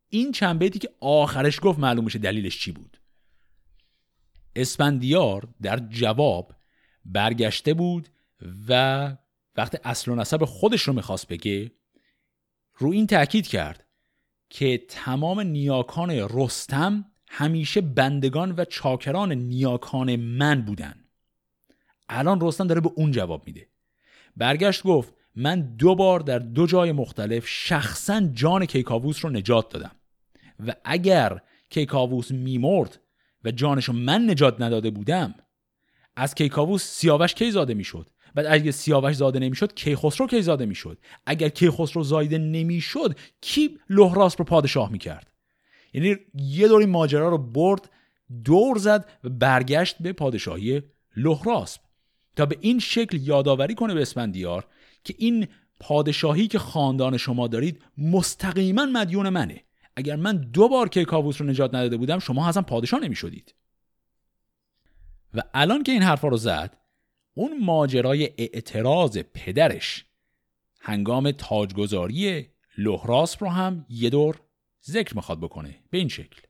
این 0.09 0.33
چند 0.33 0.59
بیتی 0.59 0.79
که 0.79 0.89
آخرش 1.01 1.59
گفت 1.63 1.79
معلوم 1.79 2.05
میشه 2.05 2.19
دلیلش 2.19 2.59
چی 2.59 2.73
بود. 2.73 3.01
اسفندیار 4.57 5.49
در 5.63 5.77
جواب 5.77 6.53
برگشته 7.05 7.75
بود 7.75 8.09
و 8.69 9.17
وقتی 9.57 9.79
اصل 9.85 10.11
و 10.11 10.15
نسب 10.15 10.45
خودش 10.45 10.83
رو 10.83 10.93
می‌خواست 10.93 11.29
بگه 11.29 11.73
رو 12.77 12.91
این 12.91 13.07
تاکید 13.07 13.47
کرد 13.47 13.87
که 14.51 14.83
تمام 14.89 15.41
نیاکان 15.41 16.11
رستم 16.11 17.05
همیشه 17.29 17.81
بندگان 17.81 18.55
و 18.57 18.65
چاکران 18.65 19.33
نیاکان 19.33 20.17
من 20.17 20.63
بودن. 20.63 20.95
الان 22.09 22.39
رستم 22.41 22.67
داره 22.67 22.81
به 22.81 22.91
اون 22.95 23.11
جواب 23.11 23.47
میده. 23.47 23.69
برگشت 24.37 24.83
گفت 24.83 25.15
من 25.37 25.61
دو 25.61 25.95
بار 25.95 26.21
در 26.21 26.39
دو 26.39 26.67
جای 26.67 26.93
مختلف 26.93 27.45
شخصا 27.47 28.21
جان 28.21 28.67
کیکاووس 28.67 29.25
رو 29.25 29.31
نجات 29.31 29.69
دادم 29.69 29.97
و 30.67 30.75
اگر 30.85 31.41
کیکاووس 31.71 32.31
میمرد 32.31 33.01
و 33.45 33.51
جانشو 33.51 33.93
من 33.93 34.31
نجات 34.31 34.61
نداده 34.61 34.91
بودم 34.91 35.35
از 36.17 36.35
کیکاووس 36.35 36.83
سیاوش 36.85 37.35
کی 37.35 37.51
زاده 37.51 37.75
می‌شد؟ 37.75 38.11
بعد 38.35 38.47
اگه 38.49 38.71
سیاوش 38.71 39.17
زاده 39.17 39.39
نمی‌شد 39.39 39.75
کیخسرو 39.75 40.27
کی 40.27 40.43
زاده 40.43 40.67
می‌شد؟ 40.67 40.99
اگر 41.27 41.49
کیخسرو 41.49 42.03
زایده 42.03 42.39
نمی‌شد 42.39 43.19
کی 43.41 43.79
لهراس 43.91 44.35
رو 44.39 44.45
پادشاه 44.45 44.93
می‌کرد؟ 44.93 45.31
یعنی 45.93 46.17
یه 46.35 46.69
دور 46.69 46.81
این 46.81 46.91
ماجرا 46.91 47.29
رو 47.29 47.39
برد 47.39 47.91
دور 48.45 48.79
زد 48.79 49.09
و 49.25 49.29
برگشت 49.29 49.97
به 50.01 50.13
پادشاهی 50.13 50.83
لهراسپ 51.17 51.81
تا 52.37 52.47
به 52.47 52.57
این 52.61 52.79
شکل 52.79 53.19
یادآوری 53.21 53.75
کنه 53.75 53.95
به 53.95 54.03
اسفندیار 54.03 54.67
که 55.05 55.15
این 55.19 55.49
پادشاهی 55.81 56.49
که 56.49 56.59
خاندان 56.59 57.17
شما 57.17 57.49
دارید 57.49 57.83
مستقیما 57.99 58.87
مدیون 58.87 59.29
منه. 59.29 59.65
اگر 59.97 60.17
من 60.17 60.37
دو 60.37 60.69
بار 60.69 60.89
کیکاووس 60.89 61.41
رو 61.41 61.47
نجات 61.47 61.75
نداده 61.75 61.97
بودم 61.97 62.19
شما 62.19 62.49
اصلا 62.49 62.63
پادشاه 62.63 63.01
نمی 63.01 63.15
شدید 63.15 63.55
و 65.35 65.43
الان 65.55 65.83
که 65.83 65.93
این 65.93 66.03
حرفا 66.03 66.29
رو 66.29 66.37
زد 66.37 66.77
اون 67.35 67.65
ماجرای 67.65 68.31
اعتراض 68.39 69.19
پدرش 69.19 70.05
هنگام 70.81 71.31
تاجگذاری 71.31 72.49
لحراس 72.79 73.43
رو 73.43 73.49
هم 73.49 73.87
یه 73.89 74.11
دور 74.11 74.41
ذکر 74.87 75.17
می‌خواد 75.17 75.41
بکنه 75.41 75.79
به 75.91 75.99
این 75.99 76.09
شکل. 76.09 76.41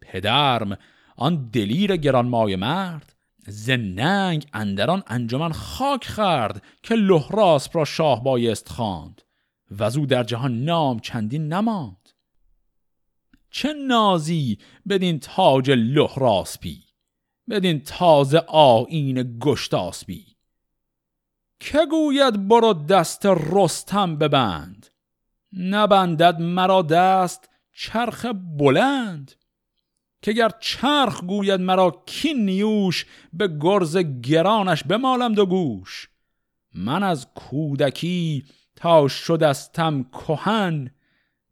پدرم 0.00 0.78
آن 1.16 1.50
دلیر 1.50 1.96
گرانمای 1.96 2.56
مرد 2.56 3.14
زننگ 3.46 4.46
اندران 4.52 5.02
انجمن 5.06 5.52
خاک 5.52 6.04
خرد 6.04 6.62
که 6.82 6.94
لحراس 6.94 7.76
را 7.76 7.84
شاه 7.84 8.24
بایست 8.24 8.68
خواند 8.68 9.22
و 9.70 9.84
او 9.84 10.06
در 10.06 10.24
جهان 10.24 10.64
نام 10.64 10.98
چندین 10.98 11.52
نماند. 11.52 12.08
چه 13.50 13.72
نازی 13.72 14.58
بدین 14.88 15.20
تاج 15.20 15.70
لحراسپی 15.70 16.87
بدین 17.50 17.80
تازه 17.80 18.38
آین 18.48 19.38
گشتاسبی 19.40 20.26
که 21.60 21.86
گوید 21.90 22.48
برو 22.48 22.72
دست 22.72 23.26
رستم 23.26 24.16
ببند. 24.16 24.86
نبندد 25.52 26.40
مرا 26.40 26.82
دست 26.82 27.48
چرخ 27.72 28.26
بلند. 28.58 29.32
که 30.22 30.32
گر 30.32 30.50
چرخ 30.60 31.24
گوید 31.24 31.60
مرا 31.60 32.02
کی 32.06 32.34
نیوش 32.34 33.06
به 33.32 33.48
گرز 33.60 33.96
گرانش 33.96 34.84
بمالم 34.84 35.34
دو 35.34 35.46
گوش. 35.46 36.08
من 36.74 37.02
از 37.02 37.26
کودکی 37.34 38.44
تا 38.76 39.08
شدستم 39.08 40.02
کهن 40.02 40.90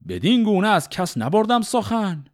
بدین 0.08 0.42
گونه 0.42 0.68
از 0.68 0.88
کس 0.88 1.18
نبردم 1.18 1.60
سخن. 1.60 2.24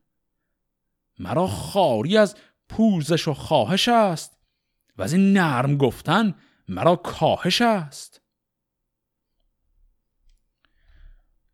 مرا 1.19 1.47
خاری 1.47 2.17
از 2.17 2.37
پوزش 2.69 3.29
و 3.29 3.35
خواهش 3.35 3.89
است. 3.89 4.39
و 4.97 5.03
از 5.03 5.13
این 5.13 5.33
نرم 5.33 5.77
گفتن 5.77 6.35
مرا 6.69 6.97
کاهش 6.97 7.63
است. 7.63 8.23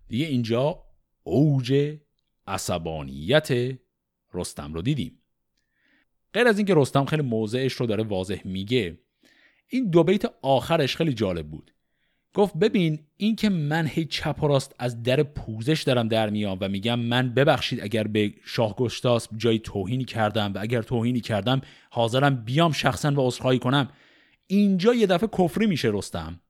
دیگه 0.09 0.27
اینجا 0.27 0.85
اوج 1.23 1.99
عصبانیت 2.47 3.79
رستم 4.35 4.75
رو 4.75 4.83
دیدیم. 4.83 5.23
غیر 6.33 6.47
از 6.49 6.59
اینکه 6.59 6.75
رستم 6.77 7.05
خیلی 7.05 7.23
موضعش 7.23 7.73
رو 7.73 7.87
داره 7.87 8.05
واضح 8.05 8.41
میگه 8.45 8.99
این 9.69 9.91
دو 9.91 10.05
بیت 10.05 10.25
آخرش 10.43 10.97
خیلی 10.97 11.13
جالب 11.13 11.51
بود. 11.51 11.75
گفت 12.39 12.57
ببین 12.57 12.99
این 13.17 13.37
که 13.37 13.49
من 13.49 13.87
هی 13.87 14.05
چپ 14.05 14.43
و 14.43 14.49
راست 14.49 14.75
از 14.79 15.03
در 15.03 15.23
پوزش 15.23 15.83
دارم 15.83 16.09
در 16.09 16.31
میام 16.31 16.59
و 16.61 16.69
میگم 16.69 16.99
من 16.99 17.35
ببخشید 17.35 17.81
اگر 17.81 18.05
به 18.05 18.35
شاه 18.45 18.77
گشتاس 18.77 19.29
جای 19.37 19.59
توهینی 19.59 20.05
کردم 20.05 20.53
و 20.55 20.59
اگر 20.61 20.83
توهینی 20.83 21.21
کردم 21.21 21.61
حاضرم 21.91 22.45
بیام 22.45 22.73
شخصا 22.73 23.11
و 23.11 23.27
عذرخواهی 23.29 23.59
کنم. 23.59 23.89
اینجا 24.47 24.95
یه 24.95 25.07
دفعه 25.07 25.29
کفری 25.39 25.67
میشه 25.67 25.91
رستم. 25.93 26.41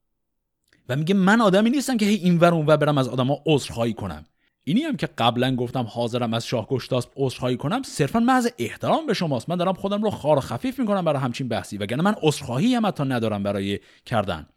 و 0.89 0.95
میگه 0.95 1.15
من 1.15 1.41
آدمی 1.41 1.69
نیستم 1.69 1.97
که 1.97 2.05
هی 2.05 2.15
اینور 2.15 2.53
اونور 2.53 2.77
برم 2.77 2.97
از 2.97 3.07
آدما 3.07 3.41
عذرخواهی 3.45 3.93
کنم. 3.93 4.25
اینی 4.63 4.81
هم 4.81 4.97
که 4.97 5.09
قبلا 5.17 5.55
گفتم 5.55 5.83
حاضرم 5.83 6.33
از 6.33 6.45
شاه 6.45 6.67
گشتاس 6.67 7.07
عذرخواهی 7.15 7.57
کنم 7.57 7.83
صرفا 7.83 8.19
محض 8.19 8.47
احترام 8.57 9.05
به 9.05 9.13
شماست. 9.13 9.49
من 9.49 9.55
دارم 9.55 9.73
خودم 9.73 10.03
رو 10.03 10.09
خار 10.09 10.39
خفیف 10.39 10.79
می‌کنم 10.79 11.05
برای 11.05 11.21
همچین 11.21 11.47
بحثی 11.47 11.77
وگرنه 11.77 12.03
من 12.03 12.15
عذرخواهی 12.21 12.75
هم 12.75 12.85
حتی 12.85 13.03
ندارم 13.03 13.43
برای 13.43 13.79
کردن. 14.05 14.47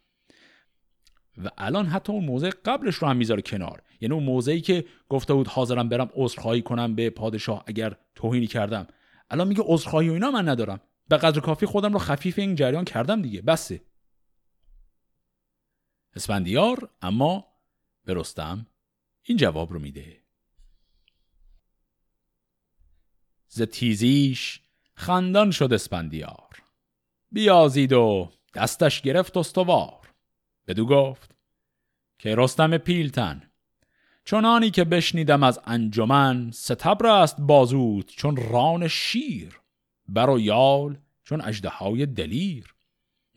و 1.37 1.49
الان 1.57 1.85
حتی 1.85 2.13
اون 2.13 2.25
موضع 2.25 2.49
قبلش 2.65 2.95
رو 2.95 3.07
هم 3.07 3.17
می‌ذاره 3.17 3.41
کنار. 3.41 3.81
یعنی 4.01 4.13
اون 4.13 4.23
موضعی 4.23 4.61
که 4.61 4.85
گفته 5.09 5.33
بود 5.33 5.47
حاضرم 5.47 5.89
برم 5.89 6.09
عذرخواهی 6.13 6.61
کنم 6.61 6.95
به 6.95 7.09
پادشاه 7.09 7.63
اگر 7.67 7.95
توهینی 8.15 8.47
کردم. 8.47 8.87
الان 9.29 9.47
میگه 9.47 9.63
عذرخواهی 9.65 10.09
و 10.09 10.13
اینا 10.13 10.31
من 10.31 10.49
ندارم. 10.49 10.81
به 11.07 11.17
قدر 11.17 11.39
کافی 11.39 11.65
خودم 11.65 11.93
رو 11.93 11.99
خفیف 11.99 12.39
این 12.39 12.55
جریان 12.55 12.85
کردم 12.85 13.21
دیگه. 13.21 13.41
بسه. 13.41 13.81
اسفندیار 16.15 16.89
اما 17.01 17.47
به 18.05 18.13
رستم 18.13 18.67
این 19.23 19.37
جواب 19.37 19.73
رو 19.73 19.79
میده. 19.79 20.23
ز 23.47 23.61
تیزیش 23.61 24.61
خندان 24.95 25.51
شد 25.51 25.73
اسپندیار 25.73 26.63
بیازید 27.31 27.93
و 27.93 28.31
دستش 28.55 29.01
گرفت 29.01 29.37
استوار. 29.37 30.02
بدو 30.67 30.85
گفت 30.85 31.35
که 32.19 32.35
رستم 32.35 32.77
پیلتن. 32.77 33.49
چنانی 34.25 34.71
که 34.71 34.83
بشنیدم 34.83 35.43
از 35.43 35.59
انجمن 35.65 36.51
ستبر 36.51 37.07
است 37.07 37.41
بازود 37.41 38.11
چون 38.15 38.35
ران 38.35 38.87
شیر 38.87 39.61
بر 40.07 40.29
و 40.29 40.39
یال 40.39 40.97
چون 41.23 41.41
اجدهای 41.41 42.05
دلیر. 42.05 42.75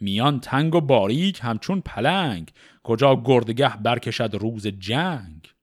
میان 0.01 0.41
تنگ 0.41 0.74
و 0.74 0.81
باریک 0.81 1.41
همچون 1.43 1.81
پلنگ 1.81 2.53
کجا 2.83 3.22
گردگه 3.24 3.77
برکشد 3.77 4.31
روز 4.35 4.66
جنگ. 4.66 5.55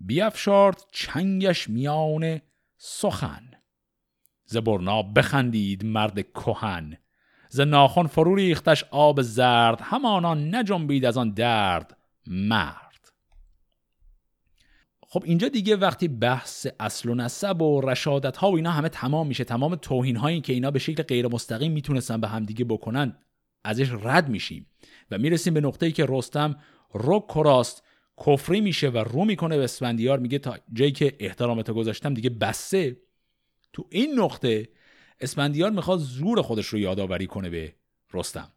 بیافشارد 0.00 0.84
چنگش 0.92 1.68
میان 1.68 2.40
سخن. 2.76 3.50
زبرنا 4.44 5.02
بخندید 5.02 5.84
مرد 5.84 6.32
کهن. 6.32 6.98
ز 7.54 7.60
ناخن 7.60 8.06
فرو 8.06 8.34
ریختش 8.34 8.84
آب 8.90 9.22
زرد 9.22 9.80
همانا 9.80 10.34
نجنبید 10.34 11.04
از 11.04 11.16
آن 11.16 11.30
درد 11.30 11.96
مرد. 12.26 13.12
خب 15.08 15.22
اینجا 15.26 15.48
دیگه 15.48 15.76
وقتی 15.76 16.08
بحث 16.08 16.66
اصل 16.80 17.08
و 17.08 17.14
نسب 17.14 17.62
و 17.62 17.80
رشادت 17.80 18.36
ها 18.36 18.50
و 18.50 18.56
اینا 18.56 18.70
همه 18.70 18.88
تمام 18.88 19.26
میشه 19.26 19.44
تمام 19.44 19.74
توهین 19.74 20.16
هایی 20.16 20.40
که 20.40 20.52
اینا 20.52 20.70
به 20.70 20.78
شکل 20.78 21.02
غیر 21.02 21.28
مستقیم 21.28 21.72
می‌تونستن 21.72 22.20
به 22.20 22.28
همدیگه 22.28 22.64
بکنن 22.64 23.16
ازش 23.64 23.90
رد 24.02 24.28
میشیم 24.28 24.66
و 25.10 25.18
می‌رسیم 25.18 25.54
به 25.54 25.60
نقطه‌ای 25.60 25.92
که 25.92 26.06
رستم 26.08 26.56
رو 26.92 27.20
کراست 27.20 27.82
کفری 28.26 28.60
میشه 28.60 28.88
و 28.88 28.98
رو 28.98 29.24
می‌کنه 29.24 29.56
به 29.56 29.64
اسفندیار 29.64 30.18
میگه 30.18 30.38
تا 30.38 30.56
جایی 30.72 30.92
که 30.92 31.16
احترامت 31.20 31.70
گذاشتم 31.70 32.14
دیگه 32.14 32.30
بسه. 32.30 32.96
تو 33.72 33.86
این 33.90 34.20
نقطه 34.20 34.68
اسفندیار 35.22 35.70
می‌خواد 35.70 35.98
زور 35.98 36.42
خودش 36.42 36.66
رو 36.66 36.78
یادآوری 36.78 37.26
کنه 37.26 37.50
به 37.50 37.74
رستم. 38.14 38.52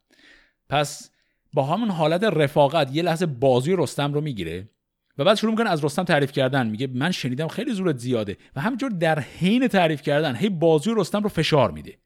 پس 0.69 1.11
با 1.53 1.63
همون 1.63 1.89
حالت 1.89 2.23
رفاقت 2.23 2.95
یه 2.95 3.03
لحظه 3.03 3.25
بازی 3.25 3.75
رستم 3.77 4.13
رو 4.13 4.21
می‌گیره 4.21 4.69
و 5.17 5.23
بعد 5.23 5.37
شروع 5.37 5.51
می‌کنه 5.51 5.69
از 5.69 5.85
رستم 5.85 6.03
تعریف 6.03 6.31
کردن. 6.31 6.67
میگه 6.67 6.87
من 6.87 7.11
شنیدم 7.11 7.47
خیلی 7.47 7.73
زورت 7.73 7.97
زیاده 7.97 8.37
و 8.55 8.61
همینجور 8.61 8.89
در 8.89 9.19
حین 9.19 9.67
تعریف 9.67 10.01
کردن 10.01 10.35
هی 10.35 10.49
بازی 10.49 10.91
رستم 10.95 11.23
رو 11.23 11.29
فشار 11.29 11.71
میده. 11.71 11.97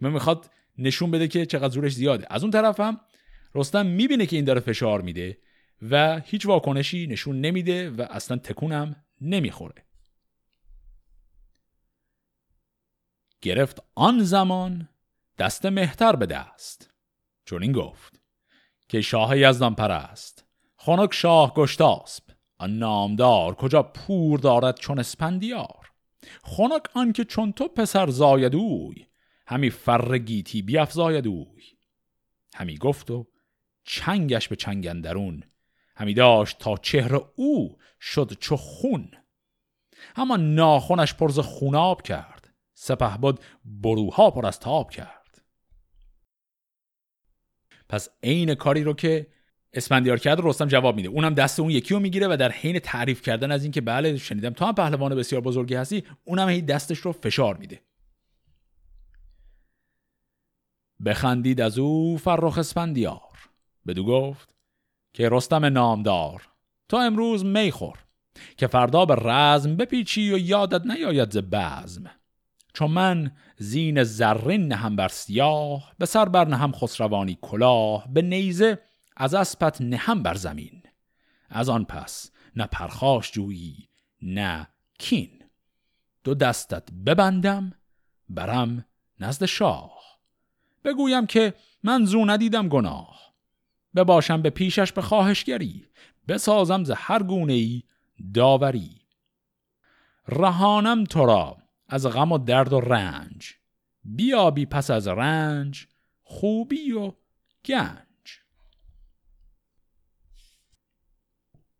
من 0.00 0.10
می‌خواد 0.10 0.50
نشون 0.78 1.10
بده 1.10 1.28
که 1.28 1.46
چقدر 1.46 1.74
زورش 1.74 1.92
زیاده. 1.92 2.26
از 2.30 2.42
اون 2.42 2.50
طرف 2.50 2.80
هم 2.80 3.00
رستم 3.54 3.86
می‌بینه 3.86 4.26
که 4.26 4.36
این 4.36 4.44
داره 4.44 4.60
فشار 4.60 5.00
میده 5.00 5.38
و 5.90 6.20
هیچ 6.24 6.46
واکنشی 6.46 7.06
نشون 7.06 7.40
نمیده 7.40 7.90
و 7.90 8.06
اصلا 8.10 8.36
تکونم 8.36 8.96
نمی‌خوره. 9.20 9.84
گرفت 13.42 13.82
آن 13.94 14.22
زمان 14.22 14.88
دست 15.38 15.66
مهتر 15.66 16.16
به 16.16 16.26
دست. 16.26 16.90
چون 17.44 17.62
این 17.62 17.72
گفت 17.72 18.20
که 18.88 19.00
شاه 19.00 19.38
یزدان 19.38 19.74
پرست 19.74 20.44
خانک 20.76 21.14
شاه 21.14 21.54
گشتاسب 21.54 22.24
آن 22.58 22.78
نامدار 22.78 23.54
کجا 23.54 23.82
پور 23.82 24.38
دارد 24.38 24.78
چون 24.78 24.98
اسپندیار؟ 24.98 25.90
خنک 26.44 26.82
آن 26.94 27.12
که 27.12 27.24
چون 27.24 27.52
تو 27.52 27.68
پسر 27.68 28.10
زایدوی 28.10 29.06
همی 29.46 29.70
فر 29.70 30.18
گیتی 30.18 30.62
بیافزایدوی 30.62 31.62
همی 32.54 32.78
گفت 32.78 33.10
و 33.10 33.26
چنگش 33.84 34.48
به 34.48 34.56
چنگندرون 34.56 35.44
همی 35.96 36.14
داشت 36.14 36.58
تا 36.58 36.76
چهره 36.76 37.20
او 37.36 37.78
شد 38.00 38.32
چو 38.40 38.56
خون. 38.56 39.10
همان 40.16 40.54
ناخونش 40.54 41.14
پرز 41.14 41.38
خوناب 41.38 42.02
کرد. 42.02 42.31
سپه 42.74 43.16
بود 43.16 43.40
بروها 43.64 44.30
پر 44.30 44.46
از 44.46 44.60
تاب 44.60 44.90
کرد. 44.90 45.42
پس 47.88 48.08
عین 48.22 48.54
کاری 48.54 48.82
رو 48.84 48.94
که 48.94 49.26
اسفندیار 49.72 50.18
کرد 50.18 50.40
رستم 50.42 50.66
جواب 50.66 50.96
میده. 50.96 51.08
اونم 51.08 51.34
دست 51.34 51.60
اون 51.60 51.70
یکی 51.70 51.94
رو 51.94 52.00
می‌گیره 52.00 52.26
و 52.30 52.36
در 52.36 52.52
حین 52.52 52.78
تعریف 52.78 53.22
کردن 53.22 53.52
از 53.52 53.62
اینکه 53.62 53.80
بله 53.80 54.16
شنیدم 54.16 54.50
تو 54.50 54.64
هم 54.64 54.74
پهلوان 54.74 55.14
بسیار 55.14 55.40
بزرگی 55.40 55.74
هستی 55.74 56.04
اونم 56.24 56.48
هی 56.48 56.62
دستش 56.62 56.98
رو 56.98 57.12
فشار 57.12 57.56
میده. 57.56 57.80
بخندید 61.04 61.60
از 61.60 61.78
او 61.78 62.18
فرخ 62.18 62.58
اسفندیار. 62.58 63.50
بدو 63.86 64.04
گفت 64.04 64.54
که 65.12 65.28
رستم 65.28 65.64
نامدار 65.64 66.48
تا 66.88 67.00
امروز 67.00 67.44
میخور 67.44 67.98
که 68.56 68.66
فردا 68.66 69.04
به 69.04 69.14
رزم 69.14 69.76
بپیچی 69.76 70.32
و 70.32 70.38
یادت 70.38 70.86
نیاید 70.86 71.30
ز 71.30 71.36
بزم. 71.36 72.10
چون 72.74 72.90
من 72.90 73.30
زین 73.56 74.02
زرین 74.02 74.68
نهم 74.68 74.96
بر 74.96 75.08
سیاه 75.08 75.92
به 75.98 76.06
سر 76.06 76.28
بر 76.28 76.44
نهم 76.44 76.72
خسروانی 76.72 77.38
کلاه 77.42 78.12
به 78.12 78.22
نیزه 78.22 78.78
از 79.16 79.34
اسپت 79.34 79.80
نهم 79.80 80.22
بر 80.22 80.34
زمین. 80.34 80.82
از 81.50 81.68
آن 81.68 81.84
پس 81.84 82.30
نه 82.56 82.66
پرخاش 82.66 83.32
جویی 83.32 83.88
نه 84.22 84.68
کین. 84.98 85.42
دو 86.24 86.34
دستت 86.34 86.88
ببندم 87.06 87.72
برم 88.28 88.84
نزد 89.20 89.44
شاه. 89.44 90.02
بگویم 90.84 91.26
که 91.26 91.54
من 91.82 92.04
زو 92.04 92.24
ندیدم 92.24 92.68
گناه. 92.68 93.34
بباشم 93.96 94.42
به 94.42 94.50
پیشش 94.50 94.92
به 94.92 95.02
خواهشگری 95.02 95.86
بسازم 96.28 96.84
ز 96.84 96.90
هر 96.96 97.22
گونه 97.22 97.52
ای 97.52 97.82
داوری. 98.34 99.00
رهانم 100.28 101.04
تو 101.04 101.26
را 101.26 101.61
از 101.92 102.06
غم 102.06 102.32
و 102.32 102.38
درد 102.38 102.72
و 102.72 102.80
رنج. 102.80 103.54
بیابی 104.04 104.66
پس 104.66 104.90
از 104.90 105.08
رنج 105.08 105.86
خوبی 106.22 106.92
و 106.92 107.12
گنج. 107.64 108.38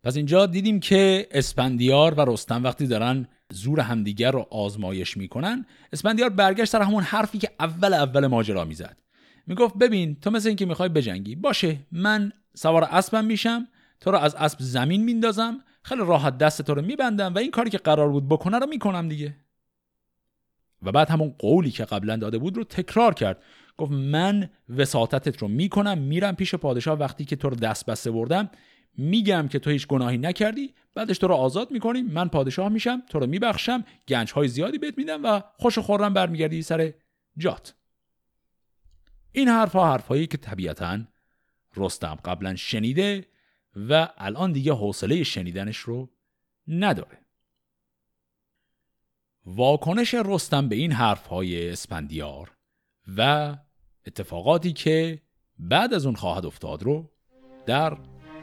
پس 0.02 0.16
اینجا 0.16 0.46
دیدیم 0.46 0.80
که 0.80 1.28
اسپندیار 1.30 2.14
و 2.14 2.20
رستم 2.20 2.64
وقتی 2.64 2.86
دارن 2.86 3.28
زور 3.52 3.80
همدیگر 3.80 4.30
رو 4.30 4.46
آزمایش 4.50 5.16
می‌کنن 5.16 5.66
اسپندیار 5.92 6.28
برگشت 6.28 6.70
سر 6.70 6.82
همون 6.82 7.02
حرفی 7.02 7.38
که 7.38 7.50
اول 7.60 7.94
اول 7.94 8.26
ماجرا 8.26 8.64
می‌زد. 8.64 9.02
می‌گفت 9.46 9.74
ببین 9.78 10.20
تو 10.20 10.30
مثل 10.30 10.48
اینکه 10.48 10.66
می‌خوای 10.66 10.88
بجنگی 10.88 11.34
باشه 11.36 11.78
من 11.92 12.32
سوار 12.54 12.84
اسبم 12.84 13.24
میشم 13.24 13.68
تو 14.00 14.10
رو 14.10 14.18
از 14.18 14.34
اسب 14.34 14.58
زمین 14.60 15.04
میندازم 15.04 15.64
خیلی 15.82 16.00
راحت 16.00 16.38
دست 16.38 16.62
تو 16.62 16.74
رو 16.74 16.82
میبندم 16.82 17.34
و 17.34 17.38
این 17.38 17.50
کاری 17.50 17.70
که 17.70 17.78
قرار 17.78 18.08
بود 18.08 18.28
بکنه 18.28 18.58
رو 18.58 18.66
می‌کنم 18.66 19.08
دیگه. 19.08 19.36
و 20.82 20.92
بعد 20.92 21.10
همون 21.10 21.34
قولی 21.38 21.70
که 21.70 21.84
قبلا 21.84 22.16
داده 22.16 22.38
بود 22.38 22.56
رو 22.56 22.64
تکرار 22.64 23.14
کرد. 23.14 23.42
گفت 23.76 23.92
من 23.92 24.50
وساطتت 24.76 25.36
رو 25.38 25.48
می‌کنم 25.48 25.98
میرم 25.98 26.36
پیش 26.36 26.54
پادشاه. 26.54 26.98
وقتی 26.98 27.24
که 27.24 27.36
تو 27.36 27.48
رو 27.48 27.56
دست 27.56 27.86
بسته 27.86 28.10
بردم 28.10 28.50
میگم 28.96 29.48
که 29.48 29.58
تو 29.58 29.70
هیچ 29.70 29.86
گناهی 29.86 30.18
نکردی 30.18 30.74
بعدش 30.94 31.18
تو 31.18 31.26
رو 31.26 31.34
آزاد 31.34 31.70
می‌کنیم 31.70 32.06
من 32.06 32.28
پادشاه 32.28 32.68
میشم 32.68 33.02
تو 33.08 33.18
رو 33.18 33.26
میبخشم 33.26 33.84
گنج 34.08 34.32
های 34.32 34.48
زیادی 34.48 34.78
بهت 34.78 34.98
میدم 34.98 35.24
و 35.24 35.40
خوش 35.56 35.78
خورم 35.78 36.14
برمیگردی 36.14 36.62
سر 36.62 36.92
جات. 37.36 37.74
این 39.32 39.48
حرف 39.48 39.72
ها 39.72 39.92
حرفایی 39.92 40.26
که 40.26 40.36
طبیعتا 40.36 40.98
رستم 41.76 42.18
قبلا 42.24 42.54
شنیده 42.54 43.26
و 43.76 44.08
الان 44.18 44.52
دیگه 44.52 44.72
حوصله 44.72 45.24
شنیدنش 45.24 45.76
رو 45.76 46.10
نداره. 46.68 47.21
واکنش 49.46 50.14
رستم 50.14 50.68
به 50.68 50.76
این 50.76 50.92
حرف 50.92 51.26
های 51.26 51.70
اسپندیار 51.70 52.52
و 53.16 53.54
اتفاقاتی 54.06 54.72
که 54.72 55.22
بعد 55.58 55.94
از 55.94 56.06
اون 56.06 56.14
خواهد 56.14 56.46
افتاد 56.46 56.82
رو 56.82 57.10
در 57.66 57.96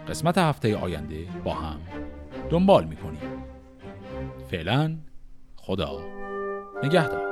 قسمت 0.07 0.37
هفته 0.37 0.77
آینده 0.77 1.27
با 1.43 1.53
هم 1.53 1.79
دنبال 2.49 2.85
می‌کنیم. 2.85 3.43
فعلا 4.51 4.97
خدا 5.55 6.01
نگهدار. 6.83 7.28